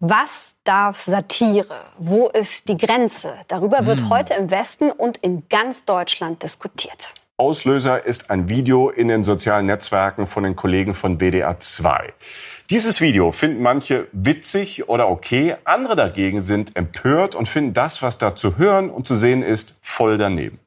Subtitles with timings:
[0.00, 1.86] Was darf Satire?
[1.96, 3.32] Wo ist die Grenze?
[3.48, 4.10] Darüber wird hm.
[4.10, 7.14] heute im Westen und in ganz Deutschland diskutiert.
[7.38, 12.12] Auslöser ist ein Video in den sozialen Netzwerken von den Kollegen von BDA 2.
[12.68, 18.18] Dieses Video finden manche witzig oder okay, andere dagegen sind empört und finden das, was
[18.18, 20.60] da zu hören und zu sehen ist, voll daneben.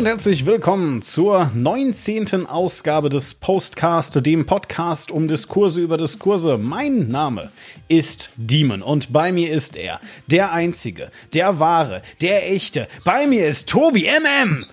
[0.00, 2.46] Und herzlich willkommen zur 19.
[2.46, 6.56] Ausgabe des Postcast, dem Podcast um Diskurse über Diskurse.
[6.56, 7.50] Mein Name
[7.86, 12.88] ist Demon und bei mir ist er, der Einzige, der Wahre, der Echte.
[13.04, 14.64] Bei mir ist Tobi MM.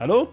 [0.00, 0.28] Hallo?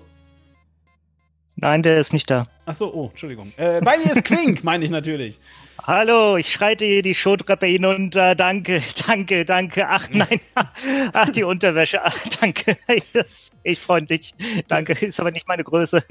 [1.57, 2.47] Nein, der ist nicht da.
[2.65, 3.53] Ach so, oh, Entschuldigung.
[3.57, 5.39] Äh, bei mir ist Quink, meine ich natürlich.
[5.85, 8.35] Hallo, ich schreite hier die Showtreppe hinunter.
[8.35, 9.87] Danke, danke, danke.
[9.87, 10.39] Ach nein,
[11.13, 12.03] ach die Unterwäsche.
[12.03, 12.77] Ach, danke.
[13.61, 14.33] Ich freundlich.
[14.69, 16.01] Danke, ist aber nicht meine Größe.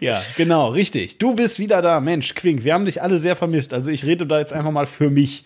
[0.00, 1.18] ja, genau, richtig.
[1.18, 2.00] Du bist wieder da.
[2.00, 3.72] Mensch, Quink, wir haben dich alle sehr vermisst.
[3.72, 5.44] Also ich rede da jetzt einfach mal für mich.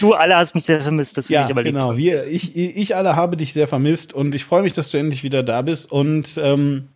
[0.00, 1.98] du alle hast mich sehr vermisst, das ja, ich aber genau.
[1.98, 5.22] Wir, ich, ich alle habe dich sehr vermisst und ich freue mich, dass du endlich
[5.22, 6.88] wieder da bist und ähm,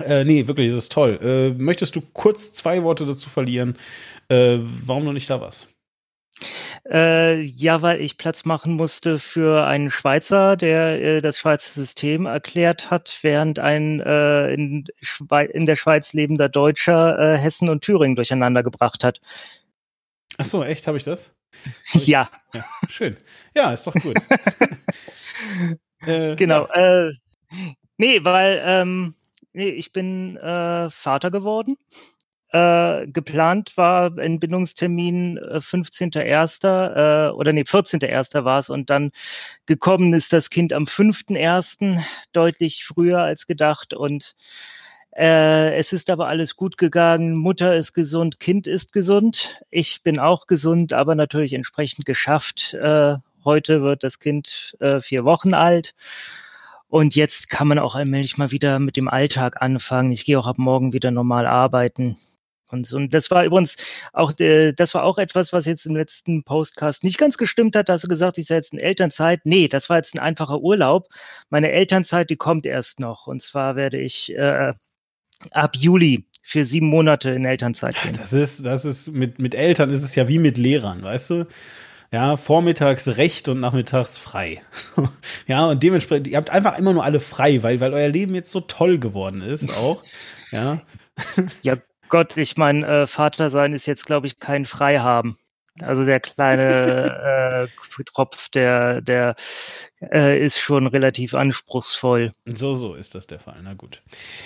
[0.00, 1.18] äh, nee, wirklich, das ist toll.
[1.22, 3.76] Äh, möchtest du kurz zwei Worte dazu verlieren,
[4.28, 5.68] äh, warum du nicht da warst?
[6.90, 12.26] Äh, ja, weil ich Platz machen musste für einen Schweizer, der äh, das Schweizer System
[12.26, 14.86] erklärt hat, während ein äh, in,
[15.52, 19.20] in, der Schweiz lebender Deutscher äh, Hessen und Thüringen durcheinander gebracht hat.
[20.38, 20.86] Ach so, echt?
[20.86, 21.30] Habe ich das?
[21.92, 22.06] Hab ich?
[22.08, 22.30] Ja.
[22.54, 22.64] ja.
[22.88, 23.16] Schön.
[23.54, 24.16] Ja, ist doch gut.
[26.04, 26.66] Äh, genau.
[26.66, 27.08] Ja.
[27.08, 27.12] Äh,
[27.96, 29.14] nee, weil ähm,
[29.52, 31.76] nee, ich bin äh, Vater geworden.
[32.52, 37.28] Äh, geplant war Entbindungstermin äh, 15.01.
[37.28, 38.44] Äh, oder nee, 14.01.
[38.44, 39.10] war es und dann
[39.64, 42.02] gekommen ist das Kind am 5.01.
[42.32, 44.34] deutlich früher als gedacht und
[45.16, 47.38] äh, es ist aber alles gut gegangen.
[47.38, 49.58] Mutter ist gesund, Kind ist gesund.
[49.70, 52.74] Ich bin auch gesund, aber natürlich entsprechend geschafft.
[52.74, 55.94] Äh, heute wird das Kind äh, vier Wochen alt.
[56.92, 60.10] Und jetzt kann man auch allmählich mal wieder mit dem Alltag anfangen.
[60.10, 62.18] Ich gehe auch ab morgen wieder normal arbeiten.
[62.68, 63.76] Und, und das war übrigens
[64.12, 67.88] auch, äh, das war auch etwas, was jetzt im letzten Postcast nicht ganz gestimmt hat.
[67.88, 69.40] Da hast du gesagt, ich sei jetzt in Elternzeit.
[69.44, 71.08] Nee, das war jetzt ein einfacher Urlaub.
[71.48, 73.26] Meine Elternzeit, die kommt erst noch.
[73.26, 74.74] Und zwar werde ich äh,
[75.50, 78.16] ab Juli für sieben Monate in Elternzeit gehen.
[78.18, 81.46] Das ist, das ist mit, mit Eltern ist es ja wie mit Lehrern, weißt du?
[82.12, 84.62] Ja, vormittags recht und nachmittags frei.
[85.46, 88.50] ja, und dementsprechend, ihr habt einfach immer nur alle frei, weil, weil euer Leben jetzt
[88.50, 90.02] so toll geworden ist auch.
[90.52, 90.82] Ja.
[91.62, 91.78] ja,
[92.10, 95.38] Gott, ich mein äh, Vater sein ist jetzt, glaube ich, kein Freihaben.
[95.80, 97.68] Also der kleine
[97.98, 99.34] äh, Tropf, der, der
[100.02, 102.32] äh, ist schon relativ anspruchsvoll.
[102.44, 103.60] So, so ist das der Fall.
[103.62, 104.02] Na gut.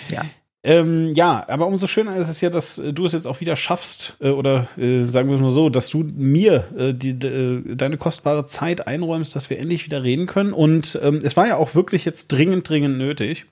[0.07, 0.23] Ja.
[0.63, 3.55] Ähm, ja, aber umso schöner ist es ja, dass äh, du es jetzt auch wieder
[3.55, 7.75] schaffst, äh, oder äh, sagen wir es mal so, dass du mir äh, die, äh,
[7.75, 10.53] deine kostbare Zeit einräumst, dass wir endlich wieder reden können.
[10.53, 13.45] Und ähm, es war ja auch wirklich jetzt dringend, dringend nötig.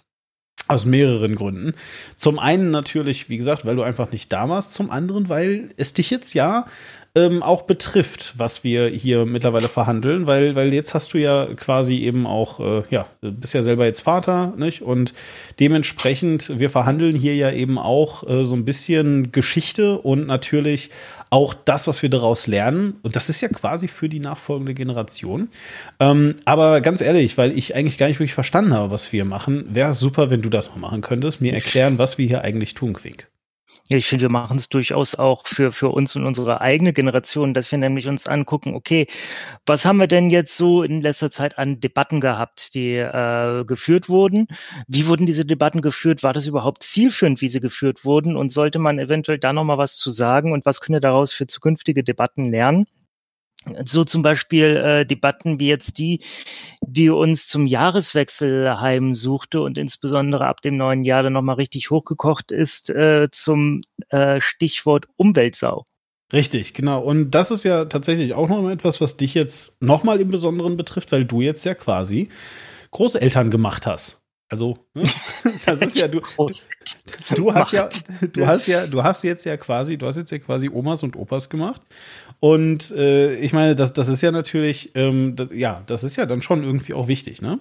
[0.68, 1.76] Aus mehreren Gründen.
[2.16, 4.74] Zum einen natürlich, wie gesagt, weil du einfach nicht da warst.
[4.74, 6.66] Zum anderen, weil es dich jetzt ja
[7.16, 12.00] ähm, auch betrifft, was wir hier mittlerweile verhandeln, weil, weil jetzt hast du ja quasi
[12.00, 14.82] eben auch, äh, ja, bist ja selber jetzt Vater, nicht?
[14.82, 15.14] Und
[15.60, 20.90] dementsprechend, wir verhandeln hier ja eben auch äh, so ein bisschen Geschichte und natürlich
[21.30, 22.96] auch das, was wir daraus lernen.
[23.02, 25.50] Und das ist ja quasi für die nachfolgende Generation.
[26.00, 29.66] Ähm, aber ganz ehrlich, weil ich eigentlich gar nicht wirklich verstanden habe, was wir machen,
[29.70, 32.94] wäre super, wenn du das mal machen könntest, mir erklären, was wir hier eigentlich tun,
[32.94, 33.28] Quink.
[33.88, 37.72] Ich finde, wir machen es durchaus auch für, für uns und unsere eigene Generation, dass
[37.72, 39.06] wir nämlich uns angucken, okay,
[39.68, 44.10] was haben wir denn jetzt so in letzter Zeit an Debatten gehabt, die äh, geführt
[44.10, 44.48] wurden?
[44.88, 46.24] Wie wurden diese Debatten geführt?
[46.24, 48.36] War das überhaupt zielführend, wie sie geführt wurden?
[48.36, 50.52] Und sollte man eventuell da nochmal was zu sagen?
[50.52, 52.88] Und was könnte daraus für zukünftige Debatten lernen?
[53.86, 56.22] So zum Beispiel äh, Debatten wie jetzt die,
[56.82, 62.52] die uns zum Jahreswechsel heimsuchte und insbesondere ab dem neuen Jahr dann nochmal richtig hochgekocht
[62.52, 65.86] ist äh, zum äh, Stichwort Umweltsau.
[66.34, 67.02] Richtig, genau.
[67.02, 71.12] Und das ist ja tatsächlich auch noch etwas, was dich jetzt nochmal im Besonderen betrifft,
[71.12, 72.30] weil du jetzt ja quasi
[72.92, 74.22] Großeltern gemacht hast.
[74.48, 75.04] Also, ne?
[75.66, 76.22] das ist ja du,
[77.36, 77.90] du hast ja,
[78.32, 81.16] du hast ja, du hast jetzt ja quasi, du hast jetzt ja quasi Omas und
[81.16, 81.82] Opas gemacht
[82.40, 86.26] und äh, ich meine, das, das ist ja natürlich, ähm, das, ja, das ist ja
[86.26, 87.60] dann schon irgendwie auch wichtig, ne?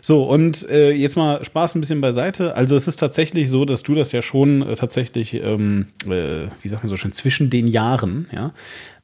[0.00, 2.54] So, und äh, jetzt mal Spaß ein bisschen beiseite.
[2.54, 6.68] Also es ist tatsächlich so, dass du das ja schon äh, tatsächlich, ähm, äh, wie
[6.68, 8.52] sagt man so schön, zwischen den Jahren, ja,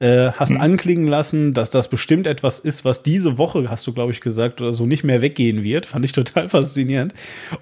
[0.00, 0.60] äh, hast mhm.
[0.60, 4.60] anklingen lassen, dass das bestimmt etwas ist, was diese Woche, hast du, glaube ich, gesagt,
[4.60, 5.86] oder so nicht mehr weggehen wird.
[5.86, 7.14] Fand ich total faszinierend.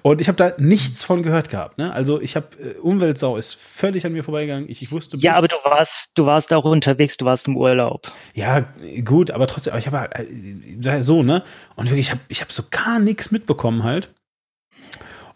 [0.03, 1.79] Und ich habe da nichts von gehört gehabt.
[1.79, 1.91] Ne?
[1.91, 4.69] Also ich habe äh, Umweltsau ist völlig an mir vorbeigegangen.
[4.69, 5.17] Ich, ich wusste.
[5.17, 8.11] Ja, aber du warst, du warst auch unterwegs, du warst im Urlaub.
[8.33, 8.65] Ja,
[9.03, 11.43] gut, aber trotzdem, ich habe äh, so, ne?
[11.75, 14.09] Und wirklich, ich habe ich hab so gar nichts mitbekommen halt.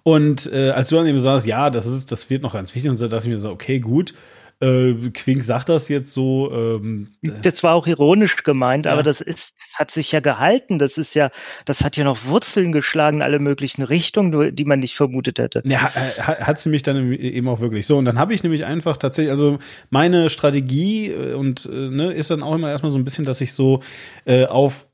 [0.03, 2.89] Und äh, als du dann eben sagst, ja, das ist, das wird noch ganz wichtig,
[2.89, 4.13] und so dachte ich mir so, okay, gut.
[4.61, 6.51] Äh, Quink sagt das jetzt so.
[6.53, 8.93] Ähm, das war auch ironisch gemeint, ja.
[8.93, 10.77] aber das ist, das hat sich ja gehalten.
[10.77, 11.31] Das ist ja,
[11.65, 15.63] das hat ja noch Wurzeln geschlagen in alle möglichen Richtungen, die man nicht vermutet hätte.
[15.65, 17.97] Ja, hat sie mich dann eben auch wirklich so.
[17.97, 19.57] Und dann habe ich nämlich einfach tatsächlich, also
[19.89, 23.41] meine Strategie äh, und äh, ne, ist dann auch immer erstmal so ein bisschen, dass
[23.41, 23.81] ich so
[24.25, 24.85] äh, auf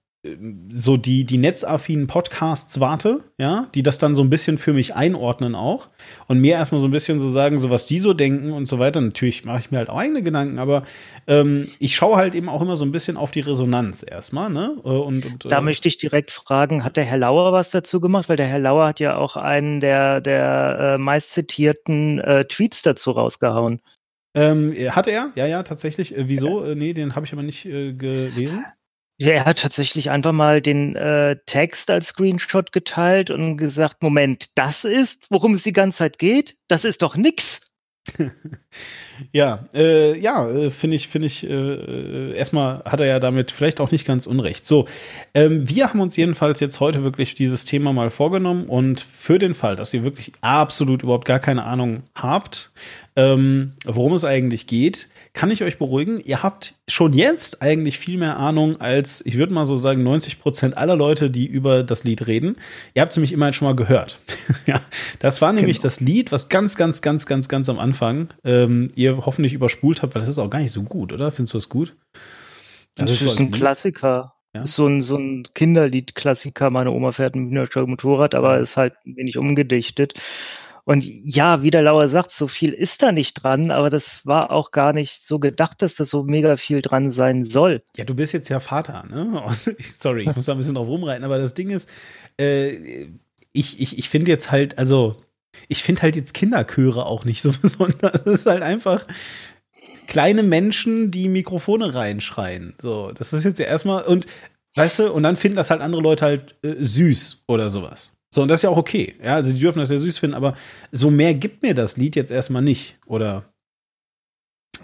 [0.70, 4.96] so die, die netzaffinen Podcasts warte, ja, die das dann so ein bisschen für mich
[4.96, 5.88] einordnen auch
[6.28, 8.80] und mir erstmal so ein bisschen so sagen, so was die so denken und so
[8.80, 9.02] weiter.
[9.02, 10.84] Natürlich mache ich mir halt auch eigene Gedanken, aber
[11.28, 14.76] ähm, ich schaue halt eben auch immer so ein bisschen auf die Resonanz erstmal, ne?
[14.84, 18.00] Äh, und, und, da äh, möchte ich direkt fragen, hat der Herr Lauer was dazu
[18.00, 18.30] gemacht?
[18.30, 23.12] Weil der Herr Lauer hat ja auch einen der, der äh, meistzitierten äh, Tweets dazu
[23.12, 23.82] rausgehauen.
[24.38, 25.32] Ähm, hat er?
[25.36, 26.16] Ja, ja, tatsächlich.
[26.16, 26.64] Äh, wieso?
[26.64, 28.66] Äh, nee, den habe ich aber nicht äh, gelesen.
[29.20, 34.52] Ja, er hat tatsächlich einfach mal den äh, Text als Screenshot geteilt und gesagt, Moment,
[34.56, 36.56] das ist, worum es die ganze Zeit geht?
[36.68, 37.62] Das ist doch nix.
[39.32, 43.52] ja, äh, ja, äh, finde ich, finde ich, äh, äh, erstmal hat er ja damit
[43.52, 44.66] vielleicht auch nicht ganz unrecht.
[44.66, 44.88] So,
[45.34, 49.56] ähm, wir haben uns jedenfalls jetzt heute wirklich dieses Thema mal vorgenommen und für den
[49.56, 52.72] Fall, dass ihr wirklich absolut überhaupt gar keine Ahnung habt,
[53.16, 58.18] ähm, worum es eigentlich geht, kann ich euch beruhigen, ihr habt schon jetzt eigentlich viel
[58.18, 62.04] mehr Ahnung als, ich würde mal so sagen, 90 Prozent aller Leute, die über das
[62.04, 62.58] Lied reden.
[62.96, 64.18] Ihr habt es nämlich immerhin schon mal gehört.
[64.66, 64.82] ja,
[65.20, 65.84] das war nämlich genau.
[65.84, 70.16] das Lied, was ganz, ganz, ganz, ganz, ganz am Anfang ähm, ihr hoffentlich überspult habt,
[70.16, 71.32] weil das ist auch gar nicht so gut, oder?
[71.32, 71.96] Findest du das gut?
[72.96, 74.34] Das, das ist ein Klassiker.
[74.56, 74.66] Ja?
[74.66, 76.72] So ein, so ein Kinderlied-Klassiker.
[76.72, 80.16] Meine Oma fährt ein Motorrad, aber ist halt wenig umgedichtet.
[80.88, 84.52] Und ja, wie der Lauer sagt, so viel ist da nicht dran, aber das war
[84.52, 87.84] auch gar nicht so gedacht, dass das so mega viel dran sein soll.
[87.98, 89.44] Ja, du bist jetzt ja Vater, ne?
[89.98, 91.90] Sorry, ich muss da ein bisschen drauf rumreiten, aber das Ding ist,
[92.40, 93.08] äh,
[93.52, 95.18] ich, ich, ich finde jetzt halt, also,
[95.68, 98.24] ich finde halt jetzt Kinderchöre auch nicht so besonders.
[98.24, 99.06] Das ist halt einfach
[100.08, 102.76] kleine Menschen, die Mikrofone reinschreien.
[102.82, 104.26] So, das ist jetzt ja erstmal, und
[104.76, 108.14] weißt du, und dann finden das halt andere Leute halt äh, süß oder sowas.
[108.30, 109.16] So, und das ist ja auch okay.
[109.24, 110.58] Ja, also die dürfen das ja süß finden, aber
[110.92, 113.54] so mehr gibt mir das Lied jetzt erstmal nicht, oder?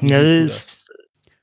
[0.01, 0.87] Ja, es,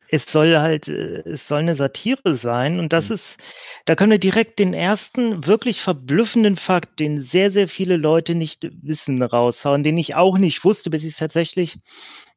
[0.09, 3.17] es, soll halt, äh, es soll eine Satire sein und das mhm.
[3.17, 3.37] ist,
[3.85, 8.67] da können wir direkt den ersten wirklich verblüffenden Fakt, den sehr, sehr viele Leute nicht
[8.83, 11.79] wissen, raushauen, den ich auch nicht wusste, bis ich es tatsächlich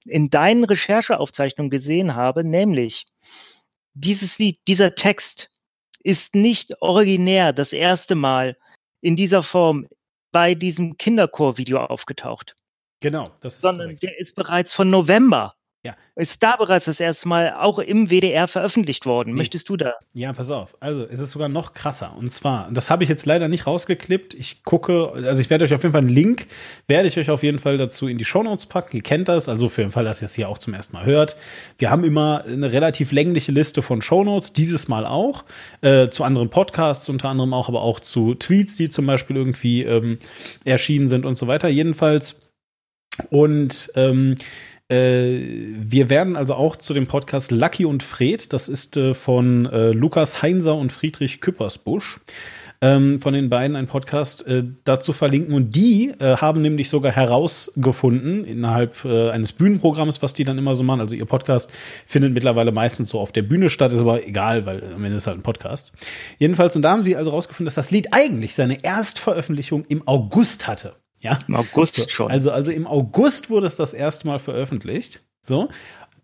[0.06, 3.06] in deinen Rechercheaufzeichnungen gesehen habe, nämlich
[3.94, 5.50] dieses Lied, dieser Text
[6.04, 8.58] ist nicht originär das erste Mal
[9.04, 9.88] in dieser Form
[10.32, 12.56] bei diesem Kinderchor-Video aufgetaucht.
[13.02, 14.04] Genau, das ist Sondern korrekt.
[14.04, 15.54] der ist bereits von November
[15.86, 15.98] Ja.
[16.16, 19.34] Ist da bereits das erste Mal auch im WDR veröffentlicht worden?
[19.34, 19.96] Möchtest du da?
[20.14, 20.78] Ja, pass auf.
[20.80, 22.16] Also, es ist sogar noch krasser.
[22.18, 24.34] Und zwar, das habe ich jetzt leider nicht rausgeklippt.
[24.34, 26.48] Ich gucke, also ich werde euch auf jeden Fall einen Link,
[26.88, 28.96] werde ich euch auf jeden Fall dazu in die Shownotes packen.
[28.96, 31.06] Ihr kennt das, also für den Fall, dass ihr es hier auch zum ersten Mal
[31.06, 31.36] hört.
[31.78, 35.44] Wir haben immer eine relativ längliche Liste von Shownotes, dieses Mal auch,
[35.82, 39.84] äh, zu anderen Podcasts unter anderem auch, aber auch zu Tweets, die zum Beispiel irgendwie
[39.84, 40.20] ähm,
[40.64, 41.68] erschienen sind und so weiter.
[41.68, 42.40] Jedenfalls.
[43.30, 48.98] Und ähm, äh, wir werden also auch zu dem Podcast Lucky und Fred, das ist
[48.98, 52.20] äh, von äh, Lukas Heinser und Friedrich Küppersbusch,
[52.82, 55.54] ähm, von den beiden ein Podcast äh, dazu verlinken.
[55.54, 60.76] Und die äh, haben nämlich sogar herausgefunden, innerhalb äh, eines Bühnenprogramms, was die dann immer
[60.76, 61.00] so machen.
[61.00, 61.72] Also ihr Podcast
[62.06, 65.28] findet mittlerweile meistens so auf der Bühne statt, ist aber egal, weil am Ende ist
[65.28, 65.94] halt ein Podcast.
[66.40, 70.68] Jedenfalls, und da haben sie also herausgefunden, dass das Lied eigentlich seine Erstveröffentlichung im August
[70.68, 70.96] hatte.
[71.24, 71.40] Ja.
[71.48, 72.30] Im August so, schon.
[72.30, 75.22] Also, also im August wurde es das erste Mal veröffentlicht.
[75.42, 75.70] So.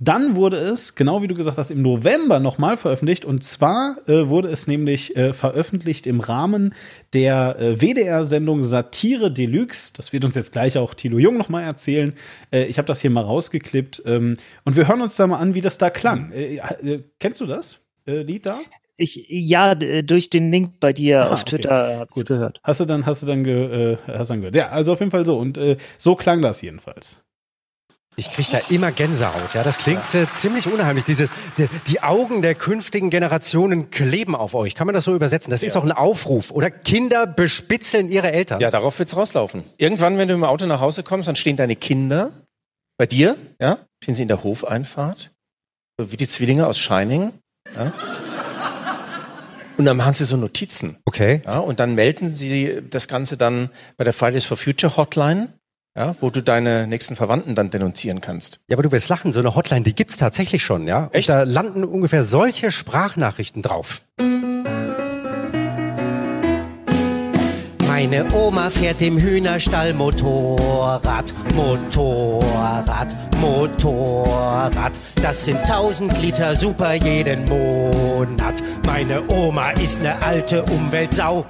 [0.01, 3.25] Dann wurde es, genau wie du gesagt hast, im November nochmal veröffentlicht.
[3.25, 6.73] Und zwar äh, wurde es nämlich äh, veröffentlicht im Rahmen
[7.11, 9.91] der äh, WDR-Sendung Satire Deluxe.
[9.95, 12.13] Das wird uns jetzt gleich auch Thilo Jung nochmal erzählen.
[12.51, 14.03] Äh, ich habe das hier mal rausgeklippt.
[14.05, 16.31] Ähm, und wir hören uns da mal an, wie das da klang.
[16.31, 18.59] Äh, äh, kennst du das Lied da?
[18.99, 21.51] Ich, ja, durch den Link bei dir ah, auf okay.
[21.51, 22.27] Twitter Gut.
[22.27, 22.59] gehört.
[22.63, 24.55] Hast du dann, hast du dann, ge, äh, hast dann gehört?
[24.55, 25.37] Ja, also auf jeden Fall so.
[25.37, 27.21] Und äh, so klang das jedenfalls.
[28.17, 29.53] Ich kriege da immer Gänsehaut.
[29.53, 31.05] Ja, das klingt äh, ziemlich unheimlich.
[31.05, 34.75] Diese, die, die, Augen der künftigen Generationen kleben auf euch.
[34.75, 35.49] Kann man das so übersetzen?
[35.49, 35.67] Das ja.
[35.67, 36.51] ist doch ein Aufruf.
[36.51, 38.59] Oder Kinder bespitzeln ihre Eltern.
[38.59, 39.63] Ja, darauf wird's rauslaufen.
[39.77, 42.31] Irgendwann, wenn du im Auto nach Hause kommst, dann stehen deine Kinder
[42.97, 43.37] bei dir.
[43.61, 45.31] Ja, stehen sie in der Hofeinfahrt,
[45.97, 47.31] wie die Zwillinge aus Shining.
[47.77, 47.93] Ja?
[49.79, 50.98] Und dann machen sie so Notizen.
[51.05, 51.41] Okay.
[51.45, 55.53] Ja, und dann melden sie das Ganze dann bei der Fridays for Future Hotline.
[55.98, 58.59] Ja, wo du deine nächsten Verwandten dann denunzieren kannst.
[58.67, 61.09] Ja, aber du wirst lachen, so eine Hotline, die gibt's tatsächlich schon, ja?
[61.13, 61.29] Echt?
[61.29, 64.01] Und da landen ungefähr solche Sprachnachrichten drauf.
[67.99, 74.93] Meine Oma fährt im Hühnerstall Motorrad, Motorrad, Motorrad.
[75.21, 78.63] Das sind 1000 Liter super jeden Monat.
[78.85, 81.45] Meine Oma ist eine alte Umweltsau.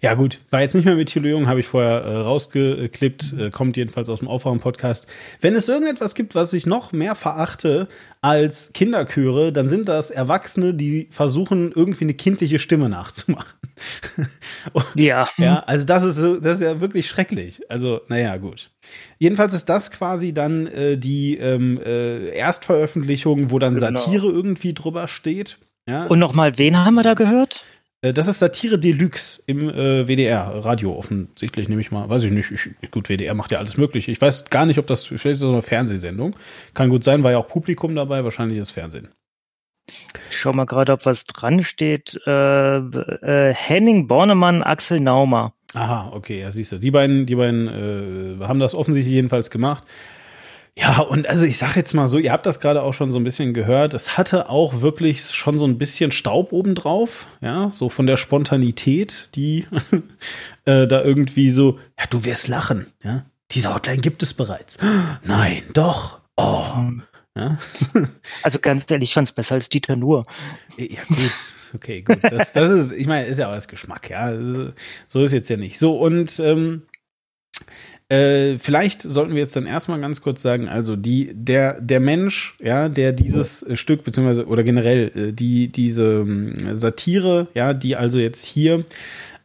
[0.00, 0.40] Ja, gut.
[0.50, 3.32] War jetzt nicht mehr mit Thilo Jung, habe ich vorher äh, rausgeklippt.
[3.38, 5.06] Äh, kommt jedenfalls aus dem Aufwachen-Podcast.
[5.40, 7.86] Wenn es irgendetwas gibt, was ich noch mehr verachte
[8.22, 13.65] als Kinderchöre, dann sind das Erwachsene, die versuchen, irgendwie eine kindliche Stimme nachzumachen.
[14.94, 15.28] ja.
[15.36, 17.60] Ja, also das ist, so, das ist ja wirklich schrecklich.
[17.70, 18.70] Also, naja, gut.
[19.18, 23.96] Jedenfalls ist das quasi dann äh, die ähm, äh, Erstveröffentlichung, wo dann genau.
[23.96, 25.58] Satire irgendwie drüber steht.
[25.88, 26.06] Ja.
[26.06, 27.64] Und nochmal, wen haben wir da gehört?
[28.02, 32.08] Äh, das ist Satire Deluxe im äh, WDR, Radio offensichtlich, nehme ich mal.
[32.08, 32.50] Weiß ich nicht.
[32.50, 34.10] Ich, gut, WDR macht ja alles mögliche.
[34.10, 36.36] Ich weiß gar nicht, ob das, vielleicht ist das eine Fernsehsendung.
[36.74, 39.08] Kann gut sein, war ja auch Publikum dabei, wahrscheinlich ist Fernsehen.
[40.30, 42.20] Ich schau mal gerade, ob was dran steht.
[42.26, 45.52] Äh, äh, Henning Bornemann, Axel Naumer.
[45.74, 46.78] Aha, okay, ja, siehst du.
[46.78, 47.68] Die beiden, die beiden
[48.40, 49.84] äh, haben das offensichtlich jedenfalls gemacht.
[50.78, 53.18] Ja, und also ich sag jetzt mal so, ihr habt das gerade auch schon so
[53.18, 57.88] ein bisschen gehört, es hatte auch wirklich schon so ein bisschen Staub obendrauf, ja, so
[57.88, 59.66] von der Spontanität, die
[60.66, 64.78] äh, da irgendwie so, ja, du wirst lachen, ja, diese Hotline gibt es bereits.
[65.22, 66.20] Nein, doch.
[66.36, 66.66] Oh.
[67.36, 67.58] Ja.
[68.42, 70.24] also ganz ehrlich, ich fand es besser als Dieter Nur.
[70.76, 71.32] Ja, gut.
[71.74, 72.18] Okay, gut.
[72.22, 74.32] Das, das ist, ich meine, ist ja auch das Geschmack, ja.
[75.06, 75.78] So ist jetzt ja nicht.
[75.78, 76.82] So, und ähm,
[78.08, 82.56] äh, vielleicht sollten wir jetzt dann erstmal ganz kurz sagen, also die, der, der Mensch,
[82.62, 83.76] ja, der dieses ja.
[83.76, 88.84] Stück, beziehungsweise oder generell äh, die, diese ähm, Satire, ja, die also jetzt hier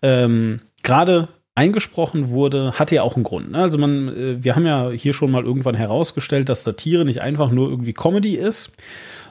[0.03, 3.51] ähm, gerade eingesprochen wurde, hat ja auch einen Grund.
[3.51, 3.57] Ne?
[3.57, 7.51] Also man, äh, wir haben ja hier schon mal irgendwann herausgestellt, dass Satire nicht einfach
[7.51, 8.71] nur irgendwie Comedy ist,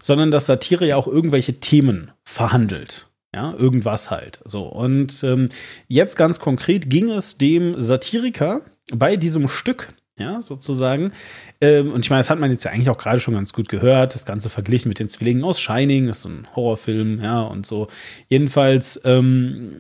[0.01, 3.07] sondern dass Satire ja auch irgendwelche Themen verhandelt.
[3.35, 4.41] Ja, irgendwas halt.
[4.45, 4.65] So.
[4.65, 5.51] Und ähm,
[5.87, 8.63] jetzt ganz konkret ging es dem Satiriker,
[8.93, 11.13] bei diesem Stück, ja, sozusagen.
[11.61, 13.69] Ähm, und ich meine, das hat man jetzt ja eigentlich auch gerade schon ganz gut
[13.69, 14.15] gehört.
[14.15, 17.67] Das Ganze verglichen mit den Zwillingen aus Shining, das ist so ein Horrorfilm, ja, und
[17.67, 17.87] so.
[18.29, 19.77] Jedenfalls, ähm,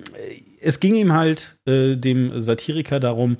[0.61, 3.38] es ging ihm halt, äh, dem Satiriker, darum,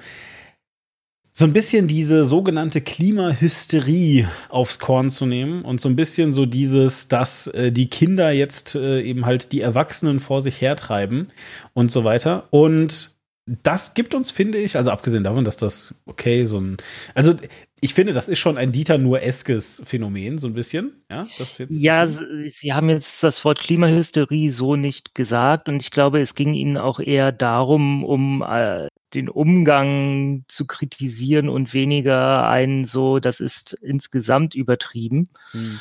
[1.33, 6.45] so ein bisschen diese sogenannte Klimahysterie aufs Korn zu nehmen und so ein bisschen so
[6.45, 11.29] dieses, dass äh, die Kinder jetzt äh, eben halt die Erwachsenen vor sich hertreiben
[11.73, 12.49] und so weiter.
[12.51, 13.15] Und
[13.63, 16.77] das gibt uns, finde ich, also abgesehen davon, dass das okay, so ein,
[17.15, 17.35] also
[17.81, 21.03] ich finde, das ist schon ein Dieter Nur-eskes Phänomen, so ein bisschen.
[21.11, 22.09] Ja, das jetzt ja,
[22.47, 26.77] Sie haben jetzt das Wort Klimahysterie so nicht gesagt und ich glaube, es ging Ihnen
[26.77, 33.73] auch eher darum, um äh, den Umgang zu kritisieren und weniger einen so, das ist
[33.83, 35.31] insgesamt übertrieben.
[35.53, 35.81] Hm.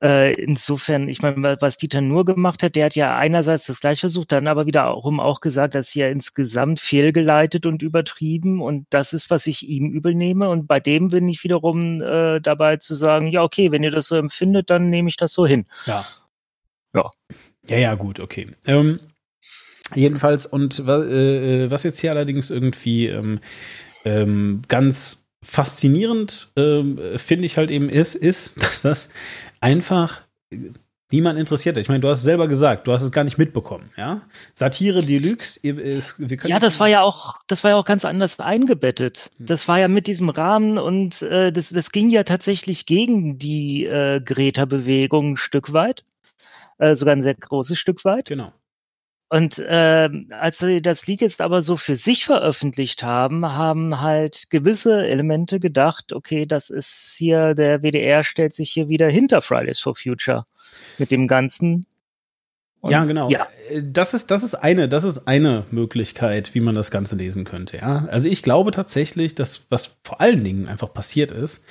[0.00, 4.02] Äh, insofern, ich meine, was Dieter nur gemacht hat, der hat ja einerseits das gleiche
[4.02, 9.28] versucht, dann aber wiederum auch gesagt, dass hier insgesamt fehlgeleitet und übertrieben und das ist,
[9.28, 10.50] was ich ihm übel nehme.
[10.50, 14.06] Und bei dem bin ich wiederum äh, dabei zu sagen, ja, okay, wenn ihr das
[14.06, 15.66] so empfindet, dann nehme ich das so hin.
[15.86, 16.06] Ja.
[16.94, 17.10] Ja.
[17.66, 18.48] Ja, ja, gut, okay.
[18.66, 19.00] Ähm,
[19.94, 23.40] jedenfalls, und äh, äh, was jetzt hier allerdings irgendwie ähm,
[24.04, 29.10] ähm, ganz faszinierend ähm, finde ich halt eben ist, ist, dass das
[29.60, 30.22] einfach
[31.10, 31.76] niemand interessiert.
[31.78, 34.22] Ich meine, du hast es selber gesagt, du hast es gar nicht mitbekommen, ja?
[34.52, 35.58] Satire Deluxe.
[35.62, 39.30] Ja, das war ja auch, das war ja auch ganz anders eingebettet.
[39.38, 39.46] Hm.
[39.46, 43.86] Das war ja mit diesem Rahmen und äh, das, das ging ja tatsächlich gegen die
[43.86, 46.04] äh, Greta-Bewegung ein Stück weit,
[46.78, 48.26] äh, sogar ein sehr großes Stück weit.
[48.26, 48.52] Genau.
[49.30, 54.48] Und äh, als sie das Lied jetzt aber so für sich veröffentlicht haben, haben halt
[54.48, 59.80] gewisse Elemente gedacht, okay, das ist hier, der WDR stellt sich hier wieder hinter Fridays
[59.80, 60.46] for Future
[60.96, 61.84] mit dem Ganzen.
[62.80, 63.28] Und, ja, genau.
[63.28, 63.48] Ja.
[63.68, 67.44] Äh, das ist, das ist eine, das ist eine Möglichkeit, wie man das Ganze lesen
[67.44, 68.06] könnte, ja.
[68.10, 71.64] Also ich glaube tatsächlich, dass was vor allen Dingen einfach passiert ist,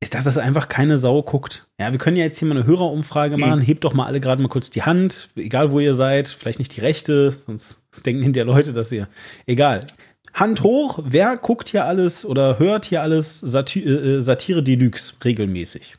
[0.00, 1.66] ist, dass das einfach keine Sau guckt.
[1.80, 3.60] Ja, wir können ja jetzt hier mal eine Hörerumfrage machen.
[3.60, 3.64] Mhm.
[3.64, 6.28] Hebt doch mal alle gerade mal kurz die Hand, egal wo ihr seid.
[6.28, 9.08] Vielleicht nicht die rechte, sonst denken hinterher Leute, dass ihr.
[9.46, 9.86] Egal.
[10.34, 15.96] Hand hoch, wer guckt hier alles oder hört hier alles Sati äh, Satire Deluxe regelmäßig?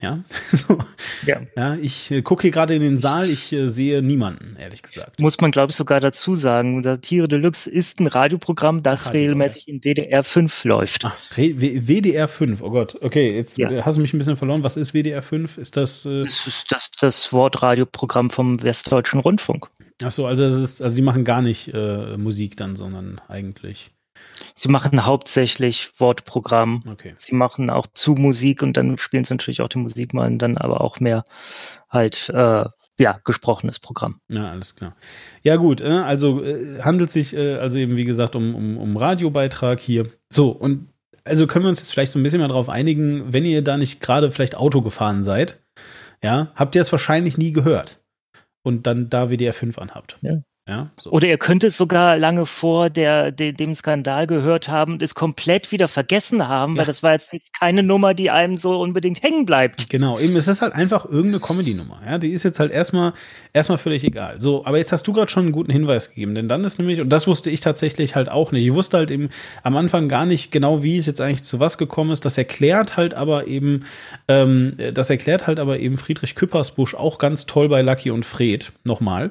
[0.00, 0.78] Ja, so.
[1.26, 1.40] ja.
[1.56, 5.18] ja ich äh, gucke hier gerade in den Saal, ich äh, sehe niemanden, ehrlich gesagt.
[5.18, 9.66] Muss man, glaube ich, sogar dazu sagen, Satire Deluxe ist ein Radioprogramm, das Radio, regelmäßig
[9.66, 9.74] ja.
[9.74, 11.04] in WDR 5 läuft.
[11.04, 13.84] Ach, WDR 5, oh Gott, okay, jetzt ja.
[13.84, 14.62] hast du mich ein bisschen verloren.
[14.62, 15.58] Was ist WDR 5?
[15.58, 16.06] Ist das.
[16.06, 19.68] Äh das ist das, das Wortradioprogramm vom Westdeutschen Rundfunk.
[20.04, 23.90] Ach so, also, das ist, also sie machen gar nicht äh, Musik dann, sondern eigentlich.
[24.54, 26.84] Sie machen hauptsächlich Wortprogramm.
[26.90, 27.14] Okay.
[27.18, 30.38] Sie machen auch zu Musik und dann spielen sie natürlich auch die Musik mal und
[30.38, 31.24] dann aber auch mehr
[31.88, 32.64] halt äh,
[32.98, 34.20] ja, gesprochenes Programm.
[34.28, 34.96] Ja, alles klar.
[35.42, 38.96] Ja, gut, äh, also äh, handelt sich äh, also eben, wie gesagt, um, um, um
[38.96, 40.10] Radiobeitrag hier.
[40.30, 40.88] So, und
[41.24, 43.76] also können wir uns jetzt vielleicht so ein bisschen mal darauf einigen, wenn ihr da
[43.76, 45.62] nicht gerade vielleicht Auto gefahren seid,
[46.22, 48.00] ja, habt ihr es wahrscheinlich nie gehört
[48.62, 50.18] und dann da WDR 5 anhabt.
[50.22, 50.42] Ja.
[50.68, 51.10] Ja, so.
[51.10, 55.14] Oder ihr könnt es sogar lange vor der, de, dem Skandal gehört haben und es
[55.14, 56.80] komplett wieder vergessen haben, ja.
[56.80, 59.88] weil das war jetzt keine Nummer, die einem so unbedingt hängen bleibt.
[59.88, 62.02] Genau, eben, es ist halt einfach irgendeine Comedy-Nummer.
[62.06, 63.14] Ja, die ist jetzt halt erstmal,
[63.54, 64.42] erstmal völlig egal.
[64.42, 67.00] So, aber jetzt hast du gerade schon einen guten Hinweis gegeben, denn dann ist nämlich,
[67.00, 68.66] und das wusste ich tatsächlich halt auch nicht.
[68.66, 69.30] Ich wusste halt eben
[69.62, 72.26] am Anfang gar nicht genau, wie es jetzt eigentlich zu was gekommen ist.
[72.26, 73.86] Das erklärt halt aber eben,
[74.28, 78.72] ähm, das erklärt halt aber eben Friedrich Küppersbusch auch ganz toll bei Lucky und Fred.
[78.84, 79.30] Nochmal.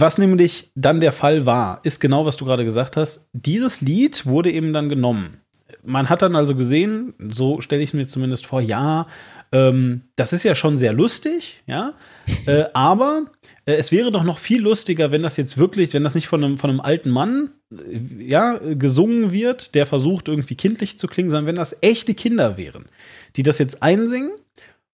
[0.00, 3.28] Was nämlich dann der Fall war, ist genau, was du gerade gesagt hast.
[3.34, 5.42] Dieses Lied wurde eben dann genommen.
[5.84, 9.06] Man hat dann also gesehen, so stelle ich mir zumindest vor, ja,
[9.52, 11.92] ähm, das ist ja schon sehr lustig, ja,
[12.46, 13.26] äh, aber
[13.66, 16.42] äh, es wäre doch noch viel lustiger, wenn das jetzt wirklich, wenn das nicht von
[16.42, 21.28] einem, von einem alten Mann, äh, ja, gesungen wird, der versucht irgendwie kindlich zu klingen,
[21.28, 22.86] sondern wenn das echte Kinder wären,
[23.36, 24.32] die das jetzt einsingen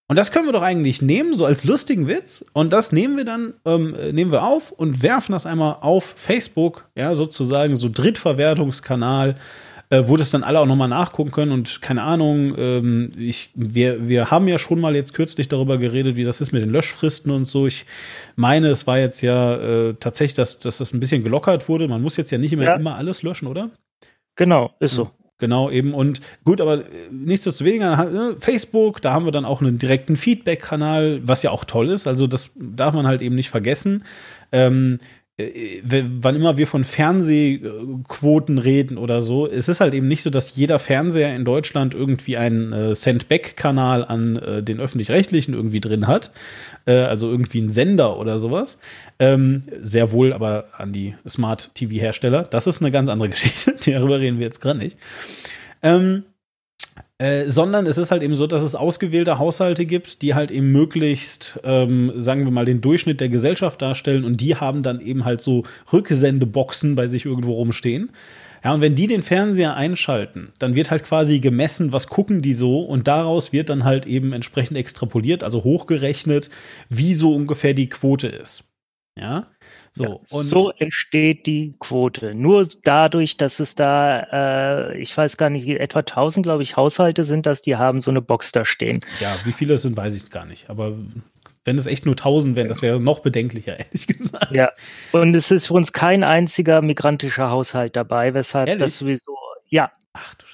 [0.08, 2.44] und das können wir doch eigentlich nehmen, so als lustigen Witz.
[2.52, 6.88] Und das nehmen wir dann, ähm, nehmen wir auf und werfen das einmal auf Facebook,
[6.94, 9.34] ja, sozusagen so Drittverwertungskanal,
[9.90, 11.50] äh, wo das dann alle auch nochmal nachgucken können.
[11.50, 16.14] Und keine Ahnung, ähm, ich, wir, wir haben ja schon mal jetzt kürzlich darüber geredet,
[16.14, 17.66] wie das ist mit den Löschfristen und so.
[17.66, 17.84] Ich
[18.36, 21.88] meine, es war jetzt ja äh, tatsächlich, dass, dass das ein bisschen gelockert wurde.
[21.88, 22.74] Man muss jetzt ja nicht immer, ja.
[22.76, 23.70] immer alles löschen, oder?
[24.36, 25.10] Genau, ist so.
[25.38, 25.92] Genau, eben.
[25.92, 31.20] Und gut, aber äh, nichtsdestoweniger, ne, Facebook, da haben wir dann auch einen direkten Feedback-Kanal,
[31.24, 32.06] was ja auch toll ist.
[32.06, 34.04] Also, das darf man halt eben nicht vergessen.
[34.50, 40.22] Ähm, äh, wann immer wir von Fernsehquoten reden oder so, es ist halt eben nicht
[40.22, 45.80] so, dass jeder Fernseher in Deutschland irgendwie einen äh, Sendback-Kanal an äh, den öffentlich-rechtlichen irgendwie
[45.80, 46.32] drin hat,
[46.86, 48.80] äh, also irgendwie einen Sender oder sowas.
[49.18, 52.44] Ähm, sehr wohl aber an die Smart-TV-Hersteller.
[52.44, 54.96] Das ist eine ganz andere Geschichte, darüber reden wir jetzt gerade nicht.
[55.82, 56.24] Ähm,
[57.18, 60.70] äh, sondern es ist halt eben so, dass es ausgewählte Haushalte gibt, die halt eben
[60.70, 65.24] möglichst, ähm, sagen wir mal, den Durchschnitt der Gesellschaft darstellen und die haben dann eben
[65.24, 68.10] halt so Rücksendeboxen bei sich irgendwo rumstehen.
[68.62, 72.54] Ja, und wenn die den Fernseher einschalten, dann wird halt quasi gemessen, was gucken die
[72.54, 76.50] so und daraus wird dann halt eben entsprechend extrapoliert, also hochgerechnet,
[76.88, 78.64] wie so ungefähr die Quote ist.
[79.18, 79.46] Ja.
[79.96, 82.36] So, ja, so entsteht die Quote.
[82.36, 87.24] Nur dadurch, dass es da, äh, ich weiß gar nicht, etwa 1000, glaube ich, Haushalte
[87.24, 89.00] sind das, die haben so eine Box da stehen.
[89.20, 90.68] Ja, wie viele es sind, weiß ich gar nicht.
[90.68, 90.92] Aber
[91.64, 94.54] Wenn es echt nur 1000 wären, das wäre noch bedenklicher, ehrlich gesagt.
[94.54, 94.68] Ja.
[95.12, 98.82] Und es ist für uns kein einziger migrantischer Haushalt dabei, weshalb Ehrlich?
[98.82, 99.34] das sowieso,
[99.70, 99.90] ja.
[100.12, 100.45] Ach du.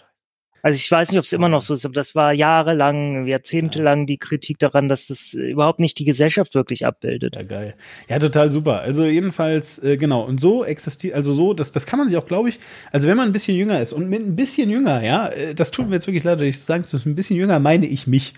[0.63, 4.07] Also ich weiß nicht, ob es immer noch so ist, aber das war jahrelang, jahrzehntelang
[4.07, 7.35] die Kritik daran, dass das überhaupt nicht die Gesellschaft wirklich abbildet.
[7.35, 7.75] Ja, geil.
[8.09, 8.81] Ja, total super.
[8.81, 10.23] Also jedenfalls, äh, genau.
[10.23, 12.61] Und so existiert, also so, das, das kann man sich auch, glaube ich,
[12.93, 15.73] also wenn man ein bisschen jünger ist und mit ein bisschen jünger, ja, äh, das
[15.73, 18.35] tut mir jetzt wirklich leid, dass ich sage, so ein bisschen jünger meine ich mich.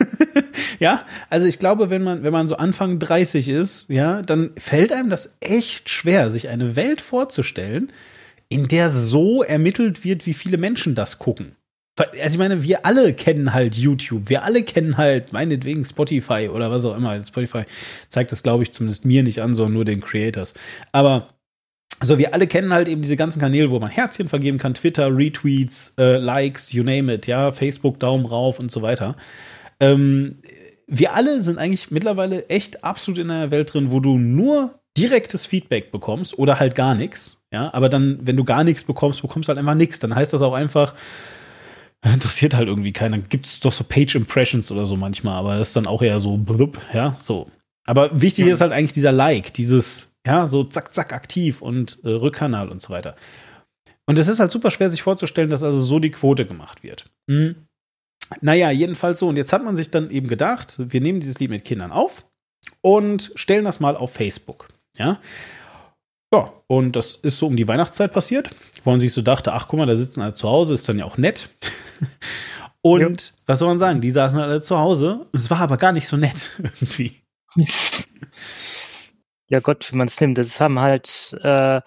[0.80, 4.92] ja, also ich glaube, wenn man, wenn man so Anfang 30 ist, ja, dann fällt
[4.92, 7.92] einem das echt schwer, sich eine Welt vorzustellen,
[8.48, 11.52] in der so ermittelt wird, wie viele Menschen das gucken.
[11.98, 16.70] Also ich meine, wir alle kennen halt YouTube, wir alle kennen halt meinetwegen Spotify oder
[16.70, 17.22] was auch immer.
[17.22, 17.64] Spotify
[18.08, 20.54] zeigt das, glaube ich, zumindest mir nicht an, sondern nur den Creators.
[20.92, 21.28] Aber
[22.00, 25.14] so, wir alle kennen halt eben diese ganzen Kanäle, wo man Herzchen vergeben kann, Twitter,
[25.16, 29.16] Retweets, äh, Likes, you name it, ja, Facebook, Daumen rauf und so weiter.
[29.80, 30.36] Ähm,
[30.86, 35.44] wir alle sind eigentlich mittlerweile echt absolut in einer Welt drin, wo du nur direktes
[35.46, 37.40] Feedback bekommst oder halt gar nichts.
[37.52, 39.98] Ja, aber dann, wenn du gar nichts bekommst, bekommst du halt einfach nichts.
[39.98, 40.94] Dann heißt das auch einfach,
[42.14, 43.18] interessiert halt irgendwie keiner.
[43.18, 46.20] Gibt es doch so Page Impressions oder so manchmal, aber das ist dann auch eher
[46.20, 47.48] so blub, ja, so.
[47.86, 48.52] Aber wichtig Ja.
[48.52, 52.82] ist halt eigentlich dieser Like, dieses, ja, so zack, zack, aktiv und äh, Rückkanal und
[52.82, 53.16] so weiter.
[54.06, 57.10] Und es ist halt super schwer, sich vorzustellen, dass also so die Quote gemacht wird.
[57.30, 57.56] Hm.
[58.40, 59.28] Naja, jedenfalls so.
[59.28, 62.26] Und jetzt hat man sich dann eben gedacht, wir nehmen dieses Lied mit Kindern auf
[62.82, 64.68] und stellen das mal auf Facebook.
[64.98, 65.18] Ja.
[66.32, 68.50] Ja, und das ist so um die Weihnachtszeit passiert,
[68.84, 70.98] wo man sich so dachte, ach guck mal, da sitzen alle zu Hause, ist dann
[70.98, 71.48] ja auch nett.
[72.80, 76.06] Und was soll man sagen, die saßen alle zu Hause, es war aber gar nicht
[76.06, 77.16] so nett irgendwie.
[79.50, 80.36] Ja Gott, wie man es nimmt.
[80.36, 81.80] Das haben halt äh,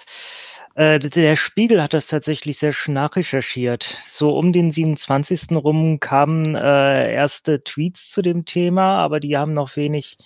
[0.76, 3.98] äh, der Spiegel hat das tatsächlich sehr schön nachrecherchiert.
[4.08, 5.52] So um den 27.
[5.52, 10.18] rum kamen äh, erste Tweets zu dem Thema, aber die haben noch wenig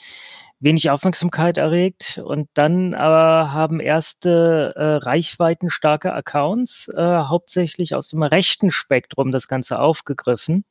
[0.66, 8.24] wenig Aufmerksamkeit erregt und dann aber haben erste äh, reichweitenstarke Accounts äh, hauptsächlich aus dem
[8.24, 10.66] rechten Spektrum das Ganze aufgegriffen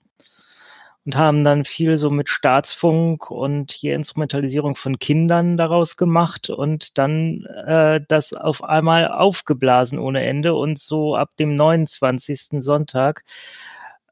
[1.06, 6.98] und haben dann viel so mit Staatsfunk und hier Instrumentalisierung von Kindern daraus gemacht und
[6.98, 12.62] dann äh, das auf einmal aufgeblasen ohne Ende und so ab dem 29.
[12.64, 13.22] Sonntag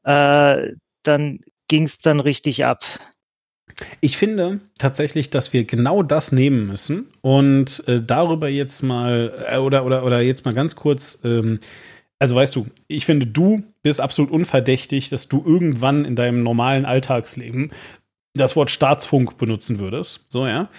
[0.05, 0.71] äh,
[1.03, 2.85] dann ging es dann richtig ab.
[4.01, 9.57] Ich finde tatsächlich, dass wir genau das nehmen müssen und äh, darüber jetzt mal äh,
[9.57, 11.19] oder oder oder jetzt mal ganz kurz.
[11.23, 11.59] Ähm,
[12.19, 16.85] also weißt du, ich finde, du bist absolut unverdächtig, dass du irgendwann in deinem normalen
[16.85, 17.71] Alltagsleben
[18.33, 20.25] das Wort Staatsfunk benutzen würdest.
[20.27, 20.69] So ja.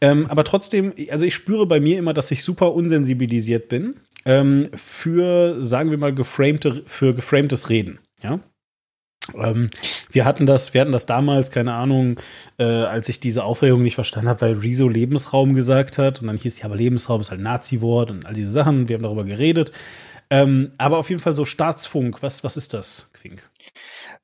[0.00, 4.70] Ähm, aber trotzdem, also ich spüre bei mir immer, dass ich super unsensibilisiert bin ähm,
[4.74, 7.98] für, sagen wir mal, geframte, für geframtes Reden.
[8.22, 8.40] Ja.
[9.34, 9.70] Ähm,
[10.10, 12.20] wir hatten das, wir hatten das damals, keine Ahnung,
[12.58, 16.36] äh, als ich diese Aufregung nicht verstanden habe, weil Rezo Lebensraum gesagt hat und dann
[16.36, 18.88] hieß ja, aber Lebensraum ist halt Nazi-Wort und all diese Sachen.
[18.88, 19.72] Wir haben darüber geredet.
[20.28, 22.22] Ähm, aber auf jeden Fall so Staatsfunk.
[22.22, 23.42] Was, was ist das, Quink?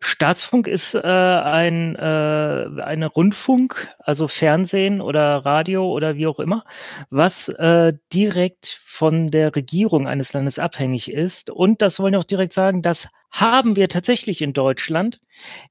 [0.04, 6.64] Staatsfunk ist äh, ein äh, eine Rundfunk, also Fernsehen oder Radio oder wie auch immer,
[7.10, 11.50] was äh, direkt von der Regierung eines Landes abhängig ist.
[11.50, 15.20] Und das wollen wir auch direkt sagen, das haben wir tatsächlich in Deutschland,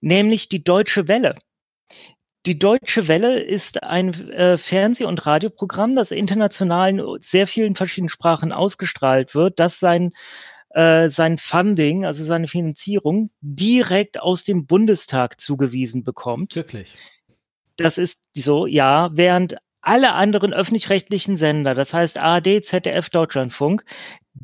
[0.02, 1.36] nämlich die Deutsche Welle.
[2.48, 8.10] Die Deutsche Welle ist ein äh, Fernseh- und Radioprogramm, das international in sehr vielen verschiedenen
[8.10, 10.12] Sprachen ausgestrahlt wird, das sein
[10.74, 16.56] äh, sein Funding, also seine Finanzierung, direkt aus dem Bundestag zugewiesen bekommt.
[16.56, 16.96] Wirklich.
[17.76, 23.84] Das ist so, ja, während alle anderen öffentlich-rechtlichen Sender, das heißt ARD, ZDF, Deutschlandfunk,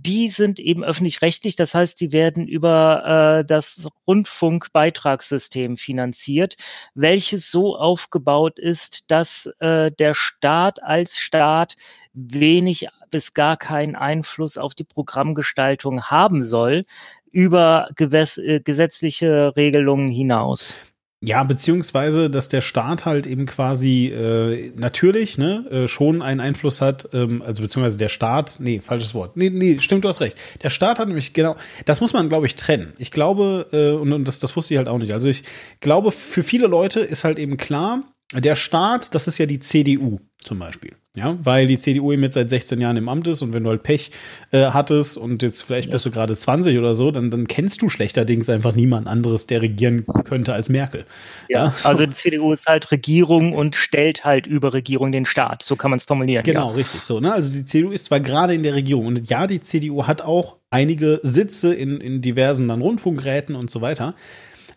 [0.06, 6.56] die sind eben öffentlich-rechtlich, das heißt, die werden über äh, das Rundfunkbeitragssystem finanziert,
[6.94, 11.76] welches so aufgebaut ist, dass äh, der Staat als Staat
[12.14, 16.84] wenig bis gar keinen Einfluss auf die Programmgestaltung haben soll
[17.32, 20.78] über äh, gesetzliche Regelungen hinaus.
[21.20, 26.80] Ja, beziehungsweise, dass der Staat halt eben quasi äh, natürlich ne, äh, schon einen Einfluss
[26.80, 29.36] hat, ähm, also beziehungsweise der Staat, nee, falsches Wort.
[29.36, 30.38] Nee, nee, stimmt, du hast recht.
[30.62, 32.94] Der Staat hat nämlich genau, das muss man, glaube ich, trennen.
[33.00, 35.12] Ich glaube, äh, und, und das, das wusste ich halt auch nicht.
[35.12, 35.42] Also ich
[35.80, 38.04] glaube, für viele Leute ist halt eben klar,
[38.34, 40.92] der Staat, das ist ja die CDU zum Beispiel.
[41.16, 43.70] Ja, weil die CDU eben jetzt seit 16 Jahren im Amt ist und wenn du
[43.72, 44.12] halt Pech
[44.52, 45.94] äh, hattest und jetzt vielleicht Ja.
[45.94, 49.64] bist du gerade 20 oder so, dann, dann kennst du schlechterdings einfach niemand anderes, der
[49.64, 51.06] regieren könnte als Merkel.
[51.50, 51.90] Ja, so.
[51.90, 55.64] Also die CDU ist halt Regierung und stellt halt über Regierung den Staat.
[55.64, 56.44] So kann man es formulieren.
[56.44, 56.76] Genau, Ja.
[56.76, 57.20] richtig so.
[57.20, 57.34] Ne?
[57.34, 60.58] Also die CDU ist zwar gerade in der Regierung und ja, die CDU hat auch
[60.70, 64.14] einige Sitze in, in diversen dann Rundfunkräten und so weiter.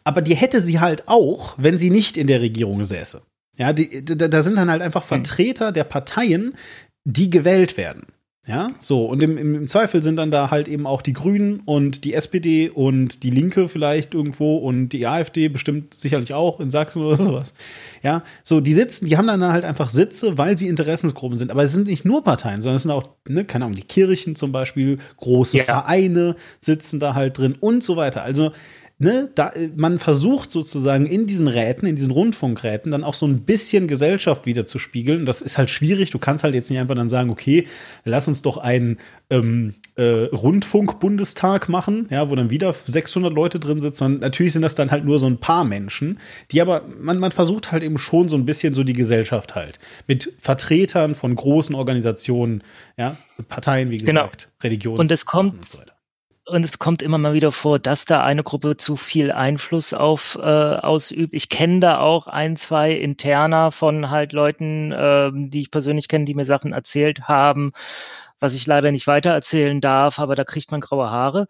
[0.04, 3.20] Aber die hätte sie halt auch, wenn sie nicht in der Regierung säße.
[3.60, 6.54] Ja, die, da, sind dann halt einfach Vertreter der Parteien,
[7.04, 8.06] die gewählt werden.
[8.46, 9.04] Ja, so.
[9.04, 12.70] Und im, im, Zweifel sind dann da halt eben auch die Grünen und die SPD
[12.70, 17.52] und die Linke vielleicht irgendwo und die AfD bestimmt sicherlich auch in Sachsen oder sowas.
[18.02, 21.50] Ja, so, die sitzen, die haben dann halt einfach Sitze, weil sie Interessensgruppen sind.
[21.50, 24.36] Aber es sind nicht nur Parteien, sondern es sind auch, ne, keine Ahnung, die Kirchen
[24.36, 25.64] zum Beispiel, große ja.
[25.64, 28.22] Vereine sitzen da halt drin und so weiter.
[28.22, 28.52] Also,
[29.00, 33.40] ne, da, man versucht sozusagen in diesen Räten, in diesen Rundfunkräten dann auch so ein
[33.40, 35.24] bisschen Gesellschaft wieder zu spiegeln.
[35.24, 36.10] Das ist halt schwierig.
[36.10, 37.66] Du kannst halt jetzt nicht einfach dann sagen, okay,
[38.04, 38.98] lass uns doch einen
[39.30, 44.04] ähm, äh, Rundfunk-Bundestag machen, ja, wo dann wieder 600 Leute drin sitzen.
[44.04, 47.32] Und natürlich sind das dann halt nur so ein paar Menschen, die aber, man, man
[47.32, 51.74] versucht halt eben schon so ein bisschen so die Gesellschaft halt mit Vertretern von großen
[51.74, 52.62] Organisationen,
[52.98, 53.16] ja,
[53.48, 54.24] Parteien, wie genau.
[54.24, 54.62] gesagt, genau.
[54.62, 55.78] Religions und es kommt und so
[56.50, 60.36] und es kommt immer mal wieder vor, dass da eine Gruppe zu viel Einfluss auf
[60.40, 61.34] äh, ausübt.
[61.34, 66.24] Ich kenne da auch ein, zwei Interner von halt Leuten, äh, die ich persönlich kenne,
[66.24, 67.72] die mir Sachen erzählt haben,
[68.40, 71.46] was ich leider nicht weitererzählen darf, aber da kriegt man graue Haare.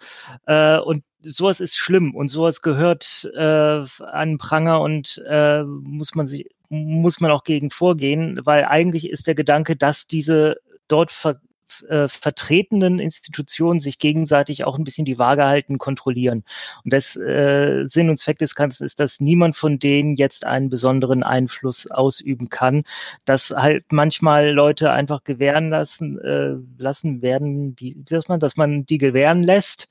[0.47, 6.27] Äh, und sowas ist schlimm und sowas gehört äh, an Pranger und äh, muss man
[6.27, 11.41] sich muss man auch gegen vorgehen, weil eigentlich ist der Gedanke, dass diese dort ver
[11.89, 16.45] äh, vertretenen Institutionen sich gegenseitig auch ein bisschen die Waage halten, kontrollieren.
[16.85, 20.69] Und das äh, Sinn und Zweck des Ganzen ist, dass niemand von denen jetzt einen
[20.69, 22.85] besonderen Einfluss ausüben kann,
[23.25, 28.85] dass halt manchmal Leute einfach gewähren lassen, äh, lassen werden, wie, sagt man, dass man
[28.85, 29.89] die gewähren lässt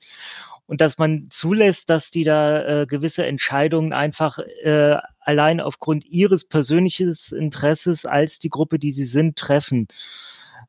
[0.70, 6.44] und dass man zulässt, dass die da äh, gewisse Entscheidungen einfach äh, allein aufgrund ihres
[6.44, 9.88] persönlichen Interesses als die Gruppe, die sie sind, treffen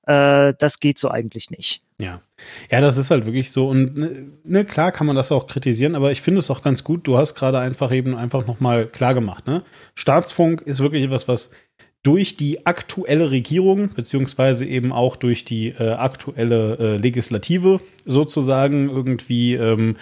[0.08, 1.82] äh, das geht so eigentlich nicht.
[2.00, 2.22] Ja.
[2.72, 3.68] Ja, das ist halt wirklich so.
[3.68, 6.84] Und ne, ne, klar kann man das auch kritisieren, aber ich finde es auch ganz
[6.84, 7.06] gut.
[7.06, 9.46] Du hast gerade einfach eben einfach nochmal klar gemacht.
[9.46, 9.64] Ne?
[9.94, 11.52] Staatsfunk ist wirklich etwas, was
[12.04, 19.54] durch die aktuelle Regierung, beziehungsweise eben auch durch die äh, aktuelle äh, Legislative sozusagen irgendwie,
[19.54, 19.98] ähm,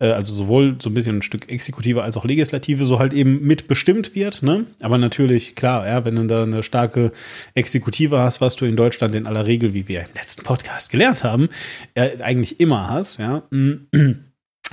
[0.00, 3.40] äh, also sowohl so ein bisschen ein Stück Exekutive als auch Legislative, so halt eben
[3.42, 4.42] mitbestimmt wird.
[4.42, 4.66] Ne?
[4.80, 7.12] Aber natürlich, klar, ja, wenn du da eine starke
[7.54, 11.22] Exekutive hast, was du in Deutschland in aller Regel, wie wir im letzten Podcast gelernt
[11.22, 11.48] haben,
[11.94, 13.44] äh, eigentlich immer hast, ja.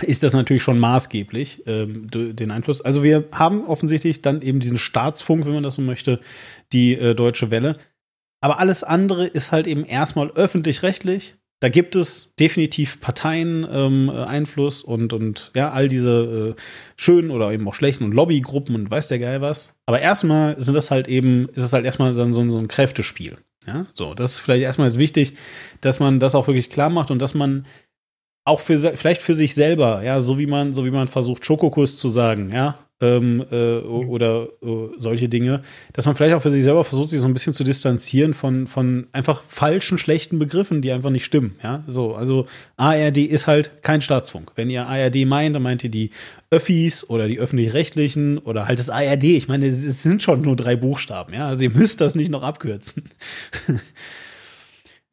[0.04, 2.82] Ist das natürlich schon maßgeblich, ähm, den Einfluss.
[2.82, 6.19] Also wir haben offensichtlich dann eben diesen Staatsfunk, wenn man das so möchte,
[6.71, 7.77] die äh, Deutsche Welle.
[8.41, 11.36] Aber alles andere ist halt eben erstmal öffentlich-rechtlich.
[11.60, 16.62] Da gibt es definitiv Parteien ähm, äh, Einfluss und, und ja, all diese äh,
[16.95, 19.75] schönen oder eben auch schlechten und Lobbygruppen und weiß der Geil was.
[19.86, 23.38] Aber erstmal sind das halt eben, ist es halt erstmal dann so, so ein Kräftespiel.
[23.67, 25.34] Ja, so, das ist vielleicht erstmal jetzt wichtig,
[25.82, 27.67] dass man das auch wirklich klar macht und dass man
[28.43, 31.97] auch für vielleicht für sich selber, ja, so wie man, so wie man versucht, Schokokuss
[31.97, 36.63] zu sagen, ja, ähm, äh, oder äh, solche Dinge, dass man vielleicht auch für sich
[36.63, 40.91] selber versucht, sich so ein bisschen zu distanzieren von, von einfach falschen, schlechten Begriffen, die
[40.91, 41.56] einfach nicht stimmen.
[41.63, 44.51] Ja, so, also ARD ist halt kein Staatsfunk.
[44.56, 46.12] Wenn ihr ARD meint, dann meint ihr die
[46.51, 49.23] Öffis oder die öffentlich-rechtlichen oder halt das ARD.
[49.23, 52.43] Ich meine, es sind schon nur drei Buchstaben, ja, also ihr müsst das nicht noch
[52.43, 53.10] abkürzen.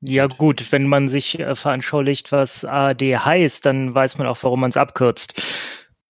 [0.01, 4.61] Ja gut, wenn man sich äh, veranschaulicht, was ARD heißt, dann weiß man auch, warum
[4.61, 5.43] man es abkürzt.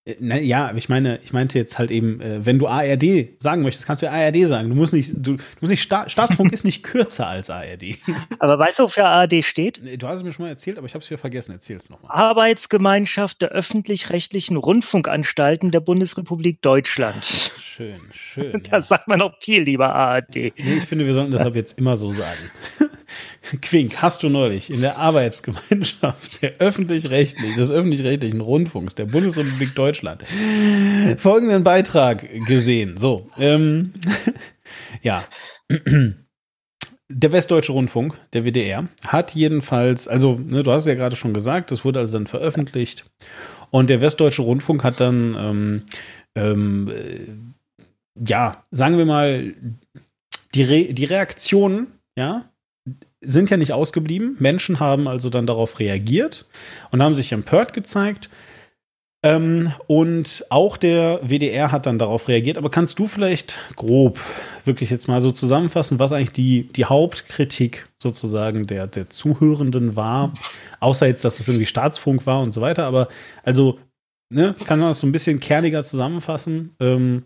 [0.09, 3.61] Äh, na, ja, ich meine, ich meinte jetzt halt eben, äh, wenn du ARD sagen
[3.63, 4.69] möchtest, kannst du ja ARD sagen.
[4.69, 7.97] Du musst nicht, du, du musst nicht Sta Staatsfunk ist nicht kürzer als ARD.
[8.39, 9.81] Aber weißt du, wofür ARD steht?
[10.01, 11.51] Du hast es mir schon mal erzählt, aber ich habe es wieder vergessen.
[11.51, 12.11] Erzähl es nochmal.
[12.11, 17.25] Arbeitsgemeinschaft der öffentlich-rechtlichen Rundfunkanstalten der Bundesrepublik Deutschland.
[17.25, 18.63] Schön, schön.
[18.69, 18.97] Das ja.
[18.97, 20.35] sagt man auch viel, lieber ARD.
[20.35, 22.39] Nee, ich finde, wir sollten das ab jetzt immer so sagen.
[23.61, 30.23] Quink, hast du neulich in der Arbeitsgemeinschaft der öffentlich-rechtlichen, des öffentlich-rechtlichen Rundfunks der Bundesrepublik Deutschland
[31.17, 32.97] folgenden Beitrag gesehen?
[32.97, 33.93] So, ähm,
[35.01, 35.23] ja.
[37.11, 41.33] Der Westdeutsche Rundfunk, der WDR, hat jedenfalls, also ne, du hast es ja gerade schon
[41.33, 43.05] gesagt, das wurde also dann veröffentlicht.
[43.71, 45.83] Und der Westdeutsche Rundfunk hat dann, ähm,
[46.35, 49.53] ähm, äh, ja, sagen wir mal,
[50.53, 52.49] die, Re die Reaktionen, ja,
[53.21, 54.35] sind ja nicht ausgeblieben.
[54.39, 56.45] Menschen haben also dann darauf reagiert
[56.91, 58.29] und haben sich empört gezeigt.
[59.21, 62.57] Ähm, und auch der WDR hat dann darauf reagiert.
[62.57, 64.19] Aber kannst du vielleicht grob
[64.63, 70.33] wirklich jetzt mal so zusammenfassen, was eigentlich die, die Hauptkritik sozusagen der, der Zuhörenden war?
[70.79, 72.85] Außer jetzt, dass es irgendwie Staatsfunk war und so weiter.
[72.85, 73.09] Aber
[73.43, 73.77] also,
[74.29, 76.75] ne, kann man das so ein bisschen kerniger zusammenfassen?
[76.79, 77.25] Ähm,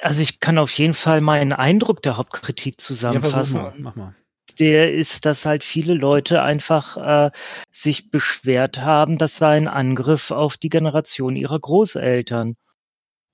[0.00, 3.56] also ich kann auf jeden Fall meinen Eindruck der Hauptkritik zusammenfassen.
[3.56, 4.14] Ja, mal, mach mal
[4.58, 7.30] der ist, dass halt viele Leute einfach äh,
[7.72, 12.54] sich beschwert haben, das sei ein Angriff auf die Generation ihrer Großeltern.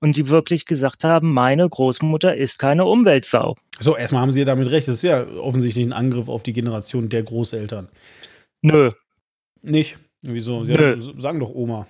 [0.01, 3.55] und die wirklich gesagt haben, meine Großmutter ist keine Umweltsau.
[3.79, 4.87] So, erstmal haben Sie ja damit recht.
[4.89, 7.87] Das ist ja offensichtlich ein Angriff auf die Generation der Großeltern.
[8.61, 8.91] Nö.
[9.61, 9.97] Nicht?
[10.21, 10.65] Wieso?
[10.65, 10.91] Sie Nö.
[10.99, 11.87] haben, sagen doch Oma.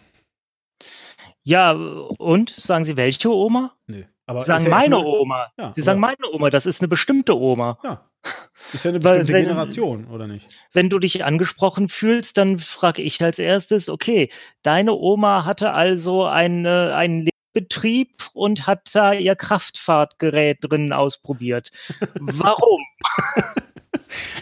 [1.43, 2.51] Ja, und?
[2.51, 3.73] Sagen Sie welche Oma?
[3.87, 4.05] Nee.
[4.25, 5.47] Aber Sie sagen meine erstmal- Oma.
[5.57, 7.77] Ja, Sie sagen meine Oma, das ist eine bestimmte Oma.
[7.83, 8.09] Ja.
[8.71, 10.47] Ist ja eine bestimmte wenn- Generation, oder nicht?
[10.71, 14.29] Wenn du dich angesprochen fühlst, dann frage ich als erstes, okay,
[14.61, 21.69] deine Oma hatte also eine, einen Betrieb und hat da ihr Kraftfahrtgerät drin ausprobiert.
[22.19, 22.81] Warum?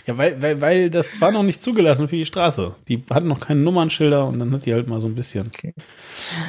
[0.05, 2.75] Ja, weil, weil, weil das war noch nicht zugelassen für die Straße.
[2.87, 5.47] Die hatten noch keine Nummernschilder und dann hat die halt mal so ein bisschen.
[5.47, 5.73] Okay.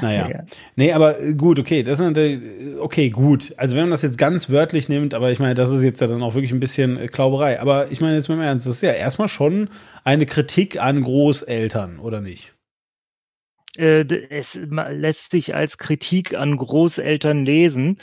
[0.01, 0.29] Naja.
[0.29, 0.45] Ja.
[0.77, 1.83] Nee, aber äh, gut, okay.
[1.83, 3.55] Das ist natürlich, äh, okay, gut.
[3.57, 6.07] Also wenn man das jetzt ganz wörtlich nimmt, aber ich meine, das ist jetzt ja
[6.07, 7.61] dann auch wirklich ein bisschen äh, Klauberei.
[7.61, 9.69] Aber ich meine jetzt mal im Ernst, das ist ja erstmal schon
[10.05, 12.53] eine Kritik an Großeltern, oder nicht?
[13.75, 17.99] Es lässt sich als Kritik an Großeltern lesen,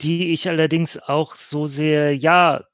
[0.00, 2.64] die ich allerdings auch so sehr, ja,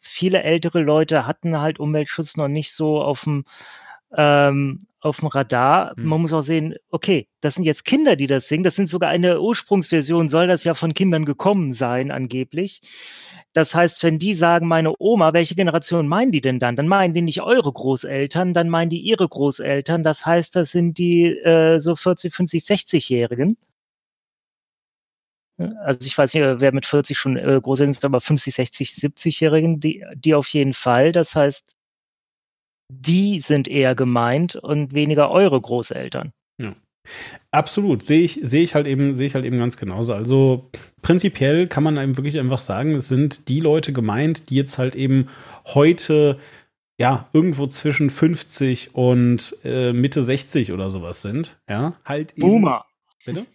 [0.00, 3.44] viele ältere Leute hatten halt Umweltschutz noch nicht so auf dem
[4.16, 5.94] ähm, auf dem Radar.
[5.96, 6.04] Hm.
[6.04, 8.64] Man muss auch sehen, okay, das sind jetzt Kinder, die das singen.
[8.64, 12.82] Das sind sogar eine Ursprungsversion, soll das ja von Kindern gekommen sein, angeblich.
[13.52, 16.76] Das heißt, wenn die sagen, meine Oma, welche Generation meinen die denn dann?
[16.76, 20.04] Dann meinen die nicht eure Großeltern, dann meinen die ihre Großeltern.
[20.04, 23.56] Das heißt, das sind die äh, so 40, 50, 60-Jährigen.
[25.84, 29.80] Also ich weiß nicht, wer mit 40 schon äh, Großeltern ist, aber 50, 60, 70-Jährigen,
[29.80, 31.12] die, die auf jeden Fall.
[31.12, 31.76] Das heißt,
[32.92, 36.32] die sind eher gemeint und weniger eure Großeltern.
[37.50, 40.14] Absolut, sehe ich, sehe ich halt eben, sehe ich halt eben ganz genauso.
[40.14, 40.70] Also
[41.02, 44.94] prinzipiell kann man einem wirklich einfach sagen, es sind die Leute gemeint, die jetzt halt
[44.94, 45.28] eben
[45.66, 46.38] heute
[46.98, 51.58] ja irgendwo zwischen 50 und äh, Mitte 60 oder sowas sind.
[51.68, 52.42] Ja, halt eben.
[52.42, 52.84] Boomer.
[53.24, 53.46] Bitte?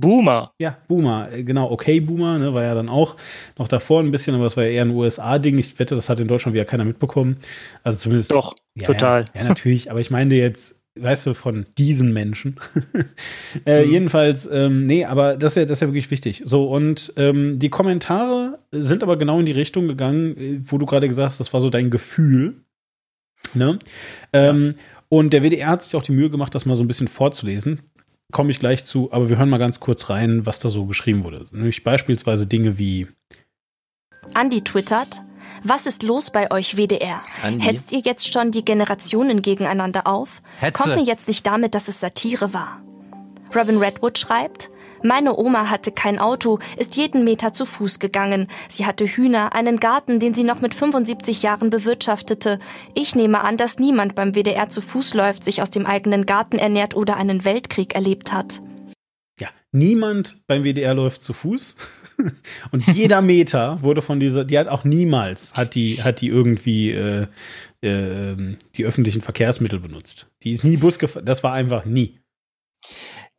[0.00, 0.52] Boomer.
[0.58, 3.16] Ja, Boomer, äh, genau, okay, Boomer, ne, war ja dann auch
[3.58, 5.58] noch davor ein bisschen, aber es war ja eher ein USA-Ding.
[5.58, 7.36] Ich wette, das hat in Deutschland wieder keiner mitbekommen.
[7.82, 8.30] Also zumindest.
[8.30, 9.24] Doch, ja, total.
[9.34, 12.56] Ja, ja, natürlich, aber ich meine jetzt, weißt du, von diesen Menschen.
[13.66, 13.90] äh, Mhm.
[13.92, 16.42] Jedenfalls, ähm, nee, aber das ist, ja, das ist ja wirklich wichtig.
[16.44, 20.86] So, und ähm, die Kommentare sind aber genau in die Richtung gegangen, äh, wo du
[20.86, 22.62] gerade gesagt hast, das war so dein Gefühl.
[23.54, 23.78] Ne?
[24.32, 24.74] Ähm,
[25.08, 27.80] Und der WDR hat sich auch die Mühe gemacht, das mal so ein bisschen vorzulesen.
[28.36, 31.24] Komme ich gleich zu, aber wir hören mal ganz kurz rein, was da so geschrieben
[31.24, 31.46] wurde.
[31.52, 33.08] Nämlich beispielsweise Dinge wie
[34.34, 35.22] Andi twittert,
[35.64, 37.22] was ist los bei euch WDR?
[37.42, 37.64] Andi?
[37.64, 40.42] Hetzt ihr jetzt schon die Generationen gegeneinander auf?
[40.60, 40.72] Hetze.
[40.82, 42.82] Kommt mir jetzt nicht damit, dass es Satire war.
[43.54, 44.68] Robin Redwood schreibt,
[45.06, 48.48] meine Oma hatte kein Auto, ist jeden Meter zu Fuß gegangen.
[48.68, 52.58] Sie hatte Hühner, einen Garten, den sie noch mit 75 Jahren bewirtschaftete.
[52.94, 56.58] Ich nehme an, dass niemand beim WDR zu Fuß läuft, sich aus dem eigenen Garten
[56.58, 58.60] ernährt oder einen Weltkrieg erlebt hat.
[59.40, 61.76] Ja, niemand beim WDR läuft zu Fuß.
[62.70, 66.92] Und jeder Meter wurde von dieser, die hat auch niemals, hat die, hat die irgendwie
[66.92, 67.26] äh,
[67.82, 70.28] äh, die öffentlichen Verkehrsmittel benutzt.
[70.42, 72.18] Die ist nie Bus gefahren, das war einfach nie.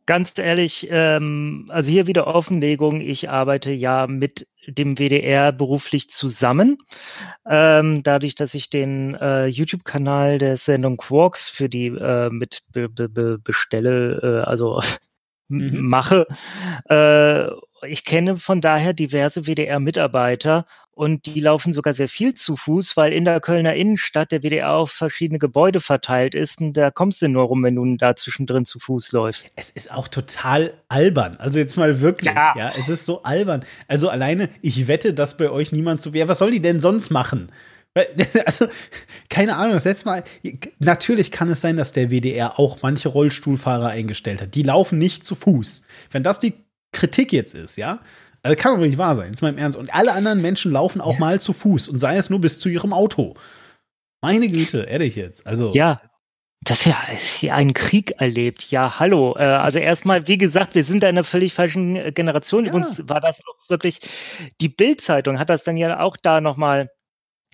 [0.07, 3.01] Ganz ehrlich, ähm, also hier wieder Offenlegung.
[3.01, 6.77] Ich arbeite ja mit dem WDR beruflich zusammen.
[7.45, 12.87] Ähm, dadurch, dass ich den äh, YouTube-Kanal der Sendung Quarks für die äh, mit be
[12.89, 14.81] be be bestelle, äh, also
[15.49, 15.81] Mhm.
[15.87, 16.27] mache.
[17.85, 23.13] Ich kenne von daher diverse WDR-Mitarbeiter und die laufen sogar sehr viel zu Fuß, weil
[23.13, 27.27] in der Kölner Innenstadt der WDR auf verschiedene Gebäude verteilt ist und da kommst du
[27.27, 29.47] nur rum, wenn du da zwischendrin zu Fuß läufst.
[29.55, 31.37] Es ist auch total albern.
[31.37, 32.53] Also jetzt mal wirklich, ja.
[32.57, 32.71] Ja.
[32.75, 33.63] es ist so albern.
[33.87, 37.11] Also alleine, ich wette, dass bei euch niemand so, ja, was soll die denn sonst
[37.11, 37.51] machen?
[38.45, 38.67] Also,
[39.29, 40.23] keine Ahnung, das letzte Mal,
[40.77, 44.53] natürlich kann es sein, dass der WDR auch manche Rollstuhlfahrer eingestellt hat.
[44.53, 45.81] Die laufen nicht zu Fuß.
[46.11, 46.53] Wenn das die
[46.97, 47.99] Kritik jetzt ist, ja,
[48.43, 49.77] also kann doch nicht wahr sein, jetzt mal im Ernst.
[49.77, 52.69] Und alle anderen Menschen laufen auch mal zu Fuß und sei es nur bis zu
[52.69, 53.35] ihrem Auto.
[54.21, 55.45] Meine Güte, ehrlich jetzt.
[55.45, 56.01] Also, Ja.
[56.63, 58.71] Das ist ja einen Krieg erlebt.
[58.71, 59.35] Ja, hallo.
[59.37, 62.65] Äh, also erstmal, wie gesagt, wir sind da in einer völlig falschen äh, Generation.
[62.65, 62.71] Ja.
[62.71, 63.99] Übrigens war das auch wirklich,
[64.59, 66.89] die Bild-Zeitung hat das dann ja auch da nochmal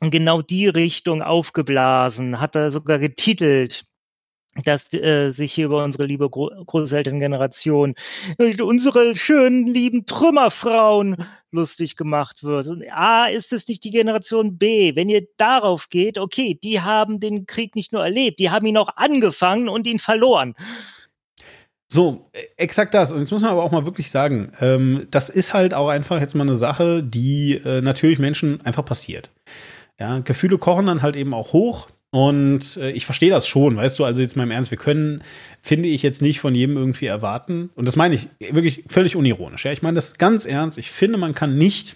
[0.02, 3.86] in genau die Richtung aufgeblasen, hat da sogar getitelt,
[4.66, 7.96] dass äh, sich hier über unsere liebe Gro Großelterngeneration,
[8.38, 12.68] unsere schönen, lieben Trümmerfrauen lustig gemacht wird.
[12.68, 14.96] Und A, ist es nicht die Generation B?
[14.96, 18.78] Wenn ihr darauf geht, okay, die haben den Krieg nicht nur erlebt, die haben ihn
[18.78, 20.56] auch angefangen und ihn verloren.
[21.88, 23.12] So, äh, exakt das.
[23.12, 26.20] Und jetzt muss man aber auch mal wirklich sagen, ähm, das ist halt auch einfach
[26.20, 29.30] jetzt mal eine Sache, die äh, natürlich Menschen einfach passiert.
[30.00, 31.88] Ja, Gefühle kochen dann halt eben auch hoch.
[32.14, 35.24] Und äh, ich verstehe das schon, weißt du, also jetzt mal im Ernst, wir können,
[35.64, 37.72] finde ich, jetzt nicht von jedem irgendwie erwarten.
[37.74, 39.66] Und das meine ich wirklich völlig unironisch.
[39.66, 40.78] Ja, ich meine das ganz ernst.
[40.78, 41.96] Ich finde, man kann nicht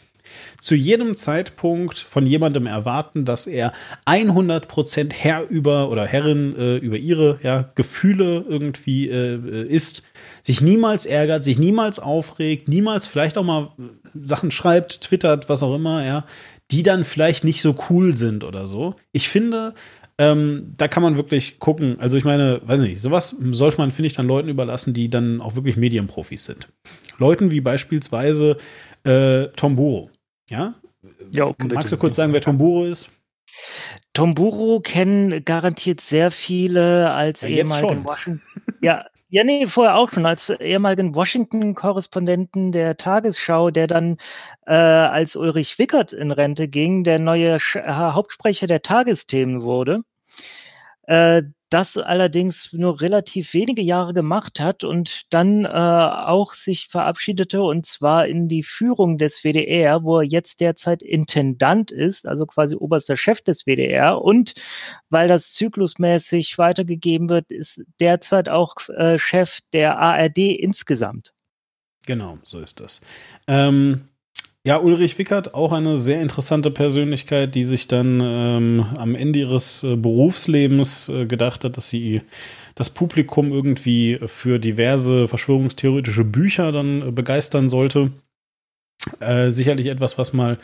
[0.60, 3.74] zu jedem Zeitpunkt von jemandem erwarten, dass er
[4.08, 10.02] 100% Herr über oder Herrin äh, über ihre ja, Gefühle irgendwie äh, ist,
[10.42, 13.70] sich niemals ärgert, sich niemals aufregt, niemals vielleicht auch mal
[14.20, 16.26] Sachen schreibt, twittert, was auch immer, ja,
[16.72, 18.96] die dann vielleicht nicht so cool sind oder so.
[19.12, 19.74] Ich finde,
[20.18, 22.00] ähm, da kann man wirklich gucken.
[22.00, 25.42] Also ich meine, weiß nicht, sowas sollte man, finde ich, dann Leuten überlassen, die dann
[25.42, 26.68] auch wirklich Medienprofis sind.
[27.18, 28.58] Leuten wie beispielsweise
[29.04, 30.10] äh, Tom Buro.
[30.50, 30.76] Ja?
[31.34, 33.10] ja Magst du kurz sagen, wer Tom Buro ist?
[34.14, 38.42] Tomburo kennen garantiert sehr viele als ja, ehemaligen Washington.
[38.82, 44.18] Ja, ja, nee, vorher auch schon, als ehemaligen Washington-Korrespondenten der Tagesschau, der dann
[44.66, 50.00] äh, als Ulrich Wickert in Rente ging, der neue Sch Hauptsprecher der Tagesthemen wurde.
[51.04, 57.62] Äh, das allerdings nur relativ wenige Jahre gemacht hat und dann äh, auch sich verabschiedete
[57.62, 62.76] und zwar in die Führung des WDR, wo er jetzt derzeit Intendant ist, also quasi
[62.76, 64.54] oberster Chef des WDR und
[65.10, 71.34] weil das zyklusmäßig weitergegeben wird, ist derzeit auch äh, Chef der ARD insgesamt.
[72.06, 73.02] Genau, so ist das.
[73.48, 74.08] Ähm,
[74.68, 79.82] ja, Ulrich Wickert, auch eine sehr interessante Persönlichkeit, die sich dann ähm, am Ende ihres
[79.84, 82.22] äh, Berufslebens äh, gedacht hat, dass sie
[82.76, 88.12] das Publikum irgendwie für diverse verschwörungstheoretische Bücher dann äh, begeistern sollte.
[89.22, 90.58] Äh, sicherlich etwas, was mal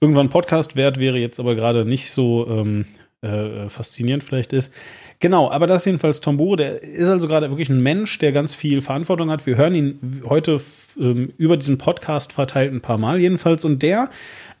[0.00, 2.84] irgendwann Podcast wert wäre, jetzt aber gerade nicht so ähm,
[3.22, 4.72] äh, faszinierend vielleicht ist.
[5.20, 8.54] Genau, aber das ist jedenfalls Tombo, der ist also gerade wirklich ein Mensch, der ganz
[8.54, 9.46] viel Verantwortung hat.
[9.46, 10.60] Wir hören ihn heute
[10.96, 14.10] ähm, über diesen Podcast verteilt ein paar Mal jedenfalls und der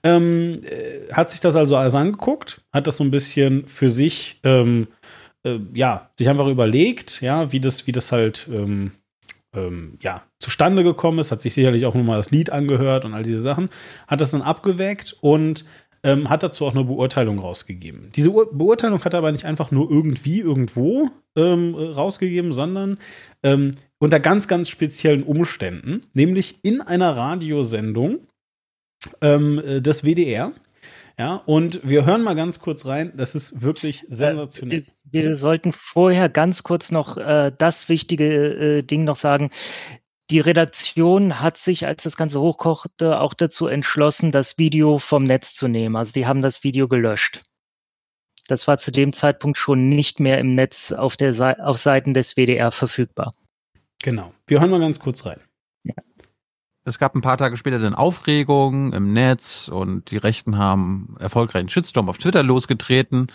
[0.02, 4.40] ähm, äh, hat sich das also alles angeguckt, hat das so ein bisschen für sich,
[4.42, 4.88] ähm,
[5.44, 8.92] äh, ja, sich einfach überlegt, ja, wie das, wie das halt, ähm,
[9.54, 13.22] ähm, ja, zustande gekommen ist, hat sich sicherlich auch nochmal das Lied angehört und all
[13.22, 13.70] diese Sachen,
[14.06, 15.64] hat das dann abgewägt und
[16.02, 18.10] ähm, hat dazu auch eine Beurteilung rausgegeben.
[18.14, 22.98] Diese Ur Beurteilung hat er aber nicht einfach nur irgendwie irgendwo ähm, rausgegeben, sondern
[23.42, 28.20] ähm, unter ganz, ganz speziellen Umständen, nämlich in einer Radiosendung
[29.20, 30.52] ähm, äh, des WDR.
[31.18, 33.12] Ja, und wir hören mal ganz kurz rein.
[33.16, 34.84] Das ist wirklich äh, sensationell.
[35.10, 39.50] wir, wir, sollten vorher ganz kurz noch äh, das wichtige äh, Ding noch sagen
[40.30, 45.54] die Redaktion hat sich, als das Ganze hochkochte, auch dazu entschlossen, das Video vom Netz
[45.54, 45.96] zu nehmen.
[45.96, 47.42] Also die haben das Video gelöscht.
[48.46, 52.14] Das war zu dem Zeitpunkt schon nicht mehr im Netz auf, der Se auf Seiten
[52.14, 53.32] des WDR verfügbar.
[54.02, 54.32] Genau.
[54.46, 55.40] Wir hören mal ganz kurz rein.
[55.84, 55.94] Ja.
[56.84, 61.68] Es gab ein paar Tage später dann Aufregung im Netz und die Rechten haben erfolgreichen
[61.68, 63.30] Shitstorm auf Twitter losgetreten.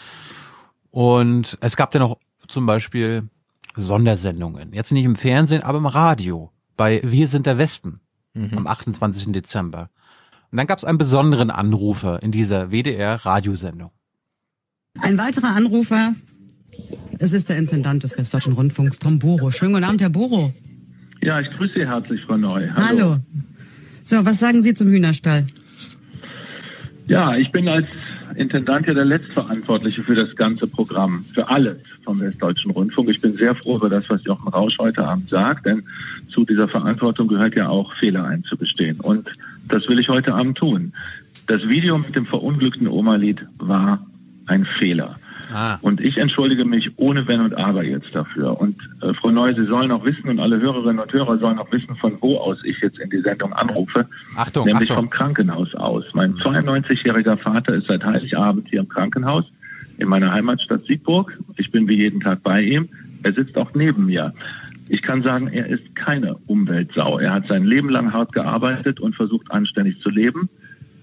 [0.89, 2.17] Und es gab dann auch
[2.47, 3.29] zum Beispiel
[3.75, 4.73] Sondersendungen.
[4.73, 7.99] Jetzt nicht im Fernsehen, aber im Radio bei Wir sind der Westen
[8.33, 8.57] mhm.
[8.57, 9.31] am 28.
[9.31, 9.89] Dezember.
[10.51, 13.91] Und dann gab es einen besonderen Anrufer in dieser WDR-Radiosendung.
[14.99, 16.13] Ein weiterer Anrufer,
[17.19, 19.49] es ist der Intendant des Westdeutschen Rundfunks, Tom Boro.
[19.49, 20.53] Schönen guten Abend, Herr Boro.
[21.23, 22.69] Ja, ich grüße Sie herzlich, Frau Neu.
[22.75, 22.87] Hallo.
[22.87, 23.17] Hallo.
[24.03, 25.47] So, was sagen Sie zum Hühnerstall?
[27.07, 27.87] Ja, ich bin als
[28.35, 33.09] Intendant ja der Letztverantwortliche für das ganze Programm, für alles vom Westdeutschen Rundfunk.
[33.09, 35.83] Ich bin sehr froh über das, was Jochen Rausch heute Abend sagt, denn
[36.29, 38.99] zu dieser Verantwortung gehört ja auch, Fehler einzubestehen.
[38.99, 39.29] Und
[39.67, 40.93] das will ich heute Abend tun.
[41.47, 44.05] Das Video mit dem verunglückten Oma-Lied war
[44.45, 45.15] ein Fehler.
[45.51, 45.77] Ah.
[45.81, 48.59] Und ich entschuldige mich ohne Wenn und Aber jetzt dafür.
[48.59, 51.71] Und äh, Frau Neu, Sie sollen auch wissen und alle Hörerinnen und Hörer sollen auch
[51.71, 54.07] wissen, von wo aus ich jetzt in die Sendung anrufe.
[54.35, 55.05] Achtung, nämlich Achtung.
[55.05, 56.05] vom Krankenhaus aus.
[56.13, 59.45] Mein 92-jähriger Vater ist seit Heiligabend hier im Krankenhaus
[59.97, 61.37] in meiner Heimatstadt Siegburg.
[61.57, 62.89] Ich bin wie jeden Tag bei ihm.
[63.23, 64.33] Er sitzt auch neben mir.
[64.89, 67.19] Ich kann sagen, er ist keine Umweltsau.
[67.19, 70.49] Er hat sein Leben lang hart gearbeitet und versucht anständig zu leben.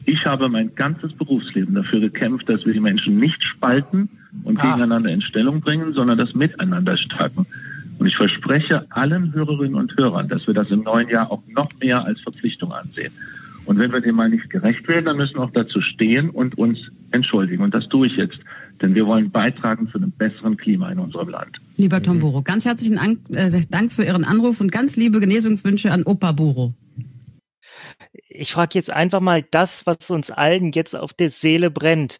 [0.06, 4.08] Ich habe mein ganzes Berufsleben dafür gekämpft, dass wir die Menschen nicht spalten
[4.44, 4.62] und ah.
[4.62, 7.46] gegeneinander in Stellung bringen, sondern das Miteinander stärken.
[7.98, 11.68] Und ich verspreche allen Hörerinnen und Hörern, dass wir das im neuen Jahr auch noch
[11.80, 13.12] mehr als Verpflichtung ansehen.
[13.66, 16.56] Und wenn wir dem mal nicht gerecht werden, dann müssen wir auch dazu stehen und
[16.56, 16.78] uns
[17.10, 17.62] entschuldigen.
[17.62, 18.38] Und das tue ich jetzt.
[18.80, 21.60] Denn wir wollen beitragen zu einem besseren Klima in unserem Land.
[21.76, 22.98] Lieber Tom Buro, ganz herzlichen
[23.34, 26.72] äh, Dank für Ihren Anruf und ganz liebe Genesungswünsche an Opa Buro.
[28.28, 32.18] Ich frage jetzt einfach mal das, was uns allen jetzt auf der Seele brennt.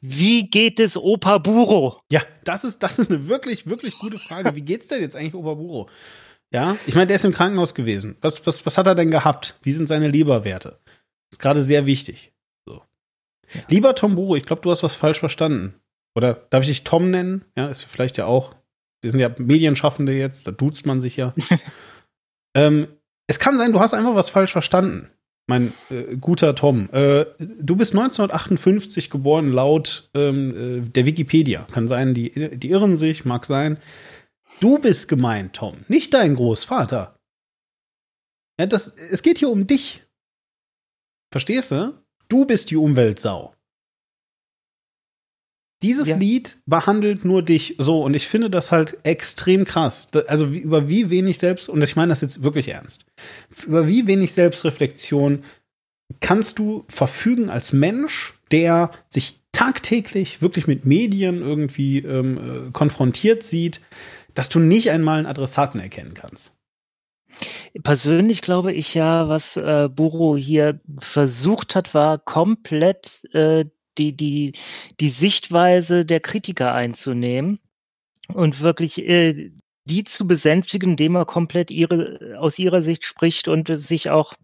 [0.00, 2.00] Wie geht es Opa Buro?
[2.10, 4.54] Ja, das ist, das ist eine wirklich, wirklich gute Frage.
[4.54, 5.88] Wie geht's denn jetzt eigentlich Opa Buro?
[6.52, 8.16] Ja, ich meine, der ist im Krankenhaus gewesen.
[8.20, 9.58] Was, was, was hat er denn gehabt?
[9.62, 10.78] Wie sind seine Leberwerte?
[10.84, 12.32] Das ist gerade sehr wichtig.
[12.66, 12.82] So.
[13.52, 13.62] Ja.
[13.68, 15.74] Lieber Tom Buro, ich glaube, du hast was falsch verstanden.
[16.14, 17.44] Oder darf ich dich Tom nennen?
[17.56, 18.54] Ja, ist vielleicht ja auch.
[19.02, 21.34] Wir sind ja Medienschaffende jetzt, da duzt man sich ja.
[22.54, 22.88] ähm,
[23.26, 25.10] es kann sein, du hast einfach was falsch verstanden
[25.46, 31.66] mein äh, guter Tom, äh, du bist 1958 geboren laut ähm, äh, der Wikipedia.
[31.72, 33.78] Kann sein, die, die irren sich, mag sein.
[34.60, 37.18] Du bist gemeint, Tom, nicht dein Großvater.
[38.58, 40.02] Ja, das, es geht hier um dich.
[41.30, 42.02] Verstehst du?
[42.28, 43.54] Du bist die Umweltsau.
[45.82, 46.16] Dieses ja.
[46.16, 50.08] Lied behandelt nur dich so und ich finde das halt extrem krass.
[50.26, 53.04] Also wie, über wie wenig selbst, und ich meine das jetzt wirklich ernst,
[53.66, 55.44] über wie wenig Selbstreflexion
[56.20, 63.42] kannst du verfügen als Mensch, der sich tagtäglich wirklich mit Medien irgendwie ähm, äh, konfrontiert
[63.42, 63.80] sieht,
[64.34, 66.56] dass du nicht einmal einen Adressaten erkennen kannst.
[67.82, 73.66] Persönlich glaube ich ja, was äh, Buro hier versucht hat, war komplett äh,
[73.98, 74.52] die, die,
[75.00, 77.58] die Sichtweise der Kritiker einzunehmen
[78.28, 79.50] und wirklich äh,
[79.84, 84.34] die zu besänftigen, indem er komplett ihre, aus ihrer Sicht spricht und sich auch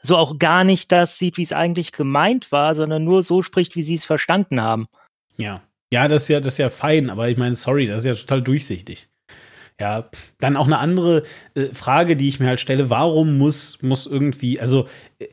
[0.00, 3.76] so auch gar nicht das sieht, wie es eigentlich gemeint war, sondern nur so spricht,
[3.76, 4.88] wie sie es verstanden haben.
[5.36, 5.62] Ja.
[5.92, 8.14] Ja, das ist ja, das ist ja fein, aber ich meine, sorry, das ist ja
[8.14, 9.08] total durchsichtig.
[9.78, 10.08] Ja,
[10.38, 14.60] dann auch eine andere äh, Frage, die ich mir halt stelle, warum muss, muss irgendwie,
[14.60, 14.88] also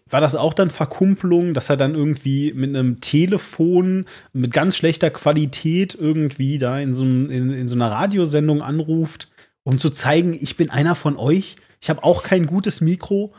[0.10, 5.10] war das auch dann Verkumpelung, dass er dann irgendwie mit einem Telefon mit ganz schlechter
[5.10, 9.30] Qualität irgendwie da in so, in, in so einer Radiosendung anruft,
[9.64, 13.34] um zu zeigen, ich bin einer von euch, ich habe auch kein gutes Mikro.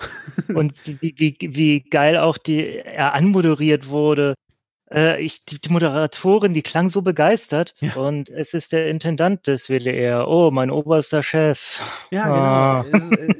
[0.54, 4.34] Und wie, wie, wie geil auch die er anmoderiert wurde
[4.90, 7.94] äh, ich, die, die, Moderatorin, die klang so begeistert ja.
[7.96, 10.28] und es ist der Intendant des WDR.
[10.28, 11.80] Oh, mein oberster Chef.
[12.10, 13.04] Ja, genau.
[13.04, 13.34] ah.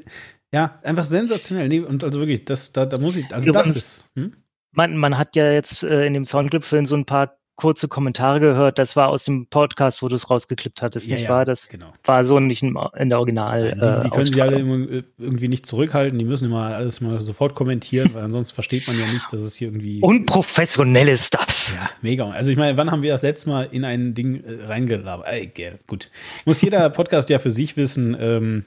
[0.50, 1.68] Äh, ja, einfach sensationell.
[1.68, 4.08] Nee, und also wirklich, das, da, da muss ich, also das ist.
[4.14, 4.34] Hm?
[4.72, 8.78] Man, man hat ja jetzt äh, in dem Soundclip-Film so ein paar kurze Kommentare gehört.
[8.78, 11.44] Das war aus dem Podcast, wo du es rausgeklippt hattest, ja, nicht ja, wahr?
[11.44, 11.92] Das genau.
[12.04, 13.72] war so nicht in, in der Original.
[13.72, 16.18] Die, die können sie alle äh, irgendwie nicht zurückhalten.
[16.18, 19.56] Die müssen immer alles mal sofort kommentieren, weil ansonsten versteht man ja nicht, dass es
[19.56, 20.00] hier irgendwie.
[20.00, 21.74] Unprofessionell ist das.
[21.74, 22.30] Ja, mega.
[22.30, 25.26] Also ich meine, wann haben wir das letzte Mal in ein Ding äh, reingelabert?
[25.26, 25.52] Ey,
[25.88, 26.10] gut.
[26.44, 28.16] Muss jeder Podcast ja für sich wissen.
[28.18, 28.66] Ähm,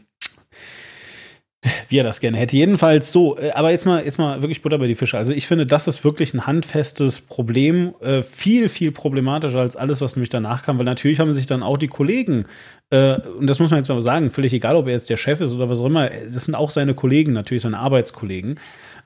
[1.90, 2.56] wie er das gerne hätte.
[2.56, 5.18] Jedenfalls so, äh, aber jetzt mal, jetzt mal wirklich Butter bei die Fische.
[5.18, 10.02] Also ich finde, das ist wirklich ein handfestes Problem, äh, viel, viel problematischer als alles,
[10.02, 12.46] was nämlich danach kam, weil natürlich haben sich dann auch die Kollegen,
[12.90, 15.40] äh, und das muss man jetzt aber sagen, völlig egal, ob er jetzt der Chef
[15.42, 18.60] ist oder was auch immer, das sind auch seine Kollegen, natürlich seine Arbeitskollegen,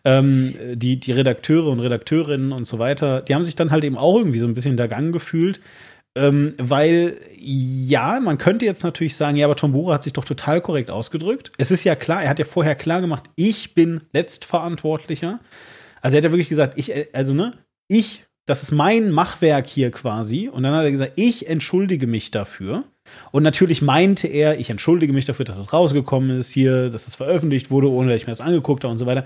[0.06, 3.97] ähm, die, die Redakteure und Redakteurinnen und so weiter, die haben sich dann halt eben
[3.97, 5.60] auch irgendwie so ein bisschen dagang gefühlt,
[6.16, 10.61] ähm, weil, ja, man könnte jetzt natürlich sagen, ja, aber Tombora hat sich doch total
[10.61, 11.51] korrekt ausgedrückt.
[11.57, 15.39] Es ist ja klar, er hat ja vorher klar gemacht, ich bin Letztverantwortlicher.
[16.01, 17.51] Also er hat ja wirklich gesagt, ich, äh, also ne,
[17.88, 20.47] ich, das ist mein Machwerk hier quasi.
[20.47, 22.86] Und dann hat er gesagt, ich entschuldige mich dafür.
[23.32, 27.16] Und natürlich meinte er, ich entschuldige mich dafür, dass es rausgekommen ist hier, dass es
[27.16, 29.26] veröffentlicht wurde, ohne dass ich mir das angeguckt habe und so weiter.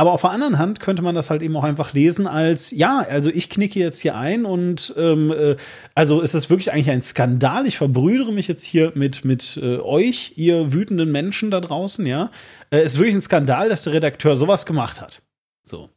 [0.00, 3.00] Aber auf der anderen Hand könnte man das halt eben auch einfach lesen als, ja,
[3.00, 5.56] also ich knicke jetzt hier ein und ähm, äh,
[5.94, 7.66] also ist es wirklich eigentlich ein Skandal.
[7.66, 12.30] Ich verbrüdere mich jetzt hier mit, mit äh, euch, ihr wütenden Menschen da draußen, ja.
[12.70, 15.20] Äh, es ist wirklich ein Skandal, dass der Redakteur sowas gemacht hat.
[15.66, 15.90] So.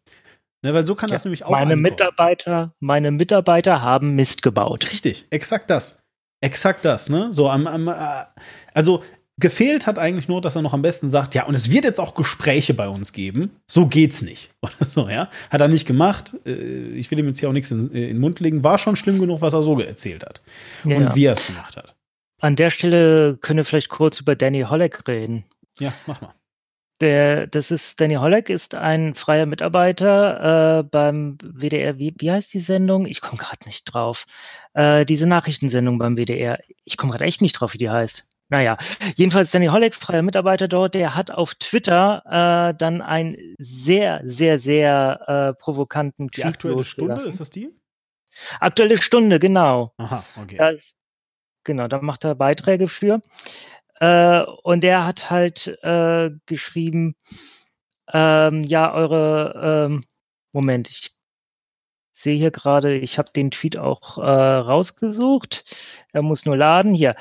[0.64, 1.52] Ne, weil so kann ja, das nämlich auch.
[1.52, 1.84] Meine ankommen.
[1.84, 4.92] Mitarbeiter, meine Mitarbeiter haben Mist gebaut.
[4.92, 6.04] Richtig, exakt das.
[6.42, 7.32] Exakt das, ne?
[7.32, 8.26] So am, am äh,
[8.74, 9.02] also
[9.40, 12.00] Gefehlt hat eigentlich nur, dass er noch am besten sagt, ja, und es wird jetzt
[12.00, 13.52] auch Gespräche bei uns geben.
[13.66, 14.52] So geht's nicht.
[14.62, 15.30] Oder so, ja.
[15.50, 16.36] Hat er nicht gemacht.
[16.46, 18.64] Äh, ich will ihm jetzt hier auch nichts in, in den Mund legen.
[18.64, 20.42] War schon schlimm genug, was er so erzählt hat.
[20.84, 21.96] Ja, und wie er es gemacht hat.
[22.40, 25.46] An der Stelle können wir vielleicht kurz über Danny Holleck reden.
[25.80, 26.34] Ja, mach mal.
[27.02, 31.98] Der, das ist, Danny Holleck ist ein freier Mitarbeiter äh, beim WDR.
[31.98, 33.08] Wie, wie heißt die Sendung?
[33.08, 34.26] Ich komme gerade nicht drauf.
[34.74, 36.60] Äh, diese Nachrichtensendung beim WDR.
[36.86, 38.26] Ich komme gerade echt nicht drauf, wie die heißt.
[38.50, 38.78] Naja,
[39.16, 44.60] jedenfalls Danny Holleck, freier Mitarbeiter dort, der hat auf Twitter äh, dann einen sehr, sehr,
[44.60, 47.70] sehr äh, provokanten Tweet Die aktuelle Stunde, ist das die?
[48.60, 49.94] Aktuelle Stunde, genau.
[49.98, 50.58] Aha, okay.
[50.58, 50.94] Das,
[51.64, 53.22] genau, da macht er Beiträge für.
[54.00, 57.16] Äh, und der hat halt äh, geschrieben,
[58.12, 60.04] ähm, ja, eure, ähm,
[60.52, 61.12] Moment, ich
[62.12, 65.66] sehe hier gerade, ich habe den Tweet auch äh, rausgesucht.
[66.12, 66.94] Er muss nur laden.
[66.94, 67.16] Hier.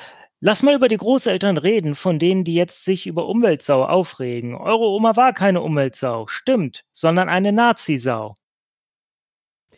[0.45, 4.55] Lass mal über die Großeltern reden, von denen, die jetzt sich über Umweltsau aufregen.
[4.55, 8.35] Eure Oma war keine Umweltsau, stimmt, sondern eine Nazisau.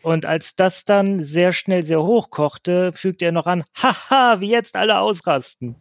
[0.02, 4.50] Und als das dann sehr schnell sehr hoch kochte, fügte er noch an, haha, wie
[4.50, 5.76] jetzt alle ausrasten.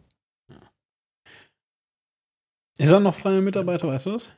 [2.77, 4.29] Ist er noch freier Mitarbeiter, weißt du was?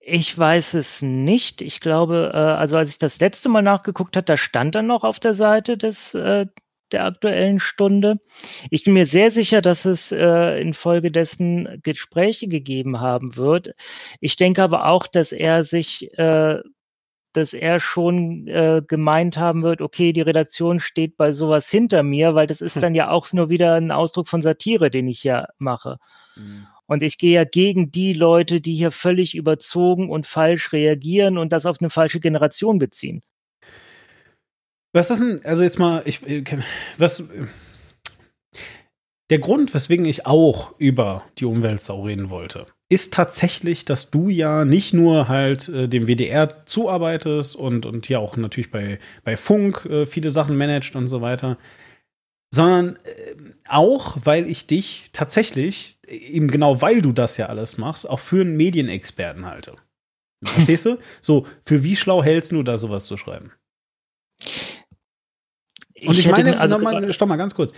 [0.00, 1.62] Ich weiß es nicht.
[1.62, 5.04] Ich glaube, äh, also als ich das letzte Mal nachgeguckt habe, da stand dann noch
[5.04, 6.46] auf der Seite des, äh,
[6.92, 8.16] der aktuellen Stunde.
[8.70, 13.74] Ich bin mir sehr sicher, dass es äh, infolgedessen Gespräche gegeben haben wird.
[14.20, 16.60] Ich denke aber auch, dass er sich äh,
[17.34, 22.34] dass er schon äh, gemeint haben wird, okay, die Redaktion steht bei sowas hinter mir,
[22.34, 22.82] weil das ist hm.
[22.82, 25.98] dann ja auch nur wieder ein Ausdruck von Satire, den ich ja mache.
[26.36, 26.66] Mhm.
[26.86, 31.52] Und ich gehe ja gegen die Leute, die hier völlig überzogen und falsch reagieren und
[31.52, 33.22] das auf eine falsche Generation beziehen.
[34.98, 36.42] Was ist denn, also jetzt mal, ich, äh,
[36.96, 37.22] was,
[39.30, 44.64] der Grund, weswegen ich auch über die Umweltsau reden wollte, ist tatsächlich, dass du ja
[44.64, 49.84] nicht nur halt äh, dem WDR zuarbeitest und, und hier auch natürlich bei, bei Funk
[49.84, 51.58] äh, viele Sachen managt und so weiter,
[52.52, 53.36] sondern äh,
[53.68, 58.40] auch, weil ich dich tatsächlich, eben genau weil du das ja alles machst, auch für
[58.40, 59.76] einen Medienexperten halte.
[60.44, 60.98] Verstehst du?
[61.20, 63.52] So, für wie schlau hältst du da sowas zu schreiben?
[66.06, 67.72] Und ich, ich meine, also mal, stopp mal ganz kurz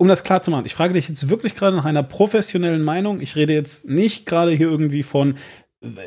[0.00, 3.20] um das klar zu machen, ich frage dich jetzt wirklich gerade nach einer professionellen Meinung.
[3.20, 5.34] Ich rede jetzt nicht gerade hier irgendwie von,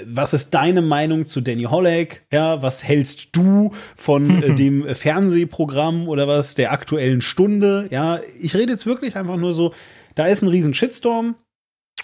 [0.03, 2.25] was ist deine Meinung zu Danny Holleck?
[2.31, 7.87] Ja, was hältst du von äh, dem Fernsehprogramm oder was der aktuellen Stunde?
[7.91, 9.75] Ja, ich rede jetzt wirklich einfach nur so,
[10.15, 11.35] da ist ein riesen Shitstorm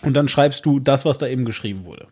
[0.04, 2.10] und dann schreibst du das, was da eben geschrieben wurde.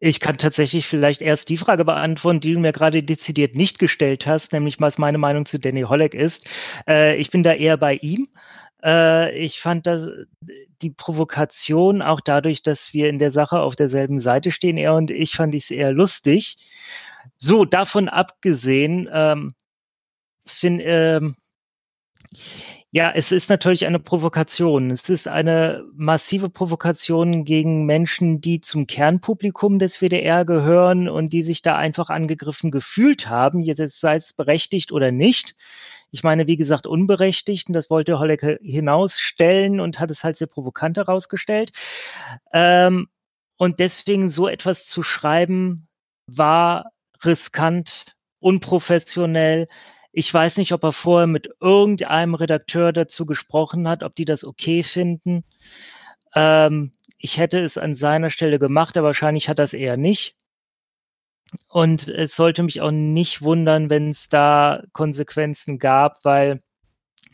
[0.00, 4.26] Ich kann tatsächlich vielleicht erst die Frage beantworten, die du mir gerade dezidiert nicht gestellt
[4.26, 6.44] hast, nämlich was meine Meinung zu Danny Holleck ist.
[6.88, 8.28] Äh, ich bin da eher bei ihm.
[8.84, 10.08] Äh, ich fand das,
[10.82, 15.10] die Provokation auch dadurch, dass wir in der Sache auf derselben Seite stehen, er und
[15.10, 16.56] ich, fand ich es eher lustig.
[17.38, 19.54] So, davon abgesehen, ähm,
[20.46, 21.36] finde ähm,
[22.96, 24.90] ja, es ist natürlich eine Provokation.
[24.90, 31.42] Es ist eine massive Provokation gegen Menschen, die zum Kernpublikum des WDR gehören und die
[31.42, 35.56] sich da einfach angegriffen gefühlt haben, jetzt sei es berechtigt oder nicht.
[36.10, 40.46] Ich meine, wie gesagt, unberechtigt, und das wollte Hollecke hinausstellen und hat es halt sehr
[40.46, 41.72] provokant herausgestellt.
[42.54, 43.08] Ähm,
[43.58, 45.86] und deswegen so etwas zu schreiben,
[46.26, 46.92] war
[47.22, 49.66] riskant, unprofessionell,
[50.18, 54.44] ich weiß nicht, ob er vorher mit irgendeinem Redakteur dazu gesprochen hat, ob die das
[54.44, 55.44] okay finden.
[56.34, 60.34] Ähm, ich hätte es an seiner Stelle gemacht, aber wahrscheinlich hat das eher nicht.
[61.68, 66.62] Und es sollte mich auch nicht wundern, wenn es da Konsequenzen gab, weil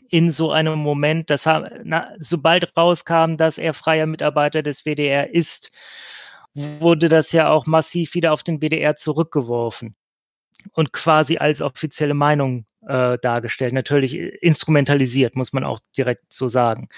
[0.09, 5.71] in so einem Moment, das na, sobald rauskam, dass er freier Mitarbeiter des WDR ist,
[6.53, 9.95] wurde das ja auch massiv wieder auf den WDR zurückgeworfen
[10.71, 13.73] und quasi als offizielle Meinung äh, dargestellt.
[13.73, 16.89] Natürlich instrumentalisiert, muss man auch direkt so sagen.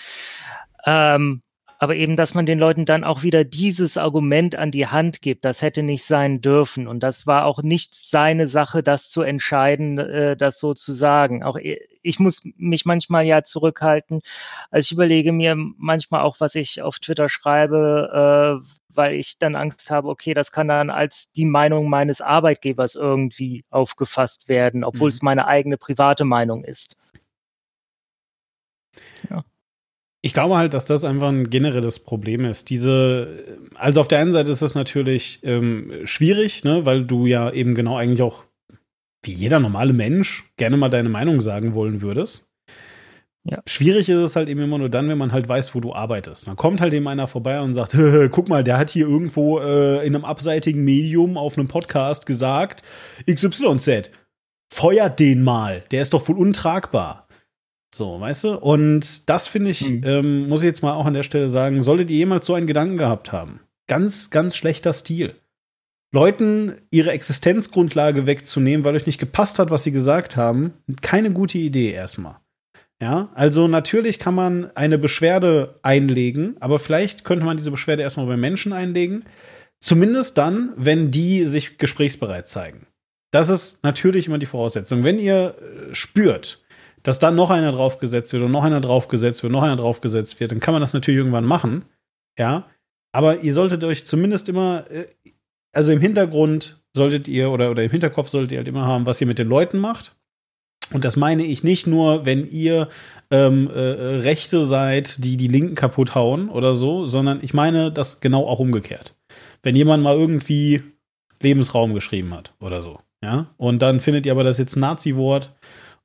[0.86, 1.42] Ähm,
[1.78, 5.46] aber eben, dass man den Leuten dann auch wieder dieses Argument an die Hand gibt,
[5.46, 6.88] das hätte nicht sein dürfen.
[6.88, 11.44] Und das war auch nicht seine Sache, das zu entscheiden, äh, das so zu sagen.
[11.44, 11.58] Auch
[12.02, 14.22] ich muss mich manchmal ja zurückhalten.
[14.72, 19.56] Also ich überlege mir manchmal auch, was ich auf Twitter schreibe, äh, weil ich dann
[19.56, 25.10] Angst habe, okay, das kann dann als die Meinung meines Arbeitgebers irgendwie aufgefasst werden, obwohl
[25.10, 25.16] mhm.
[25.16, 26.96] es meine eigene private Meinung ist.
[29.30, 29.44] Ja.
[30.26, 32.72] Ich glaube halt, dass das einfach ein generelles Problem ist.
[32.72, 37.52] Diese, also auf der einen Seite ist das natürlich ähm, schwierig, ne, weil du ja
[37.52, 38.44] eben genau eigentlich auch
[39.22, 42.44] wie jeder normale Mensch gerne mal deine Meinung sagen wollen würdest.
[43.44, 43.62] Ja.
[43.68, 46.48] Schwierig ist es halt eben immer nur dann, wenn man halt weiß, wo du arbeitest.
[46.48, 47.96] Dann kommt halt eben einer vorbei und sagt,
[48.32, 52.82] guck mal, der hat hier irgendwo äh, in einem abseitigen Medium auf einem Podcast gesagt,
[53.32, 54.10] XYZ,
[54.74, 57.25] feuert den mal, der ist doch wohl untragbar.
[57.96, 58.58] So, weißt du?
[58.58, 60.04] Und das finde ich, mhm.
[60.04, 62.68] ähm, muss ich jetzt mal auch an der Stelle sagen, solltet ihr jemals so einen
[62.68, 63.62] Gedanken gehabt haben?
[63.88, 65.36] Ganz, ganz schlechter Stil.
[66.12, 71.58] Leuten ihre Existenzgrundlage wegzunehmen, weil euch nicht gepasst hat, was sie gesagt haben, keine gute
[71.58, 72.36] Idee erstmal.
[73.02, 78.26] Ja, also natürlich kann man eine Beschwerde einlegen, aber vielleicht könnte man diese Beschwerde erstmal
[78.26, 79.24] bei Menschen einlegen.
[79.80, 82.88] Zumindest dann, wenn die sich gesprächsbereit zeigen.
[83.32, 85.06] Das ist natürlich immer die Voraussetzung.
[85.06, 86.65] Wenn ihr äh, spürt,
[87.06, 90.52] dass dann noch einer draufgesetzt wird und noch einer draufgesetzt wird, noch einer draufgesetzt wird,
[90.52, 91.86] dann kann man das natürlich irgendwann machen.
[92.38, 92.68] Ja,
[93.14, 95.08] aber ihr solltet euch zumindest immer, äh,
[95.72, 99.22] also im Hintergrund solltet ihr oder, oder im Hinterkopf solltet ihr halt immer haben, was
[99.22, 100.16] ihr mit den Leuten macht
[100.94, 102.90] und das meine ich nicht nur, wenn ihr
[103.32, 108.20] ähm, äh, Rechte seid, die die Linken kaputt hauen oder so, sondern ich meine das
[108.20, 109.16] genau auch umgekehrt.
[109.64, 110.84] Wenn jemand mal irgendwie
[111.42, 115.52] Lebensraum geschrieben hat oder so, ja, und dann findet ihr aber das jetzt Nazi-Wort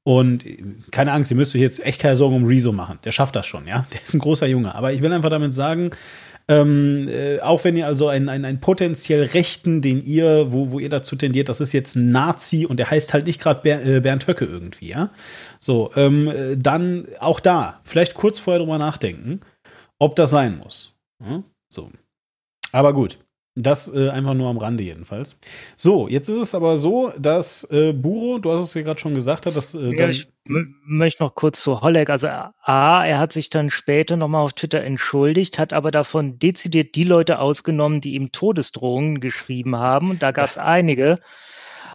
[0.05, 0.45] und
[0.91, 2.99] keine Angst, ihr müsst euch jetzt echt keine Sorgen um Rezo machen.
[3.05, 3.87] Der schafft das schon, ja.
[3.93, 4.75] Der ist ein großer Junge.
[4.75, 5.91] Aber ich will einfach damit sagen,
[6.49, 10.81] Ähm, äh, auch wenn ihr also einen, einen, einen potenziell Rechten, den ihr, wo, wo
[10.81, 13.85] ihr dazu tendiert, das ist jetzt ein Nazi und der heißt halt nicht gerade Ber
[13.87, 15.11] äh, Bernd Höcke irgendwie, ja.
[15.61, 19.41] So, ähm, äh, dann auch da, vielleicht kurz vorher drüber nachdenken,
[20.01, 20.93] ob das sein muss.
[21.25, 21.45] Ja?
[21.69, 21.93] So.
[22.73, 23.19] Aber gut.
[23.63, 25.37] Das äh, einfach nur am Rande jedenfalls.
[25.77, 29.15] So, jetzt ist es aber so, dass äh, Buro, du hast es ja gerade schon
[29.15, 32.11] gesagt, hat, dass äh, Ja, ich möchte noch kurz zu Holleck.
[32.11, 36.95] Also A, er hat sich dann später nochmal auf Twitter entschuldigt, hat aber davon dezidiert
[36.95, 40.11] die Leute ausgenommen, die ihm Todesdrohungen geschrieben haben.
[40.11, 41.19] Und da gab es einige.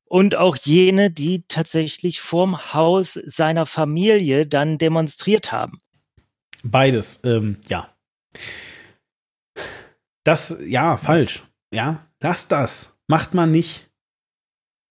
[0.08, 5.80] Und auch jene, die tatsächlich vorm Haus seiner Familie dann demonstriert haben.
[6.64, 7.90] Beides, ähm, ja.
[10.24, 11.44] Das, ja, falsch.
[11.74, 12.98] Ja, das, das.
[13.08, 13.90] Macht man nicht.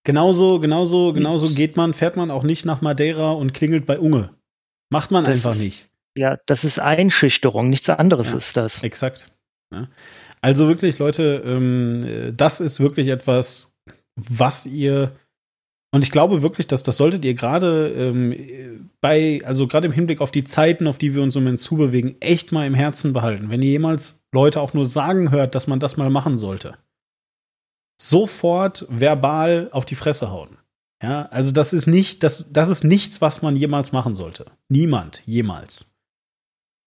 [0.06, 4.34] Genauso, genauso, genauso geht man, fährt man auch nicht nach Madeira und klingelt bei Unge.
[4.90, 5.86] Macht man Das einfach ist- nicht.
[6.16, 8.36] Ja, das ist Einschüchterung, nichts anderes Ja.
[8.36, 8.82] ist das.
[8.82, 9.32] Exakt.
[9.72, 9.88] Ja.
[10.42, 13.72] Also wirklich, Leute, ähm, äh, das ist wirklich etwas,
[14.14, 15.16] was ihr
[15.94, 19.92] und ich glaube wirklich, dass das solltet ihr gerade ähm, äh, bei, also gerade im
[19.92, 23.12] Hinblick auf die Zeiten, auf die wir uns im Moment zubewegen, echt mal im Herzen
[23.12, 23.48] behalten.
[23.48, 26.78] Wenn ihr jemals Leute auch nur sagen hört, dass man das mal machen sollte,
[27.96, 30.58] sofort verbal auf die Fresse hauen.
[31.00, 34.46] Ja, also das ist nicht, das, das ist nichts, was man jemals machen sollte.
[34.68, 35.94] Niemand, jemals.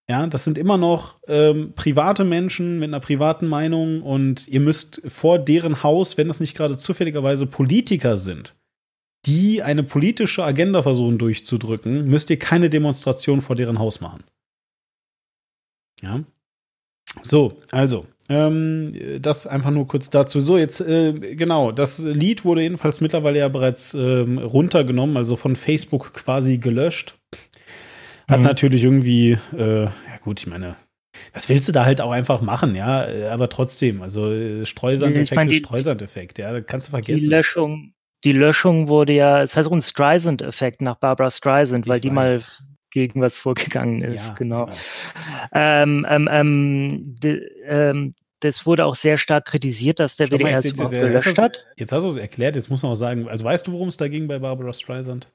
[0.10, 5.01] Ja, das sind immer noch ähm, private Menschen mit einer privaten Meinung und ihr müsst
[5.08, 8.57] vor deren Haus, wenn das nicht gerade zufälligerweise Politiker sind,
[9.28, 14.23] die eine politische Agenda versuchen durchzudrücken, müsst ihr keine Demonstration vor deren Haus machen.
[16.01, 16.23] Ja.
[17.23, 20.41] So, also, ähm, das einfach nur kurz dazu.
[20.41, 25.55] So, jetzt, äh, genau, das Lied wurde jedenfalls mittlerweile ja bereits ähm, runtergenommen, also von
[25.55, 27.15] Facebook quasi gelöscht.
[28.28, 28.45] Hat Mhm.
[28.45, 30.75] natürlich irgendwie, äh, ja gut, ich meine,
[31.34, 35.41] das willst du da halt auch einfach machen, ja, äh, aber trotzdem, also äh, Streusandeffekt
[35.43, 37.30] Ich ist die- Streusandeffekt, ja, das kannst du Die vergessen.
[37.30, 37.93] Löschung,
[38.24, 42.09] die Löschung wurde ja, es heißt auch ein Streisand-Effekt nach Barbara Streisand, weil Ich die
[42.09, 42.63] mal weiß.
[42.91, 44.70] gegen was vorgegangen ist, Ja, genau.
[45.53, 50.49] Ähm, ähm, ähm, de, ähm, das wurde auch sehr stark kritisiert, dass der Stopp mal,
[50.49, 51.65] WDR es jetzt, jetzt, jetzt, jetzt, gelöscht hast hat.
[51.76, 53.97] jetzt hast du es erklärt, jetzt muss man auch sagen, also weißt du, worum es
[53.97, 55.28] da ging bei Barbara Streisand?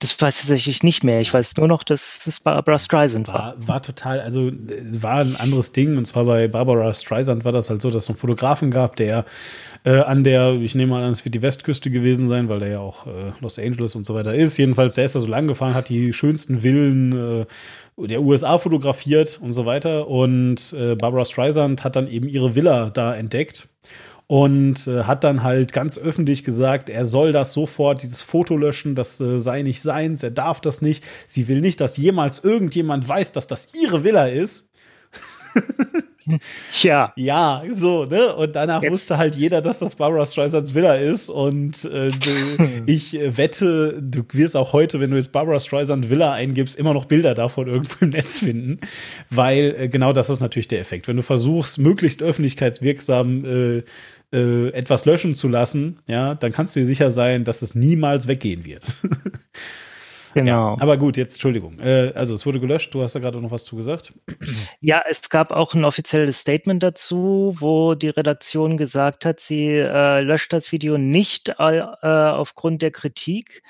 [0.00, 1.20] Das weiß ich tatsächlich nicht mehr.
[1.20, 3.56] Ich weiß nur noch, dass es Barbara Streisand war.
[3.58, 5.96] War, war total, also äh, war ein anderes Ding.
[5.96, 9.26] Und zwar bei Barbara Streisand war das halt so, dass es einen Fotografen gab, der
[9.84, 12.68] äh, an der, ich nehme mal an, es wird die Westküste gewesen sein, weil der
[12.68, 14.56] ja auch äh, Los Angeles und so weiter ist.
[14.58, 17.46] Jedenfalls, der ist da so lang gefahren, hat die schönsten Villen äh,
[18.06, 20.08] der USA fotografiert und so weiter.
[20.08, 23.68] Und äh, Barbara Streisand hat dann eben ihre Villa da entdeckt
[24.30, 28.94] und äh, hat dann halt ganz öffentlich gesagt, er soll das sofort, dieses Foto löschen,
[28.94, 31.04] das äh, sei nicht seins, er darf das nicht.
[31.26, 34.70] Sie will nicht, dass jemals irgendjemand weiß, dass das ihre Villa ist.
[36.70, 38.34] Tja, Ja, so, ne?
[38.36, 41.28] Und danach Jetzt- wusste halt jeder, dass das Barbara Streisands Villa ist.
[41.30, 46.10] Und äh, du, ich äh, wette, du wirst auch heute, wenn du jetzt Barbara Streisand
[46.10, 48.78] Villa eingibst, immer noch Bilder davon irgendwo im Netz finden.
[49.30, 51.08] Weil äh, genau das ist natürlich der Effekt.
[51.08, 53.82] Wenn du versuchst, möglichst öffentlichkeitswirksam äh,
[54.32, 58.28] äh, etwas löschen zu lassen, ja, dann kannst du dir sicher sein, dass es niemals
[58.28, 58.86] weggehen wird.
[60.34, 60.76] genau.
[60.80, 61.78] Aber gut, jetzt Entschuldigung.
[61.78, 64.12] Äh, also es wurde gelöscht, du hast da gerade noch was zu gesagt.
[64.80, 70.20] Ja, es gab auch ein offizielles Statement dazu, wo die Redaktion gesagt hat, sie äh,
[70.22, 73.62] löscht das Video nicht äh, äh, aufgrund der Kritik,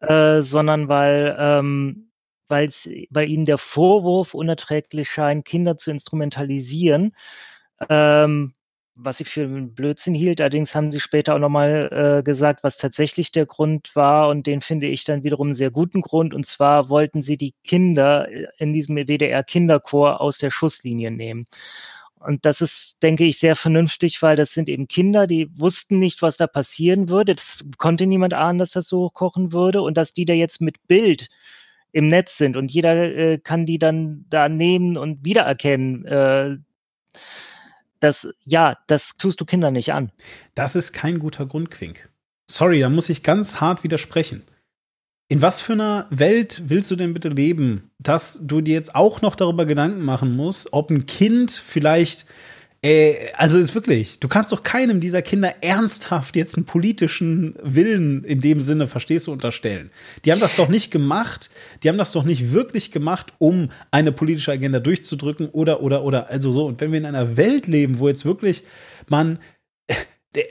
[0.00, 2.10] äh, sondern weil, ähm,
[2.48, 7.12] weil's, weil ihnen der Vorwurf unerträglich scheint, Kinder zu instrumentalisieren.
[7.88, 8.54] Ähm,
[8.96, 10.40] was ich für einen Blödsinn hielt.
[10.40, 14.28] Allerdings haben sie später auch nochmal äh, gesagt, was tatsächlich der Grund war.
[14.28, 16.34] Und den finde ich dann wiederum einen sehr guten Grund.
[16.34, 21.46] Und zwar wollten sie die Kinder äh, in diesem WDR-Kinderchor aus der Schusslinie nehmen.
[22.18, 26.22] Und das ist, denke ich, sehr vernünftig, weil das sind eben Kinder, die wussten nicht,
[26.22, 27.34] was da passieren würde.
[27.34, 29.82] Das konnte niemand ahnen, dass das so hochkochen würde.
[29.82, 31.28] Und dass die da jetzt mit Bild
[31.92, 36.04] im Netz sind und jeder äh, kann die dann da nehmen und wiedererkennen.
[36.06, 36.56] Äh,
[38.00, 40.12] das, ja, das tust du Kindern nicht an.
[40.54, 42.08] Das ist kein guter Grund, Quink.
[42.48, 44.42] Sorry, da muss ich ganz hart widersprechen.
[45.28, 49.22] In was für einer Welt willst du denn bitte leben, dass du dir jetzt auch
[49.22, 52.26] noch darüber Gedanken machen musst, ob ein Kind vielleicht,
[52.82, 58.22] äh, also ist wirklich, du kannst doch keinem dieser Kinder ernsthaft jetzt einen politischen Willen
[58.24, 59.90] in dem Sinne, verstehst du, unterstellen.
[60.24, 61.50] Die haben das doch nicht gemacht,
[61.82, 66.28] die haben das doch nicht wirklich gemacht, um eine politische Agenda durchzudrücken oder, oder, oder,
[66.30, 66.66] also so.
[66.66, 68.62] Und wenn wir in einer Welt leben, wo jetzt wirklich
[69.08, 69.38] man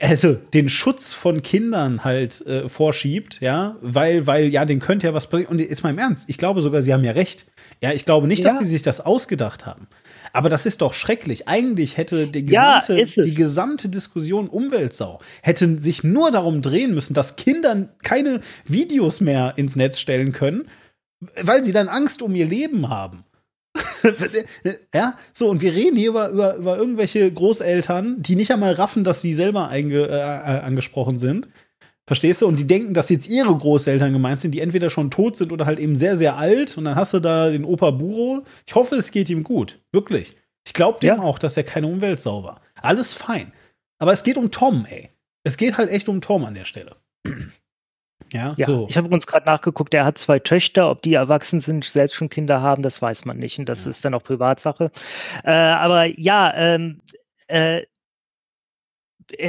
[0.00, 5.14] also den Schutz von Kindern halt äh, vorschiebt, ja, weil, weil, ja, den könnte ja
[5.14, 5.52] was passieren.
[5.52, 7.46] Und jetzt mal im Ernst, ich glaube sogar, sie haben ja recht.
[7.80, 8.60] Ja, ich glaube nicht, dass Ja.
[8.60, 9.86] sie sich das ausgedacht haben.
[10.36, 11.48] Aber das ist doch schrecklich.
[11.48, 13.14] Eigentlich hätte die Ja, gesamte, es.
[13.14, 19.54] die gesamte Diskussion Umweltsau hätte sich nur darum drehen müssen, dass Kinder keine Videos mehr
[19.56, 20.68] ins Netz stellen können,
[21.40, 23.24] weil sie dann Angst um ihr Leben haben.
[24.94, 29.04] ja, so, und wir reden hier über, über, über irgendwelche Großeltern, die nicht einmal raffen,
[29.04, 31.48] dass sie selber einge, äh, äh, angesprochen sind.
[32.06, 32.46] Verstehst du?
[32.46, 35.66] Und die denken, dass jetzt ihre Großeltern gemeint sind, die entweder schon tot sind oder
[35.66, 36.78] halt eben sehr, sehr alt.
[36.78, 38.44] Und dann hast du da den Opa Buro.
[38.66, 39.80] Ich hoffe, es geht ihm gut.
[39.92, 40.36] Wirklich.
[40.66, 41.22] Ich glaube dem Ja.
[41.22, 42.60] auch, dass er keine Umweltsau war.
[42.80, 43.52] Alles fein.
[43.98, 45.10] Aber es geht um Tom, ey.
[45.42, 46.96] Es geht halt echt um Tom an der Stelle.
[48.32, 48.86] Ja, Ja, so.
[48.90, 52.28] ich habe uns gerade nachgeguckt, er hat zwei Töchter, ob die erwachsen sind, selbst schon
[52.28, 53.90] Kinder haben, das weiß man nicht und das Ja.
[53.90, 54.90] ist dann auch Privatsache.
[55.44, 57.00] Äh, aber ja, ähm,
[57.46, 57.86] äh, äh,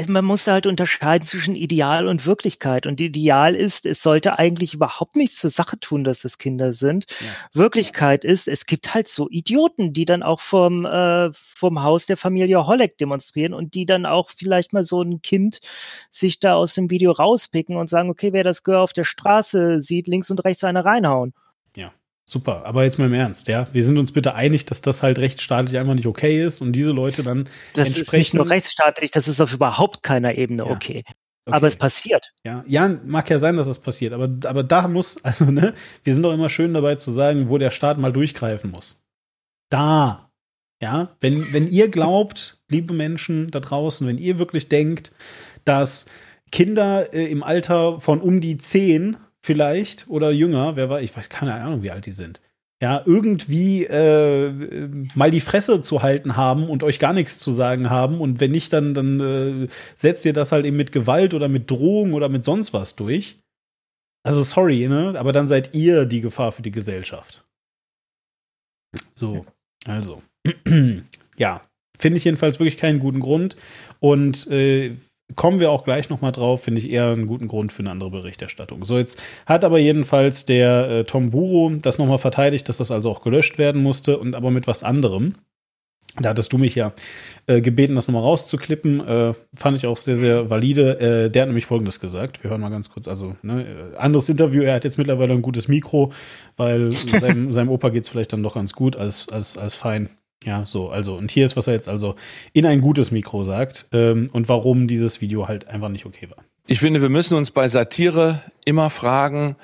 [0.07, 2.87] man muss halt unterscheiden zwischen Ideal und Wirklichkeit.
[2.87, 7.05] Und Ideal ist, es sollte eigentlich überhaupt nichts zur Sache tun, dass es Kinder sind.
[7.19, 7.27] Ja.
[7.53, 12.17] Wirklichkeit ist, es gibt halt so Idioten, die dann auch vom, äh, vom Haus der
[12.17, 15.59] Familie Holleck demonstrieren und die dann auch vielleicht mal so ein Kind
[16.09, 19.81] sich da aus dem Video rauspicken und sagen, okay, wer das Gehör auf der Straße
[19.81, 21.33] sieht, links und rechts eine reinhauen.
[22.29, 23.67] Super, aber jetzt mal im Ernst, ja.
[23.71, 26.91] Wir sind uns bitte einig, dass das halt rechtsstaatlich einfach nicht okay ist und diese
[26.91, 28.33] Leute dann Das ist nicht entsprechend.
[28.33, 30.71] nur rechtsstaatlich, das ist auf überhaupt keiner Ebene Ja.
[30.71, 31.03] okay.
[31.45, 31.55] Okay.
[31.55, 32.33] Aber es passiert.
[32.43, 35.73] Ja, ja, mag ja sein, dass das passiert, aber, aber da muss, also, ne,
[36.03, 39.01] wir sind doch immer schön dabei zu sagen, wo der Staat mal durchgreifen muss.
[39.69, 40.29] Da.
[40.81, 45.13] Ja, wenn, wenn ihr glaubt, liebe Menschen da draußen, wenn ihr wirklich denkt,
[45.65, 46.05] dass
[46.51, 49.17] Kinder äh, im Alter von um die 10
[49.47, 52.41] vielleicht oder jünger, wer war, ich weiß keine Ahnung, wie alt die sind,
[52.81, 54.51] ja, irgendwie äh,
[55.15, 58.51] mal die Fresse zu halten haben und euch gar nichts zu sagen haben und wenn
[58.51, 62.27] nicht, dann, dann äh, setzt ihr das halt eben mit Gewalt oder mit Drohung oder
[62.27, 63.39] mit sonst was durch.
[64.23, 65.15] Also sorry, ne?
[65.17, 67.45] Aber dann seid ihr die Gefahr für die Gesellschaft.
[69.15, 69.45] So,
[69.85, 70.21] also.
[71.37, 71.61] ja,
[71.97, 73.55] finde ich jedenfalls wirklich keinen guten Grund.
[73.99, 74.97] Und äh,
[75.35, 77.91] kommen wir auch gleich noch mal drauf, finde ich eher einen guten Grund für eine
[77.91, 78.85] andere Berichterstattung.
[78.85, 82.91] So, jetzt hat aber jedenfalls der äh, Tom Buro das noch mal verteidigt, dass das
[82.91, 85.35] also auch gelöscht werden musste und aber mit was anderem.
[86.19, 86.93] Da hattest du mich ja
[87.45, 89.07] äh, gebeten, das nochmal rauszuklippen.
[89.07, 90.99] Äh, fand ich auch sehr, sehr valide.
[90.99, 92.43] Äh, der hat nämlich Folgendes gesagt.
[92.43, 93.07] Wir hören mal ganz kurz.
[93.07, 94.63] Also, ne, äh, anderes Interview.
[94.63, 96.11] Er hat jetzt mittlerweile ein gutes Mikro,
[96.55, 100.09] weil seinem, seinem Opa geht es vielleicht dann doch ganz gut, als, als, als fein.
[100.43, 100.89] Ja, so.
[100.89, 102.15] Also, und hier ist, was er jetzt also
[102.53, 106.43] in ein gutes Mikro sagt ähm, und warum dieses Video halt einfach nicht okay war.
[106.67, 109.55] Ich finde, wir müssen uns bei Satire immer fragen,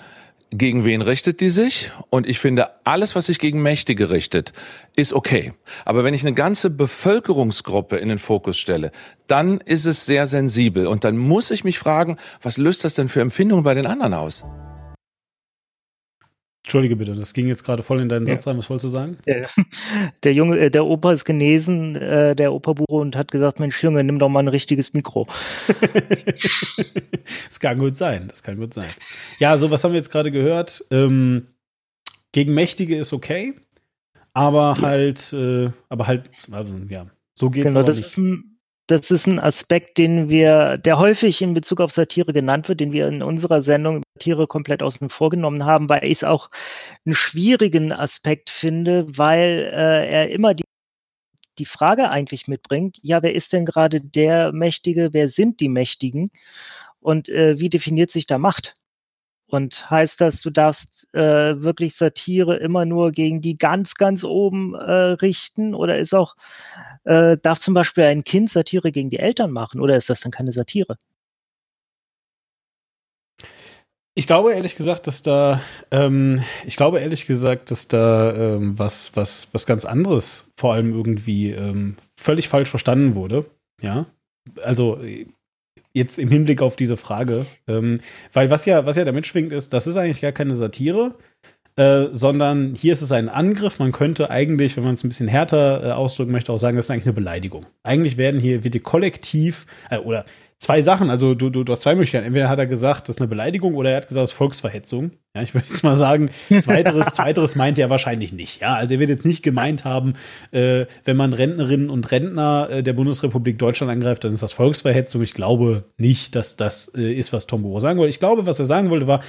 [0.58, 1.92] gegen wen richtet die sich?
[2.10, 4.54] Und ich finde, alles, was sich gegen Mächtige richtet,
[4.96, 5.54] ist okay.
[5.84, 8.92] Aber wenn ich eine ganze Bevölkerungsgruppe in den Fokus stelle,
[9.28, 10.88] dann ist es sehr sensibel.
[10.88, 14.14] Und dann muss ich mich fragen, was löst das denn für Empfindungen bei den anderen
[14.14, 14.46] aus?
[16.64, 18.36] Entschuldige bitte, das ging jetzt gerade voll in deinen Ja.
[18.36, 18.58] Satz rein.
[18.58, 19.18] Was wolltest du sagen?
[20.24, 23.84] Der, Junge, äh, der Opa ist genesen, äh, der Opa Buro und hat gesagt, Mensch
[23.84, 25.28] Junge, nimm doch mal ein richtiges Mikro.
[27.48, 28.90] das kann gut sein, das kann gut sein.
[29.40, 30.86] Ja, so was haben wir jetzt gerade gehört.
[30.90, 31.48] Ähm,
[32.32, 33.54] gegen Mächtige ist okay,
[34.34, 38.08] aber halt, äh, aber halt, also, ja, so geht's Genau, das nicht.
[38.08, 38.53] ist, ein,
[38.88, 42.92] das ist ein Aspekt, den wir, der häufig in Bezug auf Satire genannt wird, den
[42.92, 46.50] wir in unserer Sendung Satire komplett außen vor genommen haben, weil ich es auch
[47.06, 50.64] einen schwierigen Aspekt finde, weil äh, er immer die
[51.60, 56.32] die Frage eigentlich mitbringt, ja, wer ist denn gerade der Mächtige, wer sind die Mächtigen
[57.00, 58.74] und äh, wie definiert sich da Macht?
[59.54, 64.74] Und heißt das, du darfst äh, wirklich Satire immer nur gegen die ganz, ganz oben
[64.74, 65.76] äh, richten?
[65.76, 66.36] Oder ist auch,
[67.04, 69.80] äh, darf zum Beispiel ein Kind Satire gegen die Eltern machen?
[69.80, 70.98] Oder ist das dann keine Satire?
[74.16, 79.16] Ich glaube ehrlich gesagt, dass da, ähm, ich glaube ehrlich gesagt, dass da ähm, was,
[79.16, 83.46] was, was ganz anderes vor allem irgendwie ähm, völlig falsch verstanden wurde.
[83.84, 84.08] Ja,
[84.64, 85.28] also äh,
[85.94, 88.00] jetzt im Hinblick auf diese Frage, ähm,
[88.34, 91.16] weil was ja, was ja damit schwingt ist, das ist eigentlich gar keine Satire,
[91.76, 93.80] äh, sondern hier ist es ein Angriff.
[93.80, 96.88] Man könnte eigentlich, wenn man es ein bisschen härter äh, ausdrücken möchte, auch sagen, das
[96.88, 97.66] ist eigentlich eine Beleidigung.
[97.84, 100.26] Eigentlich werden hier wird hier kollektiv äh, oder
[100.64, 101.10] zwei Sachen.
[101.10, 102.26] Also du, du, du hast zwei Möglichkeiten.
[102.26, 105.12] Entweder hat er gesagt, das ist eine Beleidigung, oder er hat gesagt, das ist Volksverhetzung.
[105.36, 108.62] Ja, ich würde jetzt mal sagen, zweiteres, zweiteres meint er wahrscheinlich nicht.
[108.62, 110.16] Ja, also er wird jetzt nicht gemeint haben,
[110.52, 115.22] äh, wenn man Rentnerinnen und Rentner äh, der Bundesrepublik Deutschland angreift, dann ist das Volksverhetzung.
[115.22, 118.10] Ich glaube nicht, dass das äh, ist, was Tom Bohrer sagen wollte.
[118.10, 119.22] Ich glaube, was er sagen wollte, war,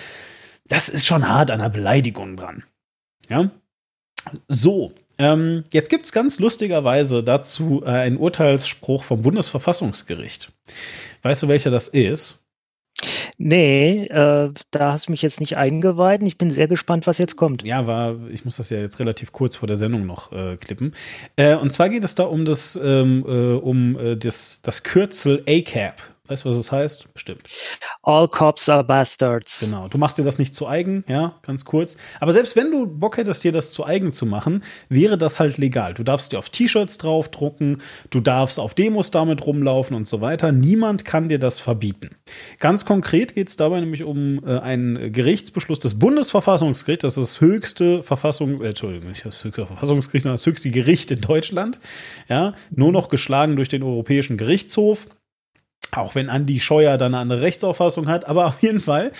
[0.68, 2.64] das ist schon hart an einer Beleidigung dran.
[3.28, 3.50] Ja.
[4.48, 10.52] So, ähm, jetzt gibt es ganz lustigerweise dazu äh, einen Urteilsspruch vom Bundesverfassungsgericht.
[11.24, 12.44] Weißt du, welcher das ist?
[13.38, 16.22] Nee, äh, da hast du mich jetzt nicht eingeweiht.
[16.22, 17.64] Ich bin sehr gespannt, was jetzt kommt.
[17.64, 20.94] Ja, war, ich muss das ja jetzt relativ kurz vor der Sendung noch äh, klippen.
[21.36, 25.42] Äh, und zwar geht es da um das, ähm, äh, um äh, das, das Kürzel
[25.48, 26.13] ACAP.
[26.26, 27.12] Weißt du, was es das heißt?
[27.12, 27.42] Bestimmt.
[28.02, 29.60] All cops are bastards.
[29.60, 29.88] Genau.
[29.88, 31.98] Du machst dir das nicht zu eigen, ja, ganz kurz.
[32.18, 35.58] Aber selbst wenn du Bock hättest, dir das zu eigen zu machen, wäre das halt
[35.58, 35.92] legal.
[35.92, 40.50] Du darfst dir auf T-Shirts draufdrucken, du darfst auf Demos damit rumlaufen und so weiter.
[40.50, 42.16] Niemand kann dir das verbieten.
[42.58, 47.02] Ganz konkret geht es dabei nämlich um äh, einen Gerichtsbeschluss des Bundesverfassungsgerichts.
[47.02, 51.10] Das ist das höchste Verfassung, äh, Entschuldigung, nicht das höchste Verfassungsgericht, sondern das höchste Gericht
[51.10, 51.78] in Deutschland.
[52.30, 55.06] Ja, nur noch geschlagen durch den Europäischen Gerichtshof.
[55.94, 59.12] Auch wenn Andi Scheuer dann eine andere Rechtsauffassung hat, aber auf jeden Fall.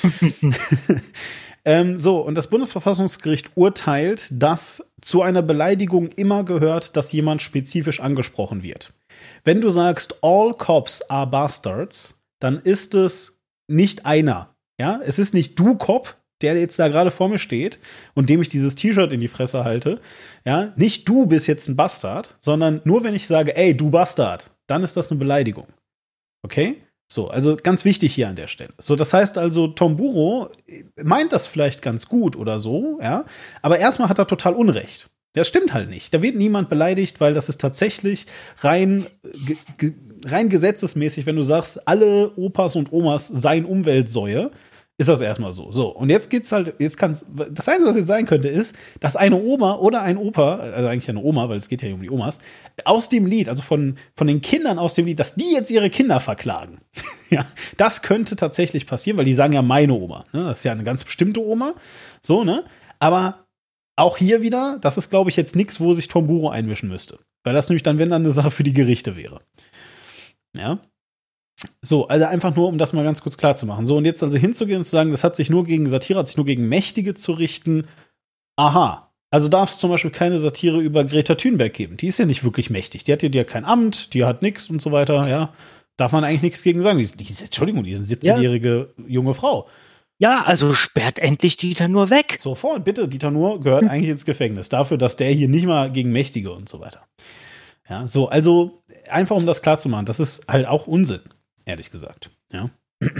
[1.64, 8.00] ähm, so, und das Bundesverfassungsgericht urteilt, dass zu einer Beleidigung immer gehört, dass jemand spezifisch
[8.00, 8.92] angesprochen wird.
[9.44, 14.54] Wenn du sagst, all cops are bastards, dann ist es nicht einer.
[14.78, 17.78] Ja, es ist nicht du Cop, der jetzt da gerade vor mir steht
[18.14, 20.00] und dem ich dieses T-Shirt in die Fresse halte.
[20.44, 24.50] Ja, nicht du bist jetzt ein Bastard, sondern nur wenn ich sage, ey, du Bastard,
[24.66, 25.66] dann ist das eine Beleidigung.
[26.44, 26.82] Okay?
[27.08, 28.72] So, also ganz wichtig hier an der Stelle.
[28.78, 30.50] So, das heißt also, Tom Buro
[31.02, 33.24] meint das vielleicht ganz gut oder so, ja,
[33.62, 35.10] aber erstmal hat er total Unrecht.
[35.34, 36.14] Das stimmt halt nicht.
[36.14, 38.26] Da wird niemand beleidigt, weil das ist tatsächlich
[38.58, 39.06] rein,
[40.24, 44.52] rein gesetzesmäßig, wenn du sagst, alle Opas und Omas seien Umweltsäue,
[44.96, 45.72] ist das erstmal so.
[45.72, 49.16] So, und jetzt geht's halt, jetzt kann's, das Einzige, was jetzt sein könnte, ist, dass
[49.16, 52.10] eine Oma oder ein Opa, also eigentlich eine Oma, weil es geht ja um die
[52.10, 52.38] Omas,
[52.84, 55.90] aus dem Lied, also von, von den Kindern aus dem Lied, dass die jetzt ihre
[55.90, 56.80] Kinder verklagen.
[57.30, 57.44] ja,
[57.76, 60.24] das könnte tatsächlich passieren, weil die sagen ja meine Oma.
[60.32, 60.44] Ne?
[60.44, 61.74] Das ist ja eine ganz bestimmte Oma.
[62.20, 62.64] So, ne?
[63.00, 63.46] Aber
[63.96, 67.18] auch hier wieder, das ist, glaube ich, jetzt nichts, wo sich Tom Buro einmischen müsste.
[67.42, 69.40] Weil das nämlich dann, wenn dann eine Sache für die Gerichte wäre.
[70.56, 70.78] Ja.
[71.82, 73.86] So, also einfach nur, um das mal ganz kurz klar zu machen.
[73.86, 76.26] So, und jetzt also hinzugehen und zu sagen, das hat sich nur gegen Satire, hat
[76.26, 77.86] sich nur gegen Mächtige zu richten.
[78.56, 79.12] Aha.
[79.30, 81.96] Also darf es zum Beispiel keine Satire über Greta Thunberg geben.
[81.96, 83.04] Die ist ja nicht wirklich mächtig.
[83.04, 85.52] Die hat ja, die hat kein Amt, die hat nichts und so weiter, ja.
[85.96, 86.98] Darf man eigentlich nichts gegen sagen.
[86.98, 89.04] Die ist, die ist Entschuldigung, die ist eine 17-jährige ja.
[89.06, 89.68] junge Frau.
[90.18, 92.38] Ja, also sperrt endlich Dieter nur weg.
[92.40, 93.08] Sofort, bitte.
[93.08, 94.68] Dieter Nur gehört eigentlich ins Gefängnis.
[94.68, 97.04] Dafür, dass der hier nicht mal gegen Mächtige und so weiter.
[97.88, 101.20] Ja, so, also einfach um das klar zu machen, das ist halt auch Unsinn
[101.64, 102.30] ehrlich gesagt.
[102.52, 102.70] Ja.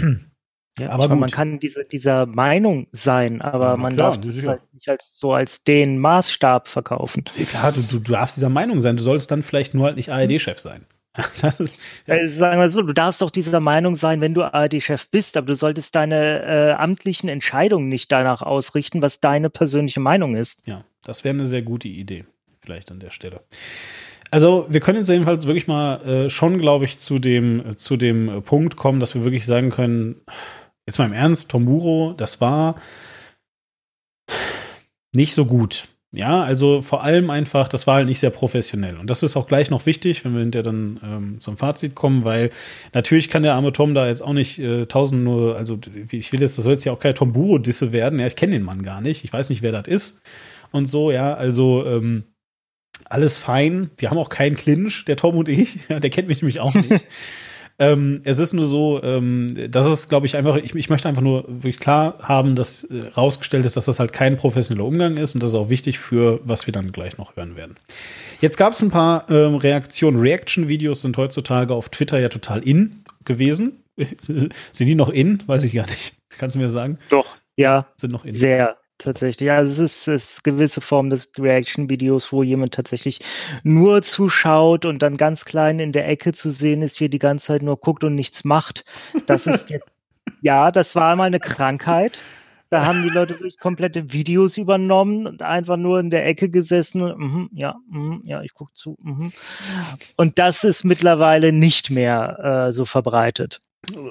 [0.77, 4.43] Ja, aber meine, man kann diese, dieser Meinung sein, aber ja, man klar, darf das
[4.43, 7.23] halt nicht als, so als den Maßstab verkaufen.
[7.23, 8.97] Klar, du, du, darfst dieser Meinung sein.
[8.97, 10.85] Du solltest dann vielleicht nur halt nicht ARD-Chef sein.
[11.41, 11.77] Das ist,
[12.07, 12.15] ja.
[12.15, 15.47] äh, sagen wir so, du darfst doch dieser Meinung sein, wenn du ARD-Chef bist, aber
[15.47, 20.59] du solltest deine äh, amtlichen Entscheidungen nicht danach ausrichten, was deine persönliche Meinung ist.
[20.65, 22.25] Ja, das wäre eine sehr gute Idee,
[22.59, 23.39] vielleicht an der Stelle.
[24.31, 28.41] Also wir können jetzt jedenfalls wirklich mal äh, schon, glaube ich, zu dem, zu dem
[28.43, 30.21] Punkt kommen, dass wir wirklich sagen können,
[30.87, 32.75] jetzt mal im Ernst, Tomuro, das war
[35.13, 35.87] nicht so gut.
[36.15, 38.97] Ja, also vor allem einfach, das war halt nicht sehr professionell.
[38.97, 42.23] Und das ist auch gleich noch wichtig, wenn wir hinterher dann ähm, zum Fazit kommen,
[42.23, 42.51] weil
[42.93, 45.77] natürlich kann der arme Tom da jetzt auch nicht äh, tausend nur, also
[46.11, 48.19] ich will jetzt, das soll jetzt ja auch kein Tom Buro-Disse werden.
[48.19, 49.25] Ja, ich kenne den Mann gar nicht.
[49.25, 50.21] Ich weiß nicht, wer das ist.
[50.71, 52.23] Und so, ja, also ähm,
[53.05, 53.91] alles fein.
[53.97, 55.79] Wir haben auch keinen Clinch, der Tom und ich.
[55.89, 57.05] Der kennt mich nämlich auch nicht.
[57.79, 61.21] ähm, es ist nur so, ähm, das ist, glaube ich, einfach, ich, ich, möchte einfach
[61.21, 65.35] nur wirklich klar haben, dass äh, rausgestellt ist, dass das halt kein professioneller Umgang ist
[65.35, 67.75] und das ist auch wichtig für, was wir dann gleich noch hören werden.
[68.41, 70.19] Jetzt gab es ein paar ähm, Reaktionen.
[70.19, 73.83] Reaction-Videos sind heutzutage auf Twitter ja total in gewesen.
[74.19, 75.43] sind die noch in?
[75.47, 76.15] Weiß ich gar nicht.
[76.29, 76.97] Kannst du mir sagen?
[77.09, 77.87] Doch, ja.
[77.97, 78.33] Sind noch in.
[78.33, 79.47] Sehr, tatsächlich.
[79.47, 83.19] Ja, es ist, es gewisse Form des Reaction-Videos, wo jemand tatsächlich
[83.63, 87.19] nur zuschaut und dann ganz klein in der Ecke zu sehen ist, wie er die
[87.19, 88.85] ganze Zeit nur guckt und nichts macht.
[89.25, 89.87] Das ist jetzt,
[90.41, 92.19] ja, das war mal eine Krankheit.
[92.69, 97.01] Da haben die Leute wirklich komplette Videos übernommen und einfach nur in der Ecke gesessen
[97.01, 98.97] und, mm, ja, mm, ja, ich gucke zu.
[99.01, 99.27] Mm.
[100.17, 103.59] Und das ist mittlerweile nicht mehr äh, so verbreitet.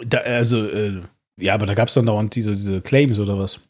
[0.07, 1.03] Da, also, äh,
[1.37, 3.61] ja, aber da gab es dann dauernd diese, diese Claims oder was?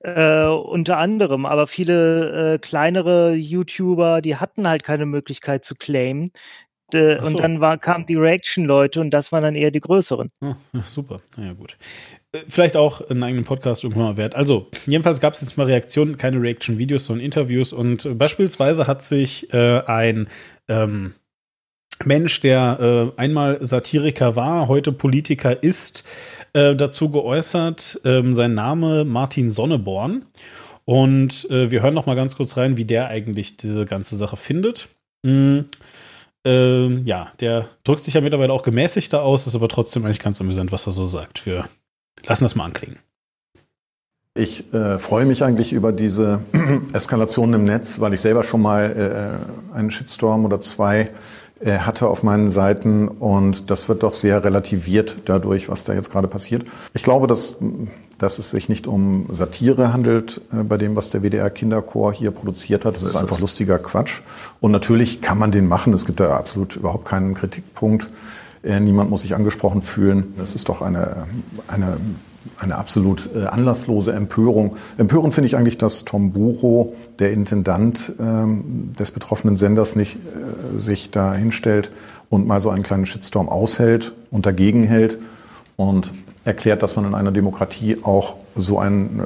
[0.00, 6.32] Äh, unter anderem, aber viele äh, kleinere YouTuber, die hatten halt keine Möglichkeit zu claimen.
[6.92, 7.26] De, so.
[7.26, 10.30] Und dann war, kamen die Reaction-Leute und das waren dann eher die größeren.
[10.42, 11.78] Ah, super, naja gut.
[12.32, 14.34] Äh, vielleicht auch einen eigenen Podcast irgendwann mal wert.
[14.34, 17.72] Also, jedenfalls gab es jetzt mal Reaktionen, keine Reaction-Videos, sondern Interviews.
[17.72, 20.28] Und äh, beispielsweise hat sich äh, ein
[20.68, 21.14] ähm,
[22.04, 26.04] Mensch, der äh, einmal Satiriker war, heute Politiker ist,
[26.52, 28.00] äh, dazu geäußert.
[28.04, 30.26] Ähm, sein Name Martin Sonneborn.
[30.84, 34.36] Und äh, wir hören noch mal ganz kurz rein, wie der eigentlich diese ganze Sache
[34.36, 34.88] findet.
[35.22, 35.66] Mhm.
[36.44, 40.40] Ähm, ja, der drückt sich ja mittlerweile auch gemäßigter aus, ist aber trotzdem eigentlich ganz
[40.40, 41.46] amüsant, was er so sagt.
[41.46, 41.68] Wir
[42.26, 42.98] lassen das mal anklingen.
[44.34, 46.40] Ich äh, freue mich eigentlich über diese
[46.92, 49.38] Eskalation im Netz, weil ich selber schon mal
[49.72, 51.08] äh, einen Shitstorm oder zwei äh,
[51.64, 56.28] hatte auf meinen Seiten und das wird doch sehr relativiert dadurch, was da jetzt gerade
[56.28, 56.64] passiert.
[56.94, 57.56] Ich glaube, dass,
[58.18, 62.30] dass es sich nicht um Satire handelt äh, bei dem, was der WDR Kinderchor hier
[62.30, 62.96] produziert hat.
[62.96, 64.20] Das ist einfach lustiger Quatsch.
[64.60, 65.92] Und natürlich kann man den machen.
[65.92, 68.08] Es gibt da absolut überhaupt keinen Kritikpunkt.
[68.62, 70.34] Äh, niemand muss sich angesprochen fühlen.
[70.40, 71.26] Es ist doch eine,
[71.68, 71.96] eine
[72.58, 74.76] eine absolut äh, anlasslose Empörung.
[74.98, 80.78] Empörend finde ich eigentlich, dass Tom Buro, der Intendant ähm, des betroffenen Senders, nicht äh,
[80.78, 81.92] sich da hinstellt
[82.30, 85.18] und mal so einen kleinen Shitstorm aushält und dagegen hält
[85.76, 86.12] und
[86.44, 89.24] erklärt, dass man in einer Demokratie auch so einen äh,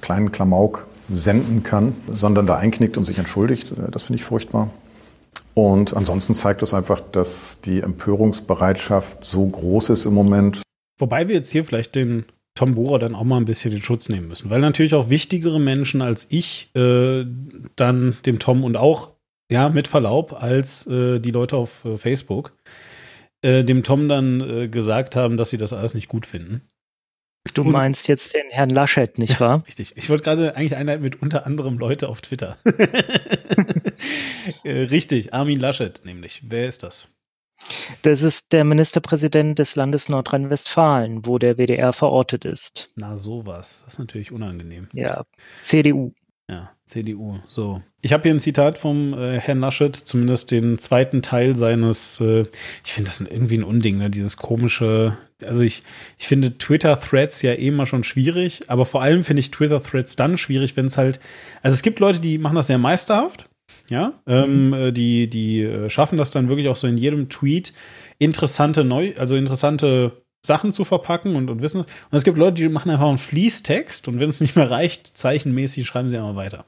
[0.00, 3.72] kleinen Klamauk senden kann, sondern da einknickt und sich entschuldigt.
[3.72, 4.70] Äh, das finde ich furchtbar.
[5.54, 10.62] Und ansonsten zeigt es einfach, dass die Empörungsbereitschaft so groß ist im Moment.
[10.98, 12.24] Wobei wir jetzt hier vielleicht den
[12.54, 14.50] Tom Bohrer dann auch mal ein bisschen den Schutz nehmen müssen.
[14.50, 17.24] Weil natürlich auch wichtigere Menschen als ich äh,
[17.76, 19.12] dann dem Tom und auch,
[19.50, 22.52] ja, mit Verlaub, als äh, die Leute auf äh, Facebook
[23.42, 26.62] äh, dem Tom dann äh, gesagt haben, dass sie das alles nicht gut finden.
[27.54, 29.62] Du und, meinst jetzt den Herrn Laschet, nicht wahr?
[29.66, 29.92] Richtig.
[29.96, 32.56] Ich wollte gerade eigentlich einleiten mit unter anderem Leute auf Twitter.
[34.64, 36.42] Äh, richtig, Armin Laschet nämlich.
[36.46, 37.08] Wer ist das?
[38.02, 42.88] Das ist der Ministerpräsident des Landes Nordrhein-Westfalen, wo der WDR verortet ist.
[42.96, 43.82] Na, sowas.
[43.84, 44.88] Das ist natürlich unangenehm.
[44.92, 45.24] Ja,
[45.62, 46.12] CDU.
[46.50, 47.40] Ja, CDU.
[47.48, 47.82] So.
[48.00, 52.46] Ich habe hier ein Zitat vom äh, Herrn Laschet, zumindest den zweiten Teil seines, äh,
[52.84, 54.08] ich finde das irgendwie ein Unding, ne?
[54.08, 55.82] dieses komische, also ich,
[56.16, 60.38] ich finde Twitter-Threads ja eh immer schon schwierig, aber vor allem finde ich Twitter-Threads dann
[60.38, 61.20] schwierig, wenn es halt,
[61.60, 63.46] also es gibt Leute, die machen das sehr meisterhaft,
[63.88, 64.74] ja, ähm, mhm.
[64.74, 67.72] äh, die, die äh, schaffen das dann wirklich auch so in jedem Tweet
[68.18, 71.80] interessante neu, also interessante Sachen zu verpacken und, und wissen.
[71.80, 75.16] Und es gibt Leute, die machen einfach einen Fließtext und wenn es nicht mehr reicht,
[75.16, 76.64] zeichenmäßig schreiben sie einmal weiter.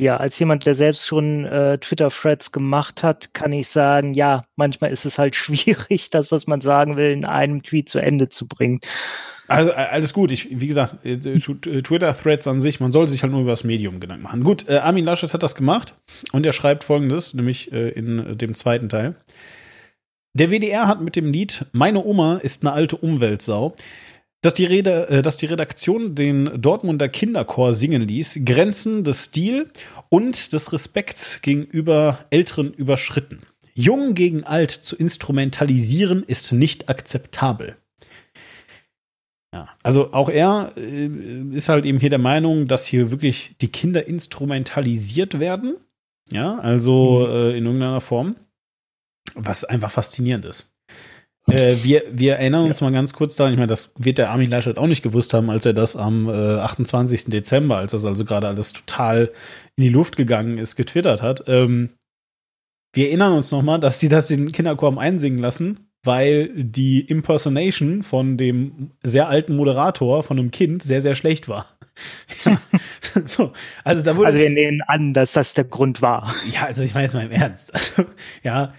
[0.00, 4.90] Ja, als jemand, der selbst schon äh, Twitter-Threads gemacht hat, kann ich sagen, ja, manchmal
[4.90, 8.48] ist es halt schwierig, das, was man sagen will, in einem Tweet zu Ende zu
[8.48, 8.80] bringen.
[9.48, 10.30] Also alles gut.
[10.30, 13.64] Ich, wie gesagt, äh, äh, Twitter-Threads an sich, man sollte sich halt nur über das
[13.64, 14.44] Medium Gedanken machen.
[14.44, 15.94] Gut, äh, Armin Laschet hat das gemacht
[16.32, 19.16] und er schreibt folgendes, nämlich äh, in dem zweiten Teil.
[20.34, 23.74] Der WDR hat mit dem Lied Meine Oma ist eine alte Umweltsau,
[24.42, 29.68] dass die, Rede, äh, dass die Redaktion den Dortmunder Kinderchor singen ließ, Grenzen des Stil
[30.08, 33.42] und des Respekts gegenüber Älteren überschritten.
[33.74, 37.76] Jung gegen alt zu instrumentalisieren ist nicht akzeptabel.
[39.52, 41.06] Ja, also auch er äh,
[41.52, 45.76] ist halt eben hier der Meinung, dass hier wirklich die Kinder instrumentalisiert werden.
[46.30, 47.34] Ja, also mhm.
[47.34, 48.36] äh, in irgendeiner Form.
[49.34, 50.69] Was einfach faszinierend ist.
[51.50, 52.86] Äh, wir, wir erinnern uns ja.
[52.86, 55.50] mal ganz kurz daran, ich meine, das wird der Armin Laschet auch nicht gewusst haben,
[55.50, 57.26] als er das am äh, 28.
[57.26, 59.30] Dezember, als das also gerade alles total
[59.76, 61.44] in die Luft gegangen ist, getwittert hat.
[61.46, 61.90] Ähm,
[62.92, 68.36] wir erinnern uns nochmal, dass sie das den Kinderchor einsingen lassen weil die Impersonation von
[68.36, 71.66] dem sehr alten Moderator von einem Kind sehr, sehr schlecht war.
[72.44, 72.60] ja.
[73.26, 73.52] so,
[73.84, 76.34] also, da wurde, also wir nehmen an, dass das der Grund war.
[76.52, 77.74] Ja, also ich meine jetzt mal im Ernst.
[77.74, 78.04] Also,
[78.42, 78.72] ja,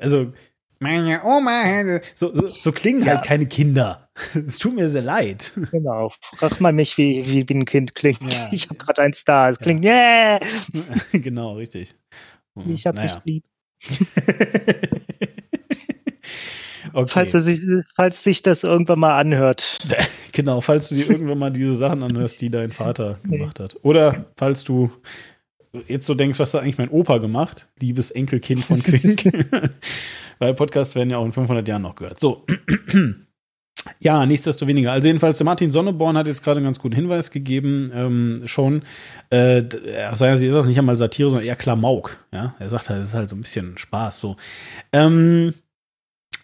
[0.00, 0.32] also
[0.80, 3.14] meine Oma, so, so, so klingen ja.
[3.14, 4.08] halt keine Kinder.
[4.34, 5.52] Es tut mir sehr leid.
[5.70, 6.12] Genau.
[6.36, 8.34] Frag mal mich, wie, wie, wie ein Kind klingt.
[8.34, 8.48] Ja.
[8.52, 9.48] Ich habe gerade eins da.
[9.48, 10.40] Es klingt, yeah.
[11.12, 11.94] genau, richtig.
[12.66, 13.22] Ich hab naja.
[13.24, 13.44] dich lieb.
[16.92, 17.08] Okay.
[17.08, 17.60] Falls, sich,
[17.94, 19.78] falls sich das irgendwann mal anhört.
[20.32, 23.76] Genau, falls du dir irgendwann mal diese Sachen anhörst, die dein Vater gemacht hat.
[23.82, 24.90] Oder falls du
[25.86, 27.68] jetzt so denkst, was hat eigentlich mein Opa gemacht?
[27.78, 29.22] Liebes Enkelkind von Quink.
[30.40, 32.18] Weil Podcasts werden ja auch in 500 Jahren noch gehört.
[32.18, 32.44] So.
[33.98, 34.92] Ja, nichtsdestoweniger.
[34.92, 38.82] Also jedenfalls, der Martin Sonneborn hat jetzt gerade einen ganz guten Hinweis gegeben, ähm, schon.
[39.30, 39.62] Äh,
[40.10, 42.18] aus seiner Sicht ist das nicht einmal Satire, sondern eher Klamauk.
[42.30, 44.20] Ja, er sagt halt, das ist halt so ein bisschen Spaß.
[44.20, 44.36] So.
[44.92, 45.54] Ähm,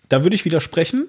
[0.09, 1.09] da würde ich widersprechen.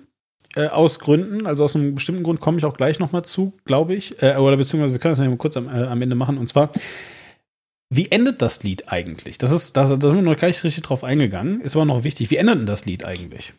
[0.55, 3.95] Äh, aus Gründen, also aus einem bestimmten Grund komme ich auch gleich nochmal zu, glaube
[3.95, 4.21] ich.
[4.21, 6.37] Äh, oder beziehungsweise wir können das ja mal kurz am, äh, am, Ende machen.
[6.37, 6.71] Und zwar,
[7.89, 9.37] wie endet das Lied eigentlich?
[9.37, 12.29] Das ist, da sind wir noch gar nicht richtig drauf eingegangen, ist aber noch wichtig.
[12.29, 13.53] Wie endet denn das Lied eigentlich?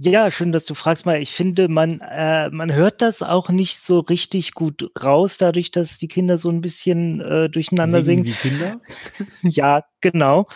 [0.00, 1.20] Ja, schön, dass du fragst mal.
[1.20, 5.98] Ich finde, man, äh, man hört das auch nicht so richtig gut raus, dadurch, dass
[5.98, 8.24] die Kinder so ein bisschen äh, durcheinander singen.
[8.24, 8.36] singen.
[8.36, 8.80] Wie Kinder?
[9.42, 10.46] ja, genau.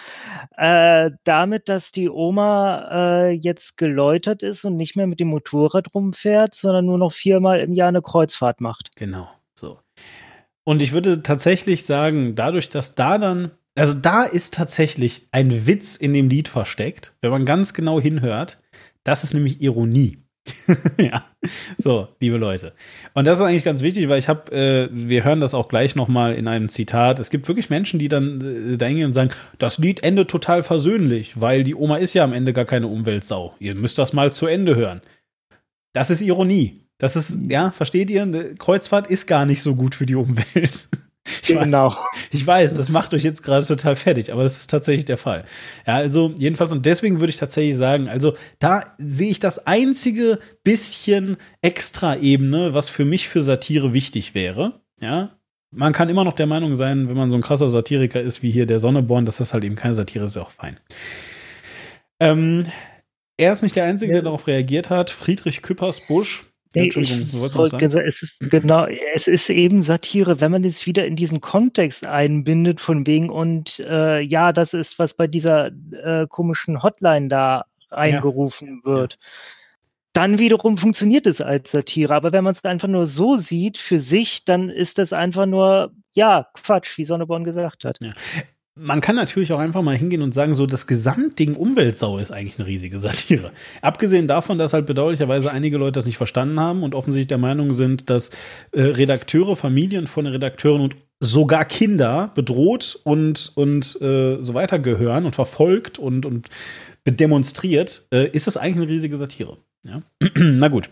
[0.57, 5.93] Äh, damit, dass die Oma äh, jetzt geläutert ist und nicht mehr mit dem Motorrad
[5.93, 8.95] rumfährt, sondern nur noch viermal im Jahr eine Kreuzfahrt macht.
[8.95, 9.29] Genau.
[10.65, 15.97] Und ich würde tatsächlich sagen, dadurch, dass da dann Also da ist tatsächlich ein Witz
[15.97, 18.61] in dem Lied versteckt, wenn man ganz genau hinhört.
[19.03, 20.19] Das ist nämlich Ironie.
[20.99, 21.25] ja,
[21.77, 22.73] so, liebe Leute.
[23.15, 25.95] Und das ist eigentlich ganz wichtig, weil ich habe, äh, wir hören das auch gleich
[25.95, 27.21] nochmal in einem Zitat.
[27.21, 30.63] Es gibt wirklich Menschen, die dann äh, da hingehen und sagen, das Lied endet total
[30.63, 33.55] versöhnlich, weil die Oma ist ja am Ende gar keine Umweltsau.
[33.61, 35.01] Ihr müsst das mal zu Ende hören.
[35.93, 36.82] Das ist Ironie.
[37.03, 38.23] Das ist, ja, versteht ihr?
[38.23, 40.87] Eine Kreuzfahrt ist gar nicht so gut für die Umwelt.
[41.43, 41.89] Ich genau.
[41.89, 41.97] Weiß,
[42.31, 45.45] ich weiß, das macht euch jetzt gerade total fertig, aber das ist tatsächlich der Fall.
[45.85, 50.39] Ja, also jedenfalls, und deswegen würde ich tatsächlich sagen, also da sehe ich das einzige
[50.63, 54.81] bisschen extra Ebene, was für mich für Satire wichtig wäre.
[55.01, 55.37] Ja,
[55.73, 58.53] man kann immer noch der Meinung sein, wenn man so ein krasser Satiriker ist wie
[58.53, 60.79] hier der Sonneborn, dass das halt eben keine Satire ist, ist ja auch fein.
[62.21, 62.67] Ähm,
[63.39, 65.11] er ist nicht der Einzige, der darauf reagiert hat.
[65.11, 67.97] Friedrich Küppers-Busch Entschuldigung, wolltest was sagen?
[67.99, 72.81] Es ist, genau, es ist eben Satire, wenn man es wieder in diesen Kontext einbindet,
[72.81, 75.71] von wegen, und äh, ja, das ist, was bei dieser
[76.03, 78.91] äh, komischen Hotline da eingerufen ja.
[78.91, 79.19] wird.
[80.15, 82.15] Dann wiederum funktioniert es als Satire.
[82.15, 85.93] Aber wenn man es einfach nur so sieht, für sich, dann ist das einfach nur,
[86.13, 87.99] ja, Quatsch, wie Sonneborn gesagt hat.
[88.01, 88.13] Ja
[88.75, 92.59] man kann natürlich auch einfach mal hingehen und sagen, so das Gesamtding Umweltsau ist eigentlich
[92.59, 93.53] eine riesige Satire.
[93.83, 97.75] Abgesehen davon, dass halt bedauerlicherweise einige Leute das nicht verstanden haben und offensichtlich der Meinung
[97.75, 98.31] sind, dass
[98.73, 105.27] äh, Redakteure, Familien von Redakteuren und sogar Kinder bedroht und, und äh, so weiter gehören
[105.27, 106.49] und verfolgt und, und
[107.07, 109.59] demonstriert, äh, ist das eigentlich eine riesige Satire.
[109.85, 110.03] Ja?
[110.35, 110.89] Na gut.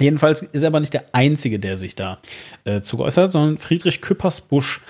[0.00, 2.18] Jedenfalls ist er aber nicht der Einzige, der sich da
[2.64, 4.80] äh, zugeäußert hat, sondern Friedrich Küppersbusch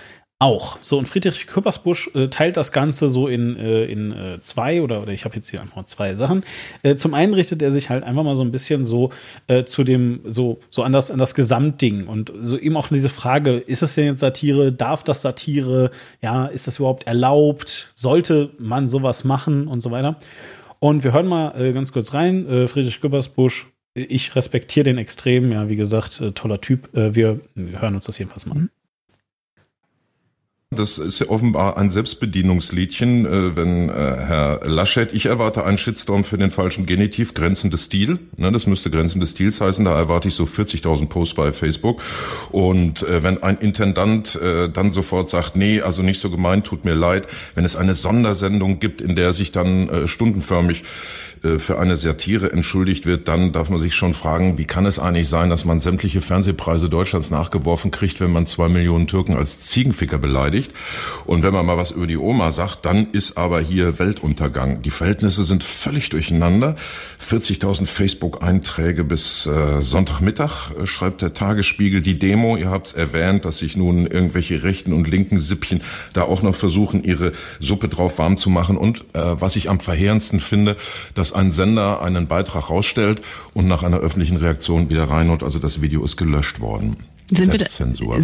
[0.42, 0.78] auch.
[0.82, 5.00] So, und Friedrich Küppersbusch äh, teilt das Ganze so in, äh, in äh, zwei oder,
[5.02, 6.42] oder ich habe jetzt hier einfach zwei Sachen.
[6.82, 9.10] Äh, zum einen richtet er sich halt einfach mal so ein bisschen so
[9.46, 13.08] äh, zu dem, so, so an das, an das Gesamtding und so eben auch diese
[13.08, 14.72] Frage, ist es denn jetzt Satire?
[14.72, 15.92] Darf das Satire?
[16.20, 17.92] Ja, ist das überhaupt erlaubt?
[17.94, 20.16] Sollte man sowas machen und so weiter?
[20.80, 22.66] Und wir hören mal äh, ganz kurz rein.
[22.66, 26.88] Friedrich Küppersbusch, ich respektiere den extrem, ja, wie gesagt, toller Typ.
[26.92, 28.70] Wir hören uns das jedenfalls mal an.
[30.74, 36.24] Das ist ja offenbar ein Selbstbedienungsliedchen, äh, wenn äh, Herr Laschet, ich erwarte einen Shitstorm
[36.24, 38.18] für den falschen Genitiv, Grenzen des Stil.
[38.36, 42.00] Ne, das müsste Grenzen des Stils heißen, da erwarte ich so 40.000 Posts bei Facebook.
[42.50, 46.94] Und äh, wenn ein Intendant dann sofort sagt, nee, also nicht so gemeint, tut mir
[46.94, 50.82] leid, wenn es eine Sondersendung gibt, in der sich dann stundenförmig
[51.58, 55.28] für eine Satire entschuldigt wird, dann darf man sich schon fragen, wie kann es eigentlich
[55.28, 60.18] sein, dass man sämtliche Fernsehpreise Deutschlands nachgeworfen kriegt, wenn man zwei Millionen Türken als Ziegenficker
[60.18, 60.61] beleidigt.
[61.26, 64.82] Und wenn man mal was über die Oma sagt, dann ist aber hier Weltuntergang.
[64.82, 66.76] Die Verhältnisse sind völlig durcheinander.
[67.26, 72.02] 40.000 Facebook-Einträge bis äh, Sonntagmittag, äh, schreibt der Tagesspiegel.
[72.02, 75.82] Die Demo, ihr habt es erwähnt, dass sich nun irgendwelche rechten und linken Sippchen
[76.12, 78.76] da auch noch versuchen, ihre Suppe drauf warm zu machen.
[78.76, 80.76] Und äh, was ich am verheerendsten finde,
[81.14, 83.22] dass ein Sender einen Beitrag rausstellt
[83.54, 85.42] und nach einer öffentlichen Reaktion wieder reinholt.
[85.42, 86.96] Also das Video ist gelöscht worden.
[87.30, 88.22] Sind Selbstzensur.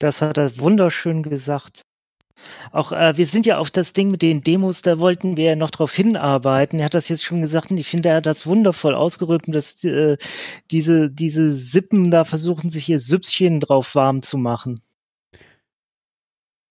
[0.00, 1.82] Das hat er wunderschön gesagt.
[2.72, 5.56] Auch äh, wir sind ja auf das Ding mit den Demos, da wollten wir ja
[5.56, 6.78] noch drauf hinarbeiten.
[6.78, 9.84] Er hat das jetzt schon gesagt und ich finde, er hat das wundervoll ausgerückt, dass
[9.84, 10.16] äh,
[10.70, 14.80] diese, diese Sippen da versuchen, sich hier Süppchen drauf warm zu machen.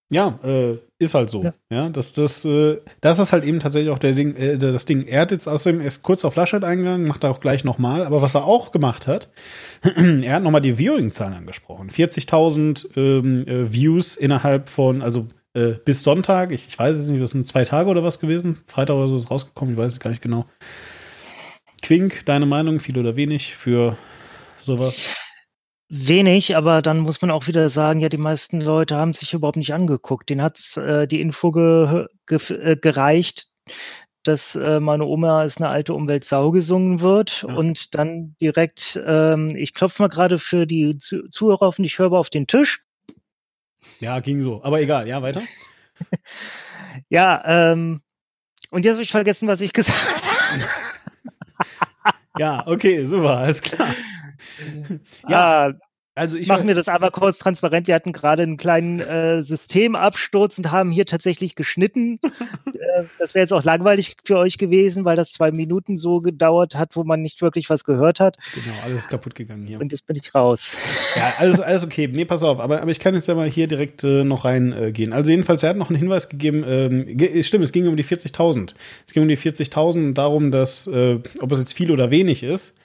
[0.09, 1.43] Ja, äh, ist halt so.
[1.43, 4.85] Ja, ja das, das, äh, das ist halt eben tatsächlich auch der Ding, äh, das
[4.85, 5.07] Ding.
[5.07, 8.03] Er hat jetzt außerdem erst kurz auf Laschet eingegangen, macht er auch gleich nochmal.
[8.03, 9.29] Aber was er auch gemacht hat,
[9.83, 11.89] er hat nochmal die Viewing-Zahlen angesprochen.
[11.89, 16.51] 40.000 ähm, äh, Views innerhalb von, also äh, bis Sonntag.
[16.51, 18.59] Ich, ich weiß jetzt nicht, das sind zwei Tage oder was gewesen.
[18.67, 20.45] Freitag oder so ist rausgekommen, ich weiß es gar nicht genau.
[21.81, 23.97] Quink, deine Meinung, viel oder wenig für
[24.59, 25.15] sowas?
[25.91, 29.57] Wenig, aber dann muss man auch wieder sagen, ja, die meisten Leute haben sich überhaupt
[29.57, 30.29] nicht angeguckt.
[30.29, 33.47] Den hat äh, die Info ge ge äh, gereicht,
[34.21, 37.55] dass äh, meine Oma ist eine alte Umweltsau gesungen wird ja.
[37.55, 41.97] und dann direkt, ähm, ich klopfe mal gerade für die Zu Zuhörer auf und ich
[41.97, 42.83] höre auf den Tisch.
[43.99, 44.63] Ja, ging so.
[44.63, 45.41] Aber egal, ja, weiter.
[47.09, 48.01] ja, ähm,
[48.69, 50.63] und jetzt habe ich vergessen, was ich gesagt habe.
[52.37, 53.87] ja, okay, super, alles klar.
[55.27, 55.73] Ja, ah,
[56.19, 57.87] also ich machen wir das aber kurz transparent.
[57.87, 62.19] Wir hatten gerade einen kleinen äh, Systemabsturz und haben hier tatsächlich geschnitten.
[62.65, 66.75] äh, das wäre jetzt auch langweilig für euch gewesen, weil das zwei Minuten so gedauert
[66.75, 68.37] hat, wo man nicht wirklich was gehört hat.
[68.53, 69.79] Genau, alles kaputt gegangen hier.
[69.79, 70.75] Und jetzt bin ich raus.
[71.15, 72.09] Ja, alles, alles okay.
[72.11, 72.59] Nee, pass auf.
[72.59, 75.13] Aber, aber ich kann jetzt ja mal hier direkt äh, noch reingehen.
[75.13, 76.65] Äh, also jedenfalls, er hat noch einen Hinweis gegeben.
[76.67, 78.73] Ähm, ge stimmt, es ging um die 40.000.
[79.07, 82.43] Es ging um die 40.000 und darum, dass, äh, ob es jetzt viel oder wenig
[82.43, 82.75] ist.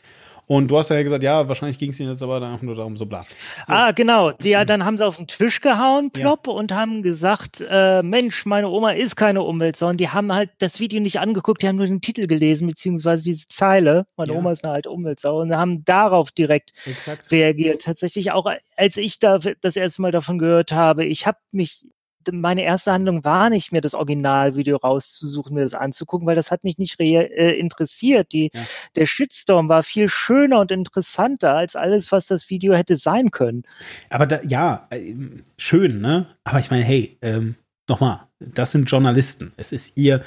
[0.47, 2.75] Und du hast ja gesagt, ja, wahrscheinlich ging es ihnen jetzt aber dann einfach nur
[2.75, 3.25] darum, so bla.
[3.67, 3.73] So.
[3.73, 4.33] Ah, genau.
[4.43, 6.53] Ja, dann haben sie auf den Tisch gehauen, plopp, ja.
[6.53, 9.89] und haben gesagt, äh, Mensch, meine Oma ist keine Umweltsau.
[9.89, 13.25] Und die haben halt das Video nicht angeguckt, die haben nur den Titel gelesen, beziehungsweise
[13.25, 14.39] diese Zeile, meine ja.
[14.39, 17.31] Oma ist eine alte Umweltsau, und haben darauf direkt Exakt.
[17.31, 17.83] reagiert.
[17.83, 18.47] Tatsächlich auch,
[18.77, 21.87] als ich da das erste Mal davon gehört habe, ich habe mich
[22.33, 26.65] meine erste Handlung war nicht mehr das Originalvideo rauszusuchen, mir das anzugucken, weil das hat
[26.65, 28.33] mich nicht äh, interessiert.
[28.33, 28.67] Die, ja.
[28.97, 33.65] Der Shitstorm war viel schöner und interessanter als alles, was das Video hätte sein können.
[34.11, 35.15] Aber da, ja, äh,
[35.59, 36.27] schön, ne?
[36.45, 37.57] Aber ich meine, hey, ähm,
[37.89, 39.53] nochmal, das sind Journalisten.
[39.57, 40.23] Es ist ihr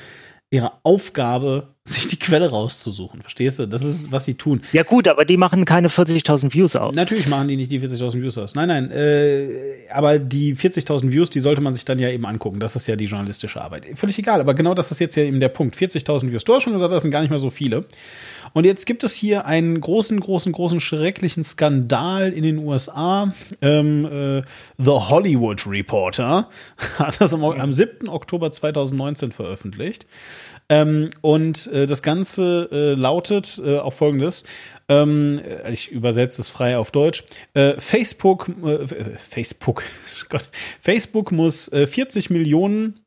[0.50, 3.22] ihre Aufgabe, sich die Quelle rauszusuchen.
[3.22, 3.66] Verstehst du?
[3.66, 4.62] Das ist, was sie tun.
[4.72, 6.96] Ja gut, aber die machen keine 40.000 Views aus.
[6.96, 8.56] Natürlich machen die nicht die 40.000 Views aus.
[8.56, 8.92] Nein, nein.
[8.92, 12.60] Äh, aber die 40.000 Views, die sollte man sich dann ja eben angucken.
[12.60, 13.88] Das ist ja die journalistische Arbeit.
[13.96, 14.40] Völlig egal.
[14.40, 15.76] Aber genau das ist jetzt ja eben der Punkt.
[15.76, 16.44] 40.000 Views.
[16.46, 17.86] Du hast schon gesagt, das sind gar nicht mehr so viele.
[18.58, 23.32] Und jetzt gibt es hier einen großen, großen, großen, schrecklichen Skandal in den USA.
[23.62, 24.42] Ähm, äh,
[24.80, 26.50] The Hollywood Reporter
[26.98, 28.10] hat das am, am 7.
[28.10, 30.08] Oktober 2019 veröffentlicht.
[30.70, 34.44] Ähm, und äh, das Ganze äh, lautet äh, auf folgendes.
[34.90, 35.40] Ähm,
[35.72, 37.26] ich übersetze es frei auf Deutsch.
[37.54, 38.88] Äh, Facebook, äh,
[39.20, 39.84] Facebook,
[40.30, 40.50] Gott,
[40.82, 43.02] Facebook muss 40 Millionen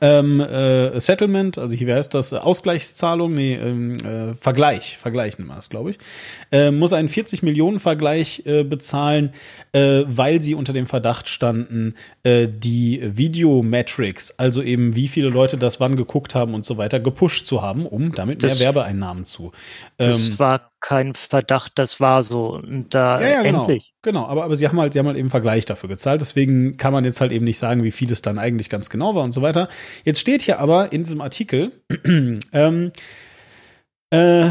[0.00, 2.32] ähm, äh, Settlement, also hier heißt das?
[2.32, 5.98] Ausgleichszahlung, nee, ähm, äh, Vergleich, Vergleich nennen wir es, glaube ich,
[6.50, 9.32] äh, muss einen 40 Millionen Vergleich äh, bezahlen,
[9.72, 11.94] äh, weil sie unter dem Verdacht standen,
[12.24, 16.98] äh, die Videometrics, also eben wie viele Leute das wann geguckt haben und so weiter,
[17.00, 19.52] gepusht zu haben, um damit mehr das, Werbeeinnahmen zu.
[19.98, 22.54] Das ähm, war kein Verdacht, das war so.
[22.54, 23.62] Und da ja, ja, genau.
[23.62, 23.92] endlich.
[24.02, 26.20] Genau, aber, aber sie haben halt, sie haben halt eben Vergleich dafür gezahlt.
[26.20, 29.16] Deswegen kann man jetzt halt eben nicht sagen, wie viel es dann eigentlich ganz genau
[29.16, 29.68] war und so weiter.
[30.04, 31.72] Jetzt steht hier aber in diesem Artikel,
[32.52, 32.92] ähm,
[34.10, 34.50] äh,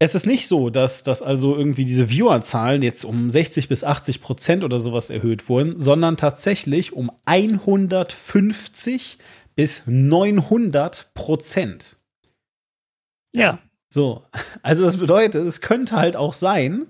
[0.00, 4.20] es ist nicht so, dass, dass also irgendwie diese Viewerzahlen jetzt um 60 bis 80
[4.20, 9.18] Prozent oder sowas erhöht wurden, sondern tatsächlich um 150
[9.54, 11.98] bis 900 Prozent.
[13.32, 13.60] Ja.
[13.96, 14.24] So,
[14.62, 16.84] also das bedeutet, es könnte halt auch sein,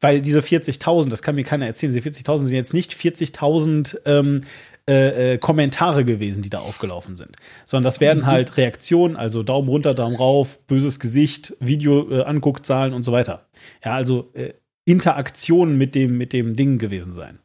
[0.00, 4.40] weil diese 40.000, das kann mir keiner erzählen, diese 40.000 sind jetzt nicht 40.000 ähm,
[4.88, 9.68] äh, äh, Kommentare gewesen, die da aufgelaufen sind, sondern das werden halt Reaktionen, also Daumen
[9.68, 13.46] runter, Daumen rauf, böses Gesicht, Video äh, Anguckzahlen und so weiter.
[13.84, 14.54] Ja, also äh,
[14.84, 17.38] Interaktionen mit dem mit dem Ding gewesen sein.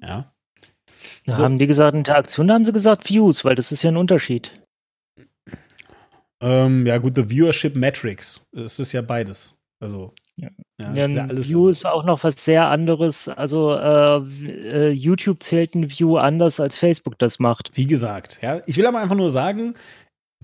[0.00, 0.32] Ja.
[1.26, 1.42] ja so.
[1.42, 4.52] Haben die gesagt Interaktion, haben sie gesagt Views, weil das ist ja ein Unterschied.
[6.40, 9.58] Ähm, ja gut, the Viewership Metrics, es ist ja beides.
[9.80, 10.48] Also ja.
[10.80, 13.28] Ja, ja, ja View ist auch noch was sehr anderes.
[13.28, 17.70] Also äh, äh, YouTube zählt ein View anders, als Facebook das macht.
[17.74, 18.62] Wie gesagt, ja.
[18.66, 19.74] Ich will aber einfach nur sagen,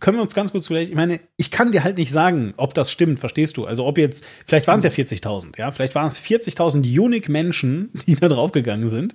[0.00, 2.74] können wir uns ganz kurz vielleicht, ich meine, ich kann dir halt nicht sagen, ob
[2.74, 3.64] das stimmt, verstehst du?
[3.64, 7.90] Also ob jetzt, vielleicht waren es ja 40.000, ja, vielleicht waren es 40.000 unique Menschen,
[8.06, 9.14] die da draufgegangen sind.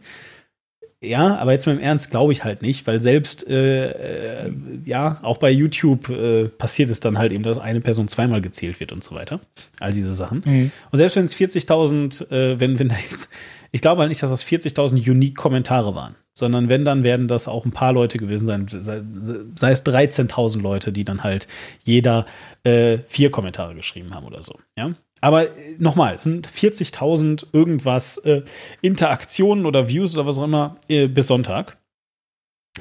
[1.01, 4.51] Ja, aber jetzt mal im Ernst glaube ich halt nicht, weil selbst, äh, äh,
[4.83, 8.81] ja, auch bei YouTube äh, passiert es dann halt eben, dass eine Person zweimal gezählt
[8.81, 9.39] wird und so weiter.
[9.79, 10.43] All diese Sachen.
[10.45, 10.71] Mhm.
[10.91, 13.29] Und selbst wenn es 40.000, äh, wenn, wenn da jetzt,
[13.71, 17.47] ich glaube halt nicht, dass das 40.000 unique Kommentare waren, sondern wenn, dann werden das
[17.47, 19.01] auch ein paar Leute gewesen sein, sei,
[19.55, 21.47] sei es 13.000 Leute, die dann halt
[21.79, 22.25] jeder
[22.63, 24.95] äh, vier Kommentare geschrieben haben oder so, ja.
[25.21, 28.43] Aber äh, nochmal, es sind 40.000 irgendwas äh,
[28.81, 31.77] Interaktionen oder Views oder was auch immer äh, bis Sonntag.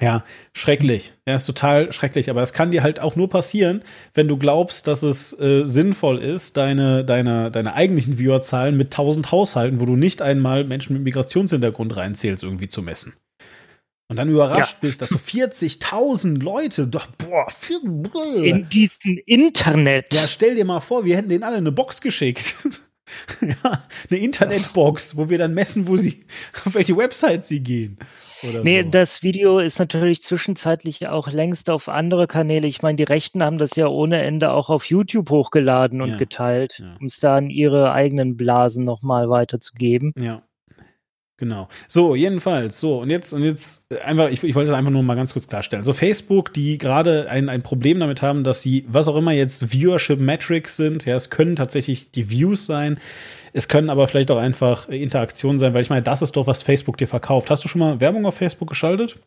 [0.00, 1.12] Ja, schrecklich.
[1.26, 2.30] Ja, ist total schrecklich.
[2.30, 3.82] Aber das kann dir halt auch nur passieren,
[4.14, 9.32] wenn du glaubst, dass es äh, sinnvoll ist, deine, deine, deine eigentlichen Viewerzahlen mit 1000
[9.32, 13.14] Haushalten, wo du nicht einmal Menschen mit Migrationshintergrund reinzählst, irgendwie zu messen.
[14.10, 14.78] Und dann überrascht ja.
[14.80, 17.78] bist, dass so 40.000 Leute, doch, boah, viel,
[18.42, 20.14] in diesem Internet.
[20.14, 22.54] Ja, stell dir mal vor, wir hätten denen alle eine Box geschickt.
[23.42, 26.24] ja, eine Internetbox, wo wir dann messen, wo sie,
[26.64, 27.98] auf welche Website sie gehen.
[28.42, 28.88] Oder nee, so.
[28.88, 32.66] das Video ist natürlich zwischenzeitlich auch längst auf andere Kanäle.
[32.66, 36.16] Ich meine, die Rechten haben das ja ohne Ende auch auf YouTube hochgeladen und ja.
[36.16, 40.12] geteilt, um es da an ihre eigenen Blasen nochmal weiterzugeben.
[40.16, 40.42] Ja.
[41.38, 41.68] Genau.
[41.86, 45.04] So, jedenfalls, so, und jetzt, und jetzt äh, einfach, ich, ich wollte es einfach nur
[45.04, 45.84] mal ganz kurz klarstellen.
[45.84, 49.72] So, Facebook, die gerade ein, ein Problem damit haben, dass sie, was auch immer jetzt
[49.72, 52.98] Viewership Metrics sind, ja, es können tatsächlich die Views sein,
[53.52, 56.62] es können aber vielleicht auch einfach Interaktionen sein, weil ich meine, das ist doch, was
[56.62, 57.50] Facebook dir verkauft.
[57.50, 59.20] Hast du schon mal Werbung auf Facebook geschaltet?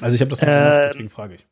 [0.00, 1.46] Also ich habe das mal äh, gemacht, deswegen frage ich.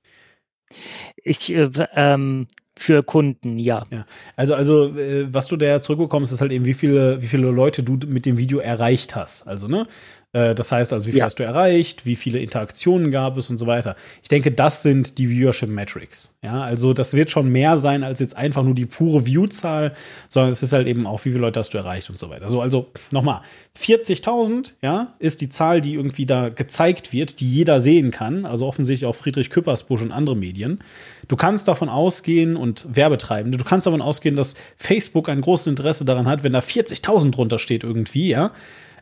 [1.17, 2.47] Ich, äh, ähm,
[2.85, 3.85] für Kunden, ja.
[3.91, 4.05] ja.
[4.37, 7.83] Also, also äh, was du da zurückbekommst, ist halt eben, wie viele, wie viele Leute
[7.83, 9.49] du mit dem Video erreicht hast.
[9.49, 9.87] Also, ne?
[10.35, 11.25] Äh, das heißt also, wie viel Ja.
[11.25, 13.97] hast du erreicht, wie viele Interaktionen gab es und so weiter.
[14.23, 16.31] Ich denke, das sind die Viewership Metrics.
[16.43, 19.95] Ja, also das wird schon mehr sein als jetzt einfach nur die pure View-Zahl,
[20.29, 22.51] sondern es ist halt eben auch, wie viele Leute hast du erreicht und so weiter.
[22.51, 23.41] So, also nochmal,
[23.79, 28.45] 40.000, ja, ist die Zahl, die irgendwie da gezeigt wird, die jeder sehen kann.
[28.45, 30.81] Also offensichtlich auch Friedrich Küppersbusch und andere Medien.
[31.29, 36.05] Du kannst davon ausgehen und Werbetreibende, du kannst davon ausgehen, dass Facebook ein großes Interesse
[36.05, 38.53] daran hat, wenn da 40.000 drunter steht irgendwie, ja,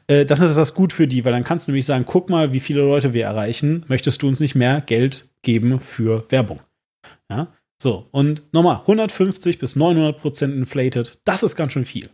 [0.07, 2.53] äh, dann ist das gut für die, weil dann kannst du nämlich sagen, guck mal,
[2.53, 3.85] wie viele Leute wir erreichen.
[3.89, 6.61] Möchtest du uns nicht mehr Geld geben für Werbung?
[7.31, 7.49] Ja,
[7.81, 8.09] so.
[8.11, 12.11] Und nochmal, 150 bis 900 Prozent inflated, das ist ganz schön viel.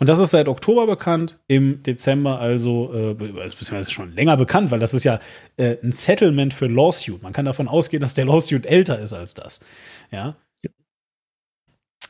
[0.00, 4.78] Und das ist seit Oktober bekannt, im Dezember also, äh, beziehungsweise schon länger bekannt, weil
[4.78, 5.20] das ist ja
[5.58, 7.22] äh, ein Settlement für Lawsuit.
[7.22, 9.60] Man kann davon ausgehen, dass der Lawsuit älter ist als das.
[10.10, 10.36] Ja.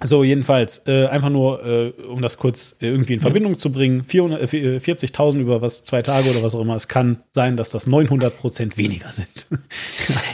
[0.02, 4.02] So, jedenfalls, äh, einfach nur, äh, um das kurz äh, irgendwie in Verbindung zu bringen,
[4.02, 6.74] 400, äh, 40.000 über was, zwei Tage oder was auch immer.
[6.74, 9.46] Es kann sein, dass das 900 Prozent weniger sind.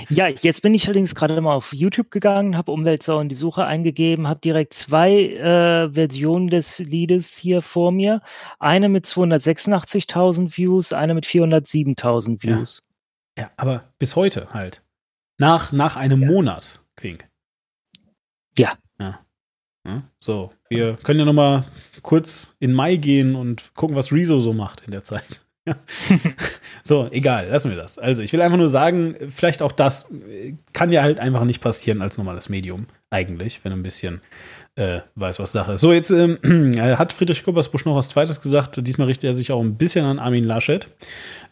[0.09, 3.65] Ja, jetzt bin ich allerdings gerade mal auf YouTube gegangen, habe Umweltsau in die Suche
[3.65, 8.23] eingegeben, habe direkt zwei äh, Versionen des Liedes hier vor mir.
[8.61, 12.83] Eine mit 286.000 Views, eine mit 407.000 Views.
[13.37, 14.83] Ja, aber bis heute halt.
[15.39, 17.27] Nach, nach einem Monat, Quink.
[19.87, 19.95] Ja.
[19.95, 21.65] Ja, So, wir können ja noch mal
[22.03, 25.41] kurz in Mai gehen und gucken, was Rezo so macht in der Zeit.
[26.85, 27.99] So, egal, lassen wir das.
[27.99, 30.09] Also, ich will einfach nur sagen, vielleicht auch das
[30.73, 34.21] kann ja halt einfach nicht passieren als normales Medium, eigentlich, wenn du ein bisschen
[34.77, 35.81] äh, weiß, was Sache ist.
[35.81, 36.39] So, jetzt ähm,
[36.79, 38.79] hat Friedrich Kuppersbusch noch was Zweites gesagt.
[38.87, 40.87] Diesmal richtet er sich auch ein bisschen an Armin Laschet.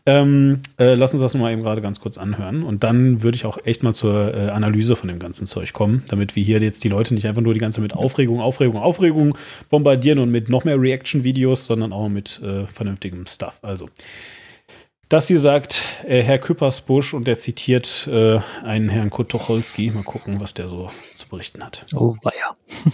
[0.06, 2.62] Ähm, äh, lass uns das nochmal eben gerade ganz kurz anhören.
[2.62, 6.04] Und dann würde ich auch echt mal zur äh, Analyse von dem ganzen Zeug kommen,
[6.08, 9.38] damit wir hier jetzt die Leute nicht einfach nur die ganze mit Aufregung, Aufregung, Aufregung
[9.70, 13.58] bombardieren und mit noch mehr Reaction-Videos, sondern auch mit äh, vernünftigem Stuff.
[13.62, 13.88] Also,
[15.14, 19.92] das hier sagt äh, Herr Küppersbusch und der zitiert äh, einen Herrn Kurt Tucholsky.
[19.92, 21.86] Mal gucken, was der so zu berichten hat.
[21.94, 22.56] Oh, weia.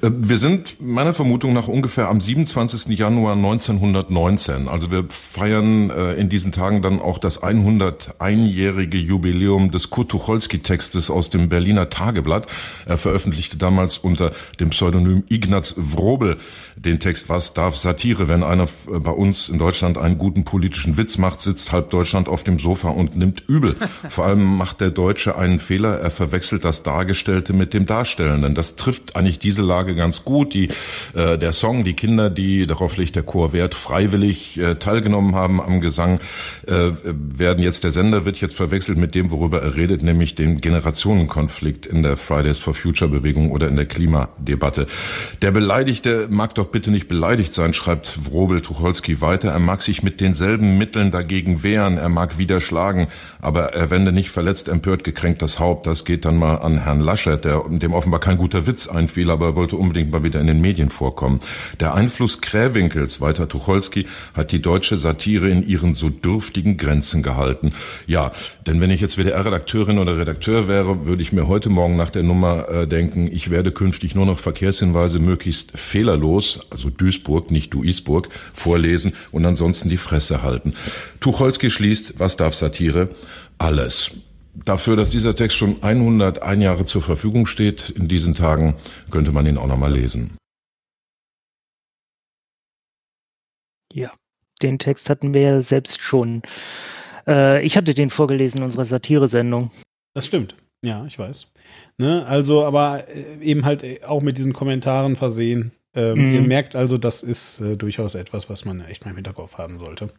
[0.00, 2.98] Äh, Wir sind meiner Vermutung nach ungefähr am 27.
[2.98, 4.66] Januar 1919.
[4.66, 11.10] Also wir feiern äh, in diesen Tagen dann auch das 101-jährige Jubiläum des Kurt Tucholsky-Textes
[11.10, 12.46] aus dem Berliner Tageblatt.
[12.86, 16.38] Er veröffentlichte damals unter dem Pseudonym Ignaz Wrobel
[16.76, 20.96] den Text Was darf Satire, wenn einer äh, bei uns in Deutschland einen guten politischen
[20.96, 23.76] Witz macht, sitzt halb Deutschland auf dem Sofa und nimmt übel.
[24.08, 28.54] Vor allem macht der Deutsche einen Fehler, er verwechselt das Dargestellte mit dem Darstellenden.
[28.54, 30.54] Das trifft eigentlich diese Lage ganz gut.
[30.54, 30.68] Die,
[31.14, 35.60] äh, der Song, die Kinder, die, darauf legt der Chor Wert, freiwillig äh, teilgenommen haben
[35.60, 36.20] am Gesang,
[36.66, 40.60] äh, werden jetzt, der Sender wird jetzt verwechselt mit dem, worüber er redet, nämlich dem
[40.60, 44.86] Generationenkonflikt in der Fridays for Future Bewegung oder in der Klimadebatte.
[45.40, 49.50] Der Beleidigte mag doch bitte nicht beleidigt sein, schreibt Wrobel Tucholsky weiter.
[49.50, 53.06] Er mag sich mit denselben Mitteln dagegen wehren, er mag wieder schlagen,
[53.40, 55.86] aber er wende nicht verletzt, empört, gekränkt das Haupt.
[55.86, 59.46] Das geht dann mal an Herrn Laschet, der, dem offenbar kein guter Witz einfiel, aber
[59.46, 61.40] er wollte unbedingt mal wieder in den Medien vorkommen.
[61.78, 67.72] Der Einfluss Krähwinkels, weiter Tucholsky, hat die deutsche Satire in ihren so dürftigen Grenzen gehalten.
[68.06, 68.32] Ja,
[68.66, 72.24] denn wenn ich jetzt WDR-Redakteurin oder Redakteur wäre, würde ich mir heute Morgen nach der
[72.24, 78.28] Nummer äh, denken, ich werde künftig nur noch Verkehrshinweise möglichst fehlerlos, also Duisburg, nicht Duisburg,
[78.52, 80.74] vorlesen und ansonsten die Fresse halten.
[81.22, 83.08] Tucholsky schließt, was darf Satire?
[83.58, 84.10] Alles.
[84.54, 88.74] Dafür, dass dieser Text schon 101 Jahre zur Verfügung steht, in diesen Tagen,
[89.10, 90.36] könnte man ihn auch nochmal lesen.
[93.92, 94.12] Ja,
[94.62, 96.42] den Text hatten wir ja selbst schon.
[97.26, 99.70] Äh, ich hatte den vorgelesen in unserer Satire-Sendung.
[100.14, 100.54] Das stimmt.
[100.84, 101.46] Ja, ich weiß.
[101.98, 102.26] Ne?
[102.26, 105.72] Also, aber äh, eben halt äh, auch mit diesen Kommentaren versehen.
[105.94, 106.34] Ähm, Mhm.
[106.34, 109.78] Ihr merkt also, das ist äh, durchaus etwas, was man echt mal im Hinterkopf haben
[109.78, 110.10] sollte.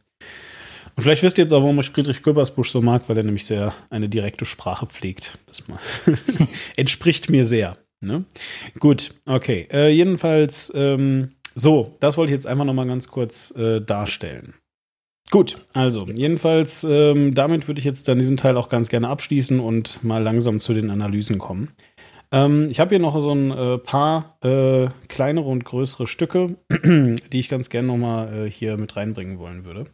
[0.96, 3.46] Und vielleicht wisst ihr jetzt auch, warum ich Friedrich Köbersbusch so mag, weil er nämlich
[3.46, 5.38] sehr eine direkte Sprache pflegt.
[5.48, 5.80] Das mal
[6.76, 7.78] entspricht mir sehr.
[8.02, 8.26] Ne?
[8.80, 9.68] Gut, okay.
[9.72, 14.54] Äh, jedenfalls, ähm, so, das wollte ich jetzt einfach nochmal ganz kurz äh, darstellen.
[15.32, 19.60] Gut, also jedenfalls, ähm, damit würde ich jetzt dann diesen Teil auch ganz gerne abschließen
[19.60, 21.70] und mal langsam zu den Analysen kommen.
[22.32, 27.40] Ähm, ich habe hier noch so ein äh, paar äh, kleinere und größere Stücke, die
[27.40, 29.86] ich ganz gerne nochmal äh, hier mit reinbringen wollen würde.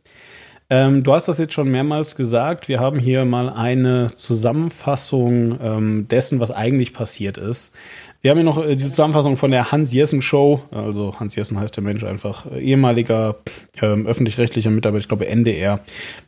[0.71, 2.67] Ähm, du hast das jetzt schon mehrmals gesagt.
[2.67, 7.73] Wir haben hier mal eine Zusammenfassung ähm, dessen, was eigentlich passiert ist.
[8.21, 10.61] Wir haben hier noch äh, die Zusammenfassung von der Hans-Jessen-Show.
[10.71, 13.37] Also Hans Jessen heißt der Mensch einfach äh, ehemaliger
[13.81, 15.79] ähm, öffentlich-rechtlicher Mitarbeiter, ich glaube NDR,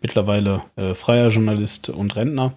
[0.01, 2.53] mittlerweile äh, freier Journalist und Rentner.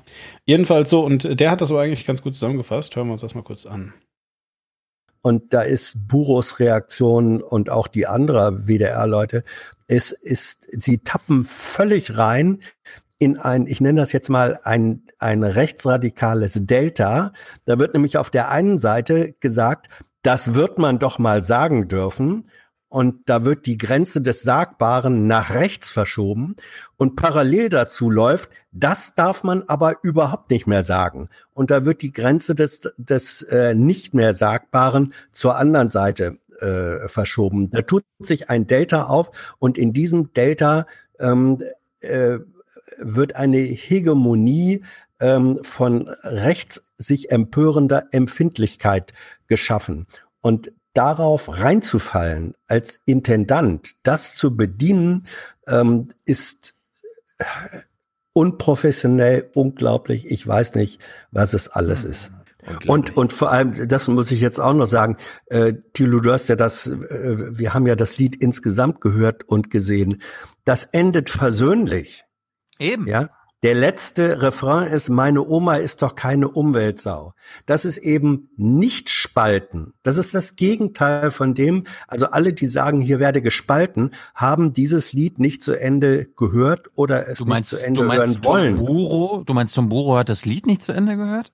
[0.46, 2.96] Jedenfalls so, und der hat das so eigentlich ganz gut zusammengefasst.
[2.96, 3.92] Hören wir uns das mal kurz an.
[5.22, 9.42] und da ist Buros Reaktion und auch die anderer WDR-Leute,
[9.86, 12.60] es ist, sie tappen völlig rein
[13.18, 17.32] in ein, ich nenne das jetzt mal ein, ein rechtsradikales Delta.
[17.64, 19.88] Da wird nämlich auf der einen Seite gesagt,
[20.22, 22.48] das wird man doch mal sagen dürfen.
[22.88, 26.54] Und da wird die Grenze des Sagbaren nach rechts verschoben.
[26.96, 31.28] Und parallel dazu läuft, das darf man aber überhaupt nicht mehr sagen.
[31.52, 37.08] Und da wird die Grenze des, des äh, nicht mehr Sagbaren zur anderen Seite äh,
[37.08, 37.70] verschoben.
[37.70, 40.86] Da tut sich ein Delta auf und in diesem Delta
[41.18, 41.62] ähm,
[42.00, 42.38] äh,
[42.98, 44.82] wird eine Hegemonie
[45.20, 49.12] ähm, von rechts sich empörender Empfindlichkeit
[49.46, 50.06] geschaffen.
[50.40, 55.26] Und darauf reinzufallen als Intendant, das zu bedienen,
[55.66, 56.74] ähm, ist
[58.32, 60.26] unprofessionell, unglaublich.
[60.30, 61.00] Ich weiß nicht,
[61.30, 62.32] was es alles ist.
[62.86, 65.16] Und, und vor allem, das muss ich jetzt auch noch sagen,
[65.46, 69.70] äh, Thilo, du hast ja das, äh, wir haben ja das Lied insgesamt gehört und
[69.70, 70.22] gesehen.
[70.64, 72.24] Das endet versöhnlich.
[72.78, 73.06] Eben.
[73.06, 73.30] Ja.
[73.64, 77.32] Der letzte Refrain ist, meine Oma ist doch keine Umweltsau.
[77.64, 79.94] Das ist eben nicht spalten.
[80.02, 85.14] Das ist das Gegenteil von dem, also alle, die sagen, hier werde gespalten, haben dieses
[85.14, 88.76] Lied nicht zu Ende gehört oder es meinst, nicht zu Ende du meinst hören wollen.
[88.76, 91.50] Tomburo, du meinst Tomburo hat das Lied nicht zu Ende gehört?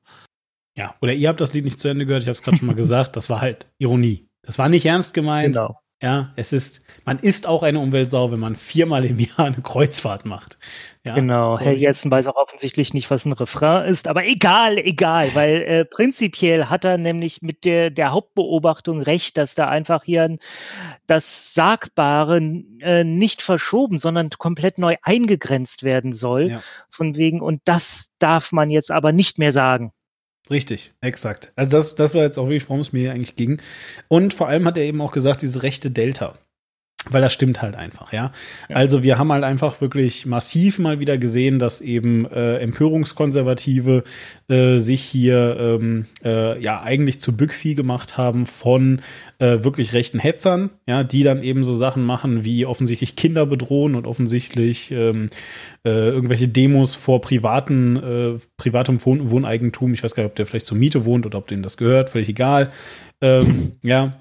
[0.81, 2.67] Ja, oder ihr habt das Lied nicht zu Ende gehört, ich habe es gerade schon
[2.67, 4.27] mal gesagt, das war halt Ironie.
[4.43, 5.55] Das war nicht ernst gemeint.
[5.55, 5.79] Genau.
[6.03, 10.25] Ja, es ist, man ist auch eine Umweltsau, wenn man viermal im Jahr eine Kreuzfahrt
[10.25, 10.59] macht.
[11.05, 14.79] Ja, genau, so Herr Jessen weiß auch offensichtlich nicht, was ein Refrain ist, aber egal,
[14.79, 20.03] egal, weil äh, prinzipiell hat er nämlich mit der, der Hauptbeobachtung recht, dass da einfach
[20.05, 20.39] hier ein,
[21.07, 22.39] das Sagbare
[22.81, 26.53] äh, nicht verschoben, sondern komplett neu eingegrenzt werden soll.
[26.53, 26.63] Ja.
[26.89, 29.93] Von wegen, und das darf man jetzt aber nicht mehr sagen.
[30.49, 31.53] Richtig, exakt.
[31.55, 33.61] Also das, das war jetzt auch wirklich, worum es mir hier eigentlich ging.
[34.09, 36.39] Und vor allem hat er eben auch gesagt, diese rechte Delta.
[37.09, 38.31] Weil das stimmt halt einfach, ja.
[38.69, 44.05] Also wir haben halt einfach wirklich massiv mal wieder gesehen, dass eben äh, Empörungskonservative
[44.49, 49.01] äh, sich hier ähm, äh, ja eigentlich zu Bückvieh gemacht haben von
[49.39, 53.95] äh, wirklich rechten Hetzern, ja, die dann eben so Sachen machen wie offensichtlich Kinder bedrohen
[53.95, 55.31] und offensichtlich ähm,
[55.87, 59.95] äh, irgendwelche Demos vor privaten, äh, privatem Wohn Wohneigentum.
[59.95, 62.11] Ich weiß gar nicht, ob der vielleicht zur Miete wohnt oder ob denen das gehört,
[62.11, 62.73] völlig egal.
[63.23, 64.20] Ähm, ja,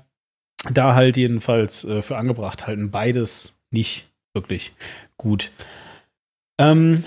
[0.72, 2.91] da halt jedenfalls äh, für angebracht halten.
[2.91, 4.73] Beides nicht wirklich
[5.18, 5.52] gut.
[6.60, 7.03] Ähm,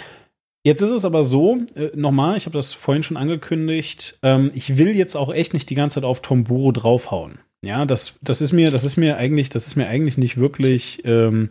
[0.65, 4.77] jetzt ist es aber so, äh, nochmal, ich habe das vorhin schon angekündigt, ähm, ich
[4.79, 7.39] will jetzt auch echt nicht die ganze Zeit auf Tomburo draufhauen.
[7.65, 11.03] Ja, das, das ist mir, das ist mir eigentlich, das ist mir eigentlich nicht wirklich,
[11.05, 11.51] ähm,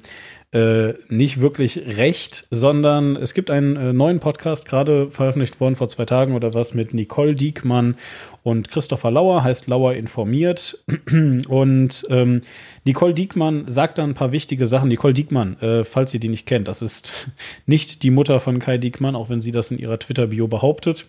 [0.54, 5.88] äh, nicht wirklich recht, sondern es gibt einen äh, neuen Podcast, gerade veröffentlicht worden vor
[5.88, 7.96] zwei Tagen oder was, mit Nicole Diekmann
[8.44, 10.84] und Christopher Lauer, heißt Lauer informiert.
[11.48, 12.42] Und ähm,
[12.84, 14.90] Nicole Diekmann sagt da ein paar wichtige Sachen.
[14.90, 17.30] Nicole Diekmann, äh, falls ihr die nicht kennt, das ist
[17.66, 21.06] nicht die Mutter von Kai Diekmann, auch wenn sie das in ihrer Twitter-Bio behauptet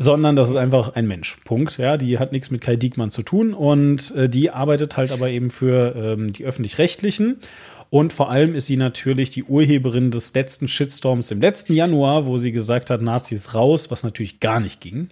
[0.00, 1.36] sondern das ist einfach ein Mensch.
[1.44, 1.76] Punkt.
[1.76, 5.28] Ja, die hat nichts mit Kai Diekmann zu tun und äh, die arbeitet halt aber
[5.30, 7.38] eben für ähm, die öffentlich-rechtlichen.
[7.90, 12.36] Und vor allem ist sie natürlich die Urheberin des letzten Shitstorms im letzten Januar, wo
[12.36, 15.10] sie gesagt hat, Nazis raus, was natürlich gar nicht ging.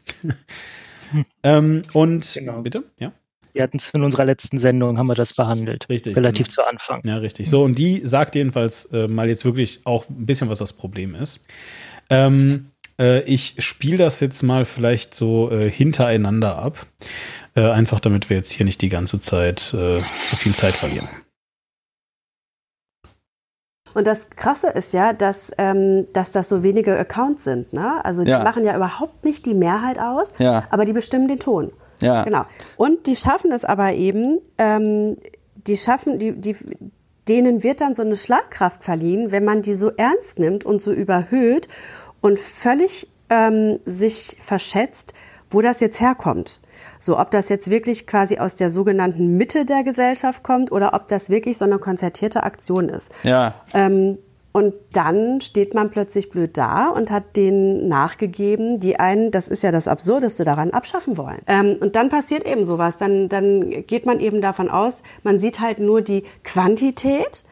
[1.43, 3.13] ähm, und bitte, ja.
[3.53, 5.89] Wir hatten es in unserer letzten Sendung, haben wir das behandelt.
[5.89, 6.15] Richtig.
[6.15, 6.55] Relativ genau.
[6.57, 7.01] zu Anfang.
[7.05, 7.49] Ja, richtig.
[7.49, 11.15] So, und die sagt jedenfalls äh, mal jetzt wirklich auch ein bisschen, was das Problem
[11.15, 11.43] ist.
[12.11, 16.87] Ähm, äh, ich spiele das jetzt mal vielleicht so äh, hintereinander ab.
[17.55, 21.09] Äh, einfach damit wir jetzt hier nicht die ganze Zeit äh, so viel Zeit verlieren.
[23.97, 27.73] Und das Krasse ist ja, dass, ähm, dass das so wenige Accounts sind.
[27.73, 28.05] Ne?
[28.05, 28.45] Also die Ja.
[28.45, 30.65] machen ja überhaupt nicht die Mehrheit aus, Ja.
[30.69, 31.73] aber die bestimmen den Ton.
[32.03, 32.25] Ja.
[32.25, 32.45] Genau.
[32.77, 35.17] Und die schaffen es aber eben, ähm,
[35.67, 36.55] die schaffen, die, die,
[37.27, 40.93] denen wird dann so eine Schlagkraft verliehen, wenn man die so ernst nimmt und so
[40.93, 41.69] überhöht
[42.21, 45.15] und völlig ähm, sich verschätzt,
[45.51, 46.61] wo das jetzt herkommt.
[47.07, 51.07] So, ob das jetzt wirklich quasi aus der sogenannten Mitte der Gesellschaft kommt oder ob
[51.07, 53.13] das wirklich so eine konzertierte Aktion ist.
[53.23, 53.55] Ja.
[53.73, 54.19] Ähm,
[54.51, 59.63] und dann steht man plötzlich blöd da und hat denen nachgegeben, die einen, das ist
[59.63, 61.43] ja das Absurdeste daran, abschaffen wollen.
[61.47, 62.97] Ähm, und dann passiert eben sowas.
[62.97, 67.45] Dann, dann geht man eben davon aus, man sieht halt nur die Quantität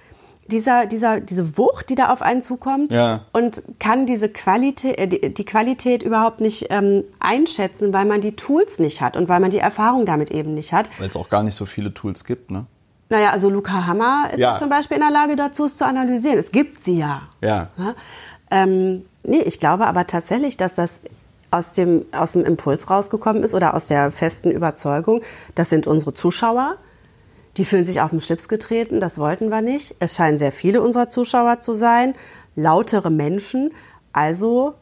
[0.49, 3.23] dieser, dieser, diese Wucht, die da auf einen zukommt Ja.
[3.33, 8.37] und kann diese Qualität, äh, die, die Qualität überhaupt nicht ähm, einschätzen, weil man die
[8.37, 10.89] Tools nicht hat und weil man die Erfahrung damit eben nicht hat.
[10.99, 12.66] Weil es auch gar nicht so viele Tools gibt, ne?
[13.11, 14.53] Naja, also Luca Hammer ist ja.
[14.53, 14.57] Ja.
[14.57, 16.39] zum Beispiel in der Lage dazu, es zu analysieren.
[16.39, 17.23] Es gibt sie ja.
[17.43, 17.69] Ja.
[17.77, 17.95] Ja?
[18.51, 21.01] Ähm, nee, ich glaube aber tatsächlich, dass das
[21.51, 25.21] aus dem, aus dem Impuls rausgekommen ist oder aus der festen Überzeugung,
[25.55, 26.77] das sind unsere Zuschauer.
[27.56, 29.94] Die fühlen sich auf den Schlips getreten, das wollten wir nicht.
[30.01, 32.14] Es scheinen sehr viele unserer Zuschauer zu sein,
[32.56, 33.72] lautere Menschen.
[34.12, 34.74] Also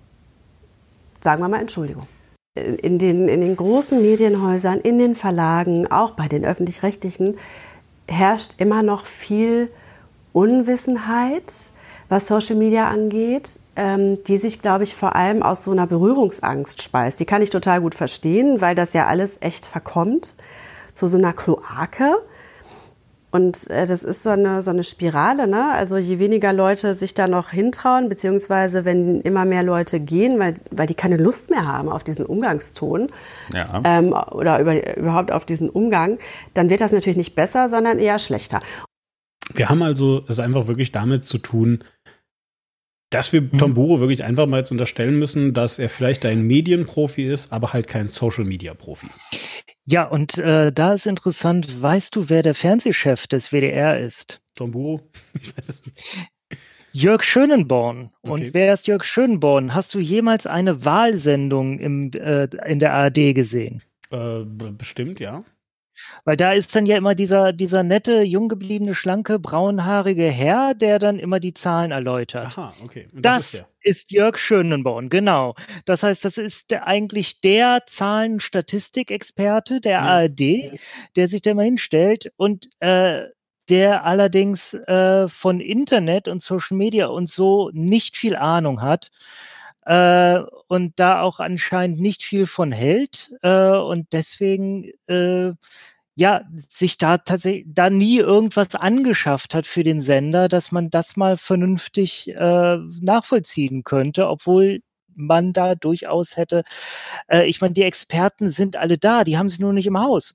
[1.20, 2.06] sagen wir mal Entschuldigung.
[2.54, 7.38] In den, in den großen Medienhäusern, in den Verlagen, auch bei den öffentlich-rechtlichen,
[8.06, 9.70] herrscht immer noch viel
[10.34, 11.52] Unwissenheit,
[12.10, 16.82] was Social Media angeht, ähm, die sich, glaube ich, vor allem aus so einer Berührungsangst
[16.82, 17.20] speist.
[17.20, 20.34] Die kann ich total gut verstehen, weil das ja alles echt verkommt
[20.92, 22.18] zu so einer Kloake.
[23.32, 25.72] Und äh, das ist so eine, so eine Spirale, ne?
[25.72, 30.56] Also je weniger Leute sich da noch hintrauen, beziehungsweise wenn immer mehr Leute gehen, weil,
[30.70, 33.09] weil die keine Lust mehr haben auf diesen Umgangston
[33.54, 33.80] Ja.
[33.84, 36.18] ähm, oder über, überhaupt auf diesen Umgang,
[36.52, 38.60] dann wird das natürlich nicht besser, sondern eher schlechter.
[39.54, 41.84] Wir haben also es einfach wirklich damit zu tun,
[43.12, 47.52] dass wir Tomboro wirklich einfach mal jetzt unterstellen müssen, dass er vielleicht ein Medienprofi ist,
[47.52, 49.09] aber halt kein Social-Media-Profi.
[49.84, 54.40] Ja, und äh, da ist interessant, weißt du, wer der Fernsehchef des WDR ist?
[54.55, 55.01] Tomboro?
[55.40, 56.01] Ich weiß es nicht.
[56.93, 58.10] Jörg Schönenborn.
[58.22, 58.32] Okay.
[58.32, 59.74] Und wer ist Jörg Schönenborn?
[59.74, 63.82] Hast du jemals eine Wahlsendung im, äh, in der ARD gesehen?
[64.10, 65.43] Äh, bestimmt, ja.
[66.24, 71.00] Weil da ist dann ja immer dieser, dieser nette, jung gebliebene, schlanke, braunhaarige Herr, der
[71.00, 72.56] dann immer die Zahlen erläutert.
[72.56, 73.08] Aha, okay.
[73.12, 73.68] Und Das, ist der.
[73.82, 75.56] ist Jörg Schönenborn, genau.
[75.84, 80.78] Das heißt, das ist der, eigentlich der Zahlen-Statistikexperte der ARD,
[81.16, 83.22] der sich da mal hinstellt und äh,
[83.68, 89.10] der allerdings äh, von Internet und Social Media und so nicht viel Ahnung hat
[89.86, 95.52] äh, und da auch anscheinend nicht viel von hält äh, und deswegen äh,
[96.14, 101.16] ja sich da tatsächlich da nie irgendwas angeschafft hat für den Sender, dass man das
[101.16, 104.80] mal vernünftig äh, nachvollziehen könnte, obwohl
[105.14, 106.64] man da durchaus hätte.
[107.28, 110.34] Äh, ich meine, die Experten sind alle da, die haben sie nur nicht im Haus.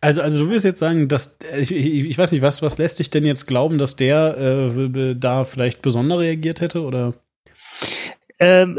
[0.00, 2.98] Also, also du willst jetzt sagen, dass ich, ich, ich weiß nicht, was, was lässt
[2.98, 7.14] dich denn jetzt glauben, dass der äh, da vielleicht besonder reagiert hätte oder?
[8.38, 8.78] Ähm,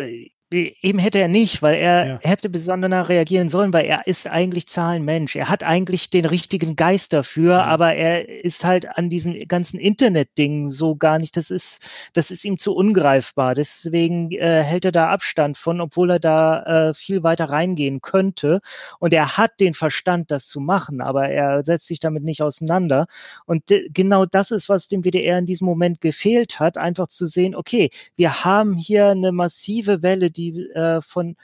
[0.53, 5.35] eben hätte er nicht, weil er hätte besonderer reagieren sollen, weil er ist eigentlich Zahlenmensch.
[5.35, 10.69] Er hat eigentlich den richtigen Geist dafür, aber er ist halt an diesen ganzen Internet-Dingen
[10.69, 11.37] so gar nicht.
[11.37, 13.55] Das ist, das ist ihm zu ungreifbar.
[13.55, 18.61] Deswegen äh, hält er da Abstand von, obwohl er da äh, viel weiter reingehen könnte.
[18.99, 23.07] Und er hat den Verstand, das zu machen, aber er setzt sich damit nicht auseinander.
[23.45, 27.55] Und genau das ist, was dem WDR in diesem Moment gefehlt hat, einfach zu sehen,
[27.55, 31.35] okay, wir haben hier eine massive Welle, die äh, von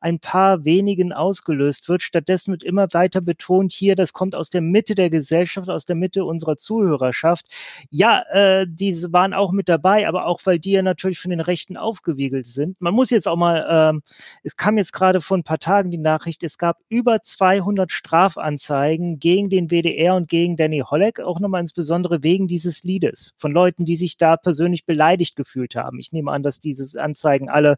[0.00, 2.02] ein paar wenigen ausgelöst wird.
[2.02, 5.96] Stattdessen wird immer weiter betont, hier, das kommt aus der Mitte der Gesellschaft, aus der
[5.96, 7.46] Mitte unserer Zuhörerschaft.
[7.90, 11.40] Ja, äh, diese waren auch mit dabei, aber auch, weil die ja natürlich von den
[11.40, 12.80] Rechten aufgewiegelt sind.
[12.80, 14.02] Man muss jetzt auch mal, ähm,
[14.44, 19.18] es kam jetzt gerade vor ein paar Tagen die Nachricht, es gab über 200 Strafanzeigen
[19.18, 23.84] gegen den WDR und gegen Danny Holleck, auch nochmal insbesondere wegen dieses Liedes, von Leuten,
[23.84, 25.98] die sich da persönlich beleidigt gefühlt haben.
[25.98, 27.76] Ich nehme an, dass diese Anzeigen alle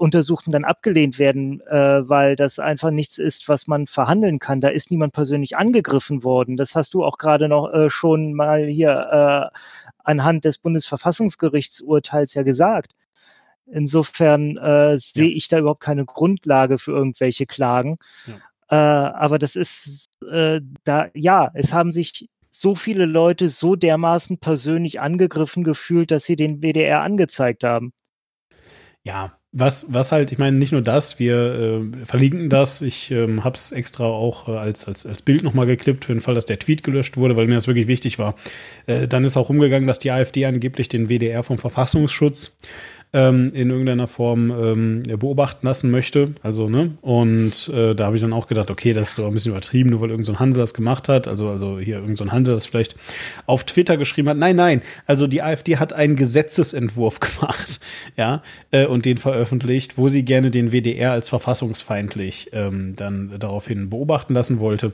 [0.00, 4.60] Untersuchten dann abgelehnt werden, äh, weil das einfach nichts ist, was man verhandeln kann.
[4.60, 6.56] Da ist niemand persönlich angegriffen worden.
[6.56, 9.58] Das hast du auch gerade noch äh, schon mal hier äh,
[10.04, 12.92] anhand des Bundesverfassungsgerichtsurteils ja gesagt.
[13.66, 17.98] Insofern äh, sehe ich da überhaupt keine Grundlage für irgendwelche Klagen.
[18.68, 24.38] Äh, aber das ist äh, da, ja, es haben sich so viele Leute so dermaßen
[24.38, 27.92] persönlich angegriffen gefühlt, dass sie den WDR angezeigt haben.
[29.02, 32.82] Ja, was, was halt, ich meine, nicht nur das, wir äh, verlinken das.
[32.82, 36.20] Ich ähm, habe es extra auch äh, als, als, als Bild nochmal geklippt, für den
[36.20, 38.36] Fall, dass der Tweet gelöscht wurde, weil mir das wirklich wichtig war.
[38.86, 42.56] Äh, dann ist auch umgegangen, dass die AfD angeblich den WDR vom Verfassungsschutz
[43.12, 46.34] ähm, in irgendeiner Form ähm, beobachten lassen möchte.
[46.42, 46.92] Also, ne?
[47.00, 49.90] Und äh, da habe ich dann auch gedacht, okay, das ist aber ein bisschen übertrieben,
[49.90, 51.26] nur weil irgendein so Hansel das gemacht hat.
[51.26, 52.94] Also, also hier irgendein so Hansel das vielleicht
[53.46, 54.36] auf Twitter geschrieben hat.
[54.36, 54.82] Nein, nein.
[55.06, 57.80] Also die AfD hat einen Gesetzesentwurf gemacht,
[58.16, 63.90] ja, äh, und den veröffentlicht, wo sie gerne den WDR als verfassungsfeindlich ähm, dann daraufhin
[63.90, 64.92] beobachten lassen wollte.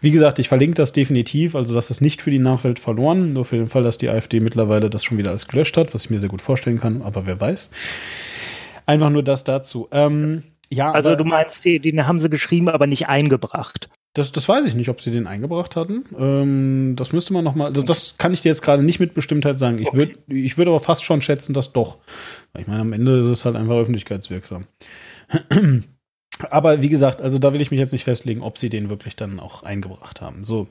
[0.00, 3.44] Wie gesagt, ich verlinke das definitiv, also das ist nicht für die Nachwelt verloren, nur
[3.44, 6.10] für den Fall, dass die AfD mittlerweile das schon wieder alles gelöscht hat, was ich
[6.10, 7.55] mir sehr gut vorstellen kann, aber wer weiß.
[8.86, 9.88] Einfach nur das dazu.
[9.90, 13.88] Ähm, ja, Also aber- du meinst, die, den haben sie geschrieben, aber nicht eingebracht.
[14.14, 16.04] Das, das weiß ich nicht, ob sie den eingebracht hatten.
[16.18, 17.70] Ähm, das müsste man noch mal.
[17.70, 19.78] Das, das kann ich dir jetzt gerade nicht mit Bestimmtheit sagen.
[19.78, 21.98] Ich würde, ich würde aber fast schon schätzen, dass doch.
[22.58, 24.66] Ich meine, am Ende ist es halt einfach öffentlichkeitswirksam.
[26.50, 29.16] Aber wie gesagt, also da will ich mich jetzt nicht festlegen, ob sie den wirklich
[29.16, 30.44] dann auch eingebracht haben.
[30.44, 30.68] So,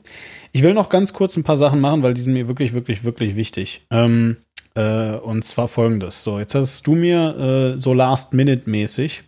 [0.52, 3.02] ich will noch ganz kurz ein paar Sachen machen, weil die sind mir wirklich, wirklich,
[3.02, 3.84] wirklich wichtig.
[3.90, 4.36] Ähm,
[4.76, 6.22] Äh, und zwar folgendes.
[6.22, 9.24] So, jetzt hast du mir äh, so Last-Minute-mäßig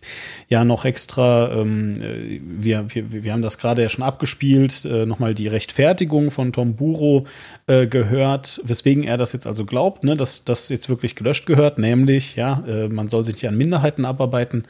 [0.47, 5.07] ja noch extra, ähm, äh, wir, wir, wir haben das gerade ja schon abgespielt, äh,
[5.07, 7.25] nochmal die Rechtfertigung von Tom Buro
[7.65, 11.79] äh, gehört, weswegen er das jetzt also glaubt, ne, dass das jetzt wirklich gelöscht gehört,
[11.79, 14.65] nämlich, ja, äh, man soll sich nicht an Minderheiten abarbeiten.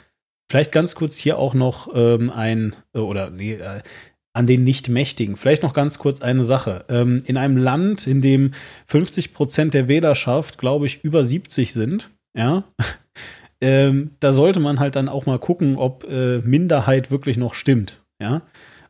[0.49, 3.59] Vielleicht ganz kurz hier auch noch ähm, ein, oder nee,
[4.33, 5.37] an den Nichtmächtigen.
[5.37, 6.85] Vielleicht noch ganz kurz eine Sache.
[6.89, 8.51] Ähm, in einem Land, in dem
[8.87, 12.63] 50 Prozent der Wählerschaft, glaube ich, über 70 sind, ja,
[13.61, 18.01] ähm, da sollte man halt dann auch mal gucken, ob äh, Minderheit wirklich noch stimmt,
[18.21, 18.41] ja.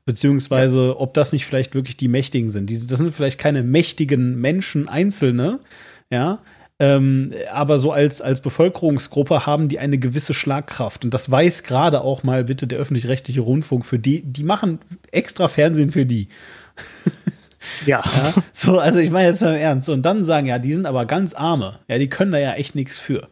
[0.06, 0.96] Beziehungsweise, ja.
[0.98, 2.68] ob das nicht vielleicht wirklich die Mächtigen sind.
[2.70, 5.60] Diese, das sind vielleicht keine mächtigen Menschen, Einzelne,
[6.12, 6.40] ja,
[6.80, 11.04] ähm, aber so als, als Bevölkerungsgruppe haben die eine gewisse Schlagkraft.
[11.04, 14.80] Und das weiß gerade auch mal bitte der öffentlich-rechtliche Rundfunk für die, die machen
[15.12, 16.30] extra Fernsehen für die.
[17.86, 18.02] Ja.
[18.14, 18.34] ja.
[18.54, 19.90] So, also ich meine jetzt mal im Ernst.
[19.90, 21.80] Und dann sagen, ja, die sind aber ganz arme.
[21.90, 23.28] Ja, die können da ja echt nichts für.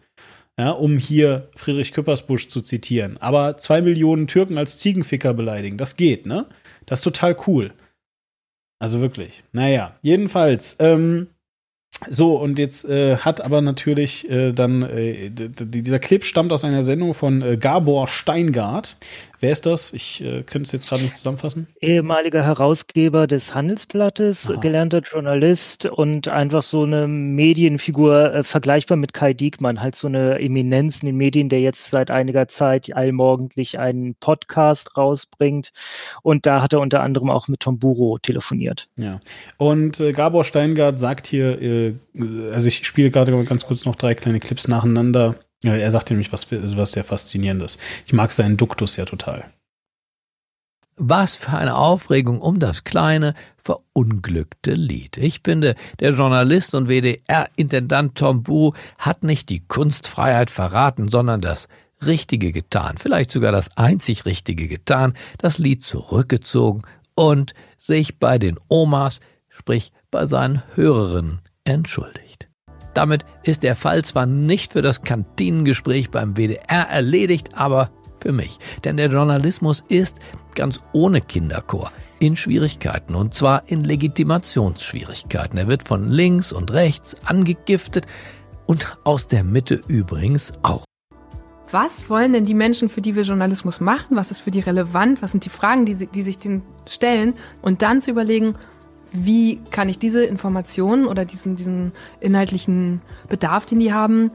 [0.59, 3.17] Ja, um hier Friedrich Küppersbusch zu zitieren.
[3.17, 6.47] Aber zwei Millionen Türken als Ziegenficker beleidigen, das geht, ne?
[6.85, 7.73] Das ist total cool.
[8.79, 9.43] Also wirklich.
[9.51, 11.27] Naja, jedenfalls, ähm,
[12.09, 16.83] so, und jetzt äh, hat aber natürlich äh, dann, äh, dieser Clip stammt aus einer
[16.83, 18.97] Sendung von äh, Gabor Steingart.
[19.39, 19.93] Wer ist das?
[19.93, 21.67] Ich äh, könnte es jetzt gerade nicht zusammenfassen.
[21.79, 24.59] Ehemaliger Herausgeber des Handelsblattes, Aha.
[24.59, 30.39] gelernter Journalist und einfach so eine Medienfigur, äh, vergleichbar mit Kai Diekmann, halt so eine
[30.39, 35.71] Eminenz in den Medien, der jetzt seit einiger Zeit allmorgendlich einen Podcast rausbringt.
[36.23, 38.87] Und da hat er unter anderem auch mit Tom Buro telefoniert.
[38.95, 39.19] Ja.
[39.57, 41.93] Und äh, Gabor Steingart sagt hier, äh,
[42.51, 45.35] also ich spiele gerade ganz kurz noch drei kleine Clips nacheinander.
[45.63, 47.77] Ja, er sagt nämlich was, was sehr faszinierendes.
[48.05, 49.45] Ich mag seinen Duktus ja total.
[50.99, 55.17] Was für eine Aufregung um das kleine, verunglückte Lied.
[55.17, 61.67] Ich finde, der Journalist und WDR-Intendant Tom Bu hat nicht die Kunstfreiheit verraten, sondern das
[62.05, 66.83] Richtige getan, vielleicht sogar das einzig Richtige getan, das Lied zurückgezogen
[67.15, 69.19] und sich bei den Omas,
[69.49, 72.26] sprich bei seinen Hörerinnen, entschuldigt.
[72.97, 78.57] Damit ist der Fall zwar nicht für das Kantinengespräch beim WDR erledigt, aber für mich.
[78.85, 80.17] Denn der Journalismus ist
[80.55, 85.59] ganz ohne Kinderchor in Schwierigkeiten und zwar in Legitimationsschwierigkeiten.
[85.59, 88.07] Er wird von links und rechts angegiftet
[88.65, 90.83] und aus der Mitte übrigens auch.
[91.69, 94.17] Was wollen denn die Menschen, für die wir Journalismus machen?
[94.17, 95.21] Was ist für die relevant?
[95.21, 97.35] Was sind die Fragen, die, sie, die sich denen stellen?
[97.61, 98.55] Und dann zu überlegen,
[99.11, 104.31] wie kann ich diese Informationen oder diesen, diesen inhaltlichen Bedarf, den die haben,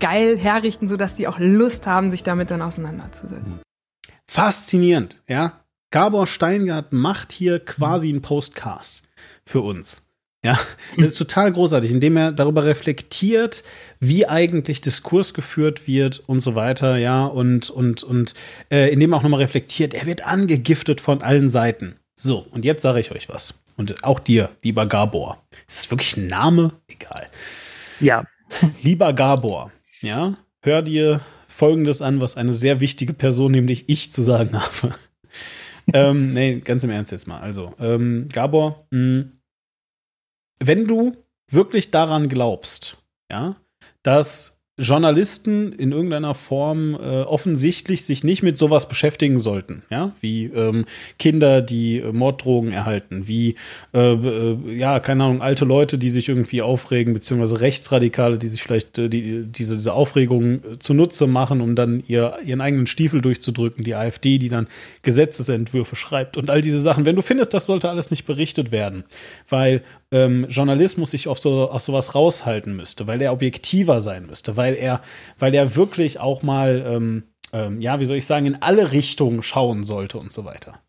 [0.00, 3.60] geil herrichten, sodass die auch Lust haben, sich damit dann auseinanderzusetzen.
[4.26, 5.60] Faszinierend, ja.
[5.92, 9.04] Gabor Steingart macht hier quasi einen Postcast
[9.44, 10.02] für uns.
[10.44, 10.58] Ja,
[10.96, 13.64] das ist total großartig, indem er darüber reflektiert,
[14.00, 18.34] wie eigentlich Diskurs geführt wird und so weiter, ja, und, und, und
[18.70, 21.96] äh, indem er auch nochmal reflektiert, er wird angegiftet von allen Seiten.
[22.18, 23.54] So, und jetzt sage ich euch was.
[23.76, 25.46] Und auch dir, lieber Gabor.
[25.68, 26.72] Ist das wirklich ein Name?
[26.88, 27.28] Egal.
[28.00, 28.24] Ja.
[28.82, 29.70] Lieber Gabor,
[30.00, 34.94] ja, hör dir Folgendes an, was eine sehr wichtige Person, nämlich ich, zu sagen habe.
[35.92, 37.40] ähm, nee, ganz im Ernst jetzt mal.
[37.40, 39.26] Also, ähm, Gabor, mh,
[40.58, 41.16] wenn du
[41.50, 42.98] wirklich daran glaubst,
[43.30, 43.56] ja,
[44.02, 50.44] dass Journalisten in irgendeiner Form äh, offensichtlich sich nicht mit sowas beschäftigen sollten, ja, wie
[50.44, 50.84] ähm,
[51.18, 53.54] Kinder, die äh, Morddrogen erhalten, wie
[53.94, 58.62] äh, äh, ja, keine Ahnung, alte Leute, die sich irgendwie aufregen, beziehungsweise Rechtsradikale, die sich
[58.62, 63.22] vielleicht äh, die, diese, diese Aufregung äh, zunutze machen, um dann ihr, ihren eigenen Stiefel
[63.22, 64.68] durchzudrücken, die AfD, die dann
[65.00, 67.06] Gesetzesentwürfe schreibt und all diese Sachen.
[67.06, 69.04] Wenn du findest, das sollte alles nicht berichtet werden,
[69.48, 69.82] weil
[70.16, 74.74] ähm, Journalismus sich auf, so, auf sowas raushalten müsste, weil er objektiver sein müsste, weil
[74.74, 75.02] er,
[75.38, 79.42] weil er wirklich auch mal, ähm, ähm, ja, wie soll ich sagen, in alle Richtungen
[79.42, 80.80] schauen sollte und so weiter.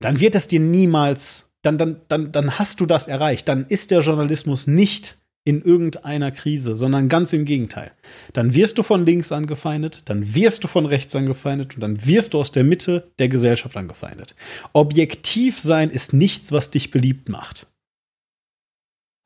[0.00, 3.48] Dann wird es dir niemals, dann, dann, dann, dann hast du das erreicht.
[3.48, 7.92] Dann ist der Journalismus nicht in irgendeiner Krise, sondern ganz im Gegenteil.
[8.32, 12.34] Dann wirst du von links angefeindet, dann wirst du von rechts angefeindet und dann wirst
[12.34, 14.34] du aus der Mitte der Gesellschaft angefeindet.
[14.72, 17.66] Objektiv sein ist nichts, was dich beliebt macht.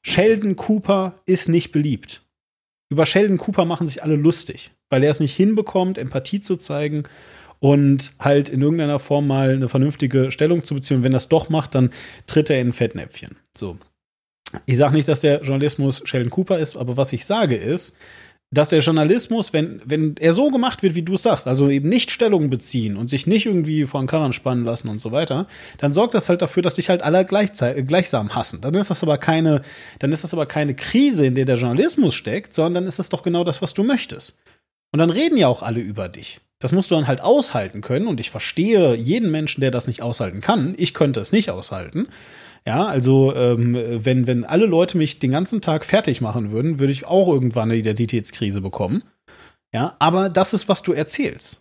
[0.07, 2.23] Sheldon Cooper ist nicht beliebt.
[2.91, 7.05] Über Sheldon Cooper machen sich alle lustig, weil er es nicht hinbekommt, Empathie zu zeigen
[7.59, 10.99] und halt in irgendeiner Form mal eine vernünftige Stellung zu beziehen.
[10.99, 11.91] Und wenn das doch macht, dann
[12.27, 13.37] tritt er in ein Fettnäpfchen.
[13.57, 13.79] So.
[14.67, 17.97] Ich sage nicht, dass der Journalismus Sheldon Cooper ist, aber was ich sage ist,
[18.55, 21.89] dass der Journalismus, wenn, wenn er so gemacht wird, wie du es sagst, also eben
[21.89, 25.47] nicht Stellung beziehen und sich nicht irgendwie vor den Karren spannen lassen und so weiter,
[25.79, 28.61] dann sorgt das halt dafür, dass dich halt alle gleichzeitig, gleichsam hassen.
[28.61, 29.63] Dann ist das aber keine,
[29.99, 33.09] dann ist das aber keine Krise, in der der Journalismus steckt, sondern dann ist das
[33.09, 34.39] doch genau das, was du möchtest.
[34.93, 36.41] Und dann reden ja auch alle über dich.
[36.61, 38.07] Das musst du dann halt aushalten können.
[38.07, 40.75] Und ich verstehe jeden Menschen, der das nicht aushalten kann.
[40.79, 42.09] Ich könnte es nicht aushalten.
[42.67, 46.93] Ja, also ähm, wenn, wenn alle Leute mich den ganzen Tag fertig machen würden, würde
[46.93, 49.05] ich auch irgendwann eine Identitätskrise bekommen.
[49.73, 51.61] Ja, aber das ist, was du erzählst.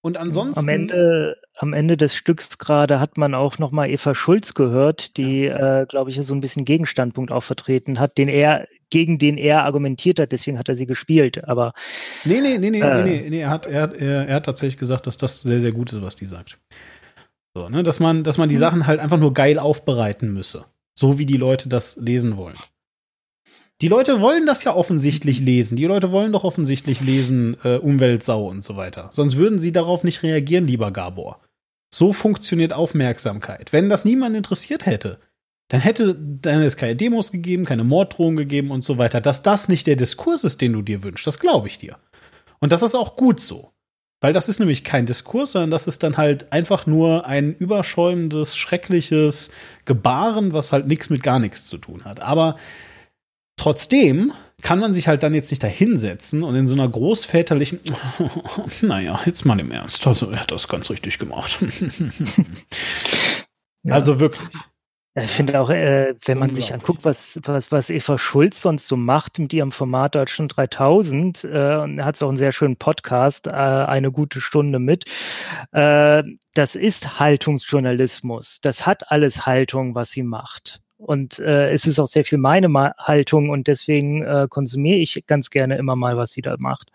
[0.00, 0.60] Und ansonsten.
[0.60, 5.16] Am Ende, am Ende des Stücks gerade hat man auch noch mal Eva Schulz gehört,
[5.16, 9.38] die, äh, glaube ich, so ein bisschen Gegenstandpunkt auch vertreten hat, den er gegen den
[9.38, 11.48] er argumentiert hat, deswegen hat er sie gespielt.
[11.48, 11.72] Aber
[12.24, 14.78] nee, nee, nee, nee, äh, nee, nee, nee, er hat, er, er, er hat tatsächlich
[14.78, 16.58] gesagt, dass das sehr, sehr gut ist, was die sagt.
[17.54, 20.64] So, ne, dass man, dass man die Sachen halt einfach nur geil aufbereiten müsse.
[20.98, 22.58] So wie die Leute das lesen wollen.
[23.80, 25.76] Die Leute wollen das ja offensichtlich lesen.
[25.76, 29.08] Die Leute wollen doch offensichtlich lesen, äh, Umweltsau und so weiter.
[29.12, 31.40] Sonst würden sie darauf nicht reagieren, lieber Gabor.
[31.92, 33.72] So funktioniert Aufmerksamkeit.
[33.72, 35.20] Wenn das niemand interessiert hätte,
[35.68, 39.20] dann hätte dann es keine Demos gegeben, keine Morddrohungen gegeben und so weiter.
[39.20, 41.96] Dass das nicht der Diskurs ist, den du dir wünschst, das glaube ich dir.
[42.60, 43.73] Und das ist auch gut so.
[44.24, 48.56] Weil das ist nämlich kein Diskurs, sondern das ist dann halt einfach nur ein überschäumendes,
[48.56, 49.50] schreckliches
[49.84, 52.20] Gebaren, was halt nichts mit gar nichts zu tun hat.
[52.20, 52.56] Aber
[53.58, 54.32] trotzdem
[54.62, 57.80] kann man sich halt dann jetzt nicht da hinsetzen und in so einer großväterlichen,
[58.80, 61.58] naja, jetzt mal im Ernst, also er hat das ganz richtig gemacht.
[63.86, 64.48] Also wirklich.
[65.16, 68.96] Ich finde auch, äh, wenn man sich anguckt, was, was, was Eva Schulz sonst so
[68.96, 73.50] macht mit ihrem Format Deutschland 3000, äh, und hat auch einen sehr schönen Podcast, äh,
[73.50, 75.04] eine gute Stunde mit,
[75.70, 76.24] äh,
[76.54, 78.58] das ist Haltungsjournalismus.
[78.60, 80.80] Das hat alles Haltung, was sie macht.
[80.96, 85.24] Und äh, es ist auch sehr viel meine Ma Haltung und deswegen äh, konsumiere ich
[85.28, 86.90] ganz gerne immer mal, was sie da macht.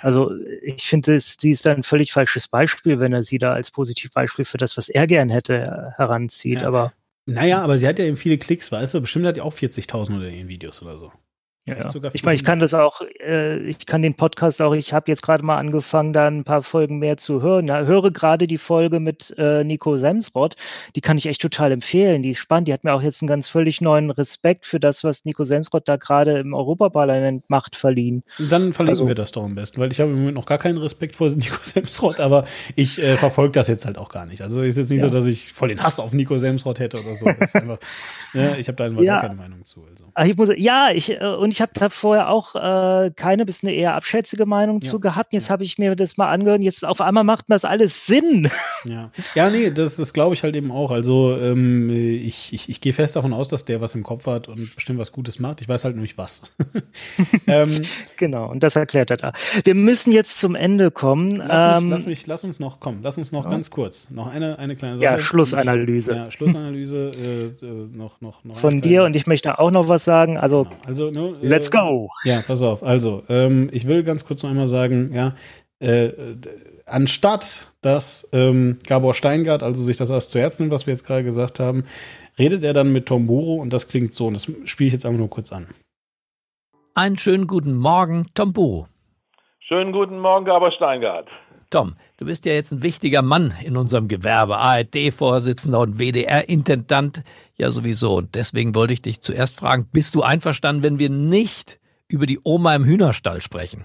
[0.00, 0.30] Also
[0.62, 4.58] ich finde, sie ist ein völlig falsches Beispiel, wenn er sie da als Positivbeispiel für
[4.58, 6.62] das, was er gern hätte, heranzieht.
[6.62, 6.68] Ja.
[6.68, 6.92] Aber
[7.26, 9.00] naja, aber sie hat ja eben viele Klicks, weißt du?
[9.00, 11.12] Bestimmt hat die auch 40.000 unter ihren Videos oder so.
[11.68, 11.78] Ja,
[12.12, 15.22] ich meine, ich kann das auch, äh, ich kann den Podcast auch, ich habe jetzt
[15.22, 17.66] gerade mal angefangen, da ein paar Folgen mehr zu hören.
[17.66, 20.54] Ja, höre gerade die Folge mit äh, Nico Semsrott,
[20.94, 22.22] die kann ich echt total empfehlen.
[22.22, 25.02] Die ist spannend, die hat mir auch jetzt einen ganz völlig neuen Respekt für das,
[25.02, 28.22] was Nico Semsrott da gerade im Europaparlament macht, verliehen.
[28.38, 30.58] Dann verlinken also, wir das doch am besten, weil ich habe im Moment noch gar
[30.58, 32.44] keinen Respekt vor Nico Semsrott, aber
[32.76, 34.40] ich äh, verfolge das jetzt halt auch gar nicht.
[34.40, 35.08] Also ist jetzt nicht ja.
[35.08, 37.26] so, dass ich voll den Hass auf Nico Semsrott hätte oder so.
[37.52, 37.78] Einfach,
[38.34, 39.14] ja, ich habe da einfach ja.
[39.14, 39.84] gar keine Meinung zu.
[39.88, 40.04] Also.
[40.24, 43.72] Ich muss, ja, ich, äh, und ich habe da vorher auch äh, keine bis eine
[43.72, 44.90] eher abschätzige Meinung ja.
[44.90, 45.32] zu gehabt.
[45.32, 45.50] Jetzt ja.
[45.50, 46.62] habe ich mir das mal angehört.
[46.62, 48.50] Jetzt auf einmal macht das alles Sinn.
[48.84, 50.92] Ja, ja nee, das, das glaube ich halt eben auch.
[50.92, 54.46] Also ähm, ich, ich, ich gehe fest davon aus, dass der was im Kopf hat
[54.46, 55.60] und bestimmt was Gutes macht.
[55.60, 56.42] Ich weiß halt nicht was.
[57.48, 57.82] ähm,
[58.16, 59.32] genau, und das erklärt er da.
[59.64, 61.36] Wir müssen jetzt zum Ende kommen.
[61.36, 63.00] Lass, ähm, mich, lass, mich, lass uns noch kommen.
[63.02, 63.50] Lass uns noch ja.
[63.50, 64.08] ganz kurz.
[64.10, 65.04] Noch eine, eine kleine Sache.
[65.04, 66.14] Ja, Schlussanalyse.
[66.14, 67.10] Ja, Schlussanalyse.
[67.10, 70.38] äh, noch, noch, noch Von dir und ich möchte auch noch was sagen.
[70.38, 70.86] Also, genau.
[70.86, 72.10] also ne, let's go.
[72.24, 72.82] Ja, pass auf.
[72.82, 75.34] Also, ähm, ich will ganz kurz noch einmal sagen, ja,
[75.78, 76.12] äh,
[76.86, 81.06] anstatt dass ähm, Gabor Steingart also sich das erst zu Herzen nimmt, was wir jetzt
[81.06, 81.84] gerade gesagt haben,
[82.38, 84.26] redet er dann mit Tom Buro und das klingt so.
[84.26, 85.68] Und das spiele ich jetzt einfach nur kurz an.
[86.94, 88.86] Einen schönen guten Morgen, Tom Buro.
[89.60, 91.28] Schönen guten Morgen, Gabor Steingart.
[91.70, 97.22] Tom, du bist ja jetzt ein wichtiger Mann in unserem Gewerbe, ARD-Vorsitzender und WDR-Intendant
[97.56, 98.16] ja sowieso.
[98.16, 101.78] Und deswegen wollte ich dich zuerst fragen, bist du einverstanden, wenn wir nicht
[102.08, 103.84] über die Oma im Hühnerstall sprechen?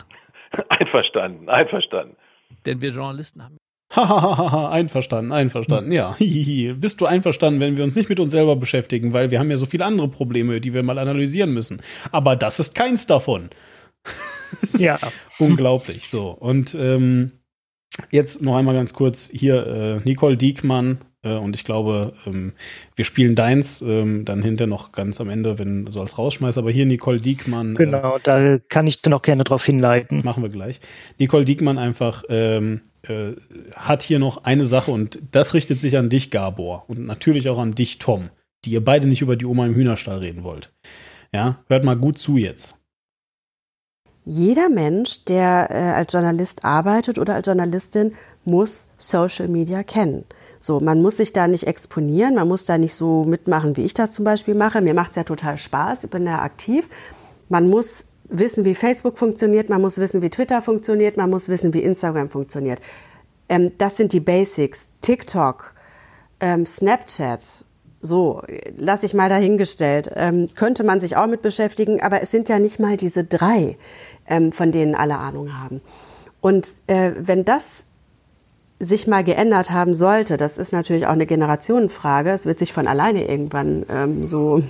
[0.69, 2.17] Einverstanden, einverstanden.
[2.65, 3.57] Denn wir Journalisten haben.
[3.93, 6.15] Hahaha, einverstanden, einverstanden, ja.
[6.19, 9.57] Bist du einverstanden, wenn wir uns nicht mit uns selber beschäftigen, weil wir haben ja
[9.57, 11.81] so viele andere Probleme, die wir mal analysieren müssen.
[12.11, 13.49] Aber das ist keins davon.
[14.77, 14.99] Ja.
[15.39, 16.29] Unglaublich, so.
[16.31, 17.40] Und ähm,
[18.09, 22.53] jetzt noch einmal ganz kurz hier äh, Nicole Diekmann äh, und ich glaube, ähm,
[22.95, 26.57] wir spielen deins ähm, dann hinter noch ganz am Ende, wenn so als Rausschmeiß.
[26.57, 27.75] Aber hier Nicole Diekmann.
[27.75, 30.21] Äh, genau, äh, da kann ich dann auch gerne drauf hinleiten.
[30.23, 30.79] Machen wir gleich.
[31.19, 33.33] Nicole Diekmann einfach ähm, äh,
[33.75, 37.59] hat hier noch eine Sache und das richtet sich an dich, Gabor, und natürlich auch
[37.59, 38.29] an dich, Tom,
[38.65, 40.71] die ihr beide nicht über die Oma im Hühnerstall reden wollt.
[41.33, 42.80] Ja, hört mal gut zu jetzt
[44.25, 48.13] jeder Mensch, der äh, als Journalist arbeitet oder als Journalistin,
[48.45, 50.25] muss Social Media kennen.
[50.59, 53.95] So, man muss sich da nicht exponieren, man muss da nicht so mitmachen, wie ich
[53.95, 54.81] das zum Beispiel mache.
[54.81, 56.87] Mir macht es ja total Spaß, ich bin da aktiv.
[57.49, 61.73] Man muss wissen, wie Facebook funktioniert, man muss wissen, wie Twitter funktioniert, man muss wissen,
[61.73, 62.79] wie Instagram funktioniert.
[63.49, 64.89] Ähm, das sind die Basics.
[65.01, 65.73] TikTok,
[66.39, 67.65] ähm, Snapchat,
[68.01, 68.41] So,
[68.77, 70.11] lasse ich mal dahingestellt.
[70.15, 73.77] Ähm, könnte man sich auch mit beschäftigen, aber es sind ja nicht mal diese drei,
[74.27, 75.81] ähm, von denen alle Ahnung haben.
[76.41, 77.85] Und äh, wenn das
[78.79, 82.87] sich mal geändert haben sollte, das ist natürlich auch eine Generationenfrage, es wird sich von
[82.87, 84.63] alleine irgendwann ähm, so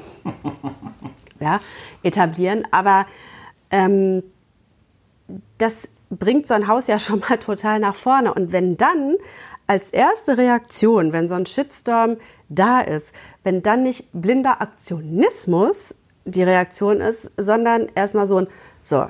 [1.40, 1.62] ja,
[2.04, 3.06] etablieren, aber
[3.70, 4.22] ähm,
[5.58, 8.34] das bringt so ein Haus ja schon mal total nach vorne.
[8.34, 9.16] Und wenn dann
[9.66, 12.18] als erste Reaktion, wenn so ein Shitstorm
[12.52, 13.14] da ist,
[13.44, 15.96] wenn dann nicht blinder Aktionismus
[16.26, 18.48] die Reaktion ist, sondern erstmal so ein,
[18.84, 19.06] so,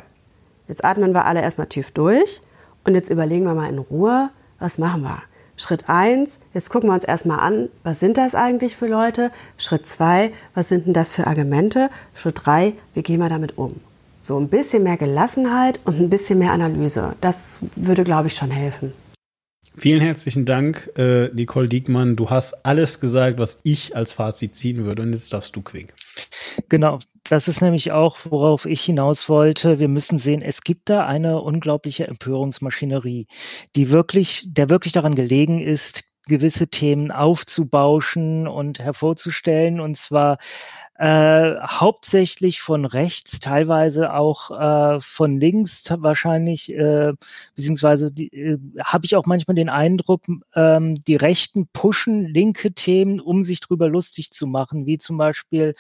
[0.68, 2.42] jetzt atmen wir alle erstmal tief durch
[2.86, 5.24] und jetzt überlegen wir mal in Ruhe, was machen wir?
[5.58, 9.32] Schritt eins, jetzt gucken wir uns erstmal an, was sind das eigentlich für Leute?
[9.58, 11.90] Schritt zwei, was sind denn das für Argumente?
[12.16, 13.76] Schritt drei, wie gehen wir damit um?
[14.22, 17.16] So ein bisschen mehr Gelassenheit und ein bisschen mehr Analyse.
[17.22, 18.94] Das würde, glaube ich, schon helfen.
[19.78, 22.16] Vielen herzlichen Dank, äh, Nicole Diekmann.
[22.16, 25.02] Du hast alles gesagt, was ich als Fazit ziehen würde.
[25.02, 25.94] Und jetzt darfst du, Quink.
[26.68, 27.00] Genau,
[27.30, 29.80] das ist nämlich auch, worauf ich hinaus wollte.
[29.80, 33.28] Wir müssen sehen, es gibt da eine unglaubliche Empörungsmaschinerie,
[33.76, 39.80] die wirklich, der wirklich daran gelegen ist, gewisse Themen aufzubauschen und hervorzustellen.
[39.80, 40.38] Und zwar
[41.02, 47.14] äh, hauptsächlich von rechts, teilweise auch äh, von links wahrscheinlich, äh,
[47.56, 50.22] beziehungsweise äh, habe ich auch manchmal den Eindruck,
[50.56, 55.74] ähm, die Rechten pushen linke Themen, um sich drüber lustig zu machen, wie zum Beispiel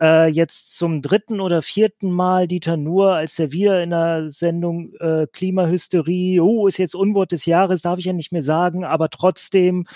[0.00, 4.92] äh, jetzt zum dritten oder vierten Mal Dieter Nuhr, als er wieder in der Sendung
[5.00, 9.08] äh, Klimahysterie, oh, ist jetzt Unwort des Jahres, darf ich ja nicht mehr sagen, aber
[9.08, 9.86] trotzdem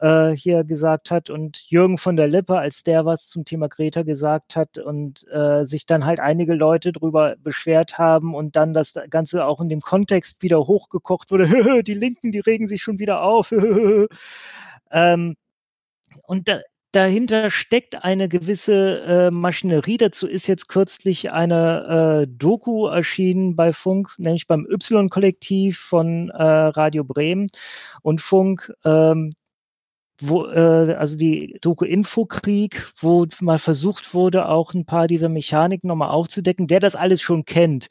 [0.00, 4.02] äh, hier gesagt hat und Jürgen von der Lippe, als der was zum Thema Greta
[4.02, 8.94] gesagt hat und äh, sich dann halt einige Leute drüber beschwert haben und dann das
[9.10, 13.22] Ganze auch in dem Kontext wieder hochgekocht wurde, die Linken, die regen sich schon wieder
[13.22, 13.52] auf.
[14.90, 15.36] ähm,
[16.26, 16.60] und da,
[16.92, 19.96] dahinter steckt eine gewisse äh, Maschinerie.
[19.98, 26.42] Dazu ist jetzt kürzlich eine äh, Doku erschienen bei Funk, nämlich beim Y-Kollektiv von äh,
[26.42, 27.48] Radio Bremen
[28.02, 28.72] und Funk.
[28.84, 29.32] Ähm,
[30.20, 35.88] wo, äh, also die Doku Infokrieg, wo mal versucht wurde, auch ein paar dieser Mechaniken
[35.88, 37.88] nochmal aufzudecken, der das alles schon kennt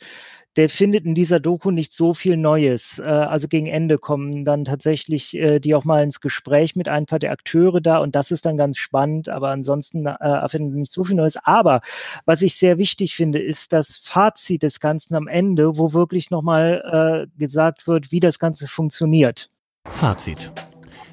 [0.57, 2.99] der findet in dieser Doku nicht so viel Neues.
[2.99, 7.05] Äh, also gegen Ende kommen dann tatsächlich äh, die auch mal ins Gespräch mit ein
[7.05, 10.91] paar der Akteure da und das ist dann ganz spannend, aber ansonsten äh, erfinden nicht
[10.91, 11.37] so viel Neues.
[11.43, 11.81] Aber
[12.25, 17.27] was ich sehr wichtig finde, ist das Fazit des Ganzen am Ende, wo wirklich nochmal
[17.29, 19.49] äh, gesagt wird, wie das Ganze funktioniert.
[19.85, 20.51] Fazit.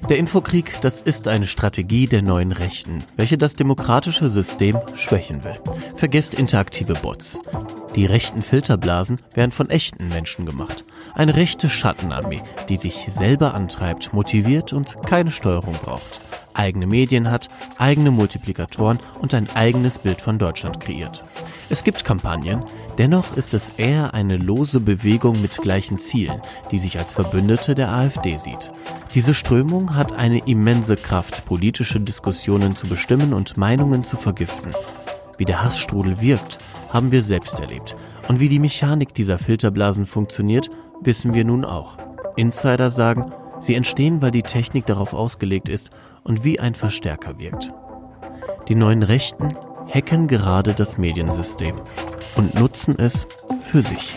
[0.09, 5.59] Der Infokrieg, das ist eine Strategie der neuen Rechten, welche das demokratische System schwächen will.
[5.95, 7.39] Vergesst interaktive Bots.
[7.95, 10.83] Die rechten Filterblasen werden von echten Menschen gemacht.
[11.13, 16.19] Eine rechte Schattenarmee, die sich selber antreibt, motiviert und keine Steuerung braucht.
[16.53, 17.47] Eigene Medien hat,
[17.77, 21.23] eigene Multiplikatoren und ein eigenes Bild von Deutschland kreiert.
[21.69, 22.65] Es gibt Kampagnen,
[22.97, 26.41] dennoch ist es eher eine lose Bewegung mit gleichen Zielen,
[26.71, 28.71] die sich als Verbündete der AfD sieht.
[29.13, 34.73] Diese Strömung hat eine immense Kraft, politische Diskussionen zu bestimmen und Meinungen zu vergiften.
[35.37, 36.59] Wie der Hassstrudel wirkt,
[36.95, 37.97] haben wir selbst erlebt.
[38.29, 40.69] Und wie die Mechanik dieser Filterblasen funktioniert,
[41.01, 41.97] wissen wir nun auch.
[42.37, 45.89] Insider sagen, sie entstehen, weil die Technik darauf ausgelegt ist
[46.23, 47.73] und wie ein Verstärker wirkt.
[48.69, 49.57] Die neuen Rechten
[49.93, 51.81] hacken gerade das Mediensystem
[52.37, 53.27] und nutzen es
[53.59, 54.15] für sich.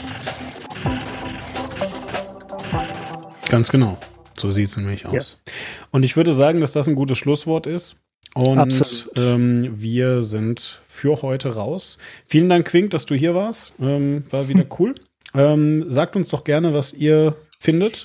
[3.48, 3.98] Ganz genau.
[4.38, 5.36] So sieht es nämlich aus.
[5.44, 5.52] Ja.
[5.90, 7.96] Und ich würde sagen, dass das ein gutes Schlusswort ist.
[8.34, 11.96] Und ähm, wir sind für heute raus.
[12.26, 13.74] Vielen Dank, Quink, dass du hier warst.
[13.80, 14.94] Ähm, war wieder cool.
[15.34, 18.04] ähm, sagt uns doch gerne, was ihr findet.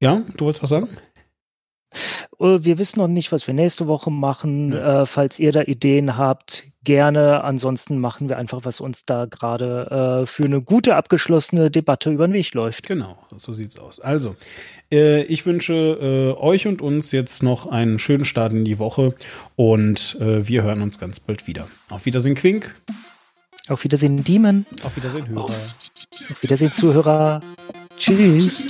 [0.00, 0.88] Ja, du wolltest was sagen?
[2.38, 4.72] Äh, wir wissen noch nicht, was wir nächste Woche machen.
[4.72, 5.02] Ja.
[5.02, 7.42] Äh, falls ihr da Ideen habt, gerne.
[7.42, 12.28] Ansonsten machen wir einfach, was uns da gerade äh, für eine gute abgeschlossene Debatte über
[12.28, 12.86] den Weg läuft.
[12.86, 13.98] Genau, so sieht's aus.
[14.00, 14.36] Also,
[14.90, 15.74] äh, ich wünsche
[16.36, 19.14] äh, euch und uns jetzt noch einen schönen Start in die Woche
[19.56, 21.68] und äh, wir hören uns ganz bald wieder.
[21.88, 22.74] Auf Wiedersehen, Quink.
[23.68, 24.66] Auf Wiedersehen, Demon.
[24.82, 25.50] Auf Wiedersehen, Hörer.
[25.50, 27.40] Auf Wiedersehen, Zuhörer.
[27.98, 28.66] Tschüss.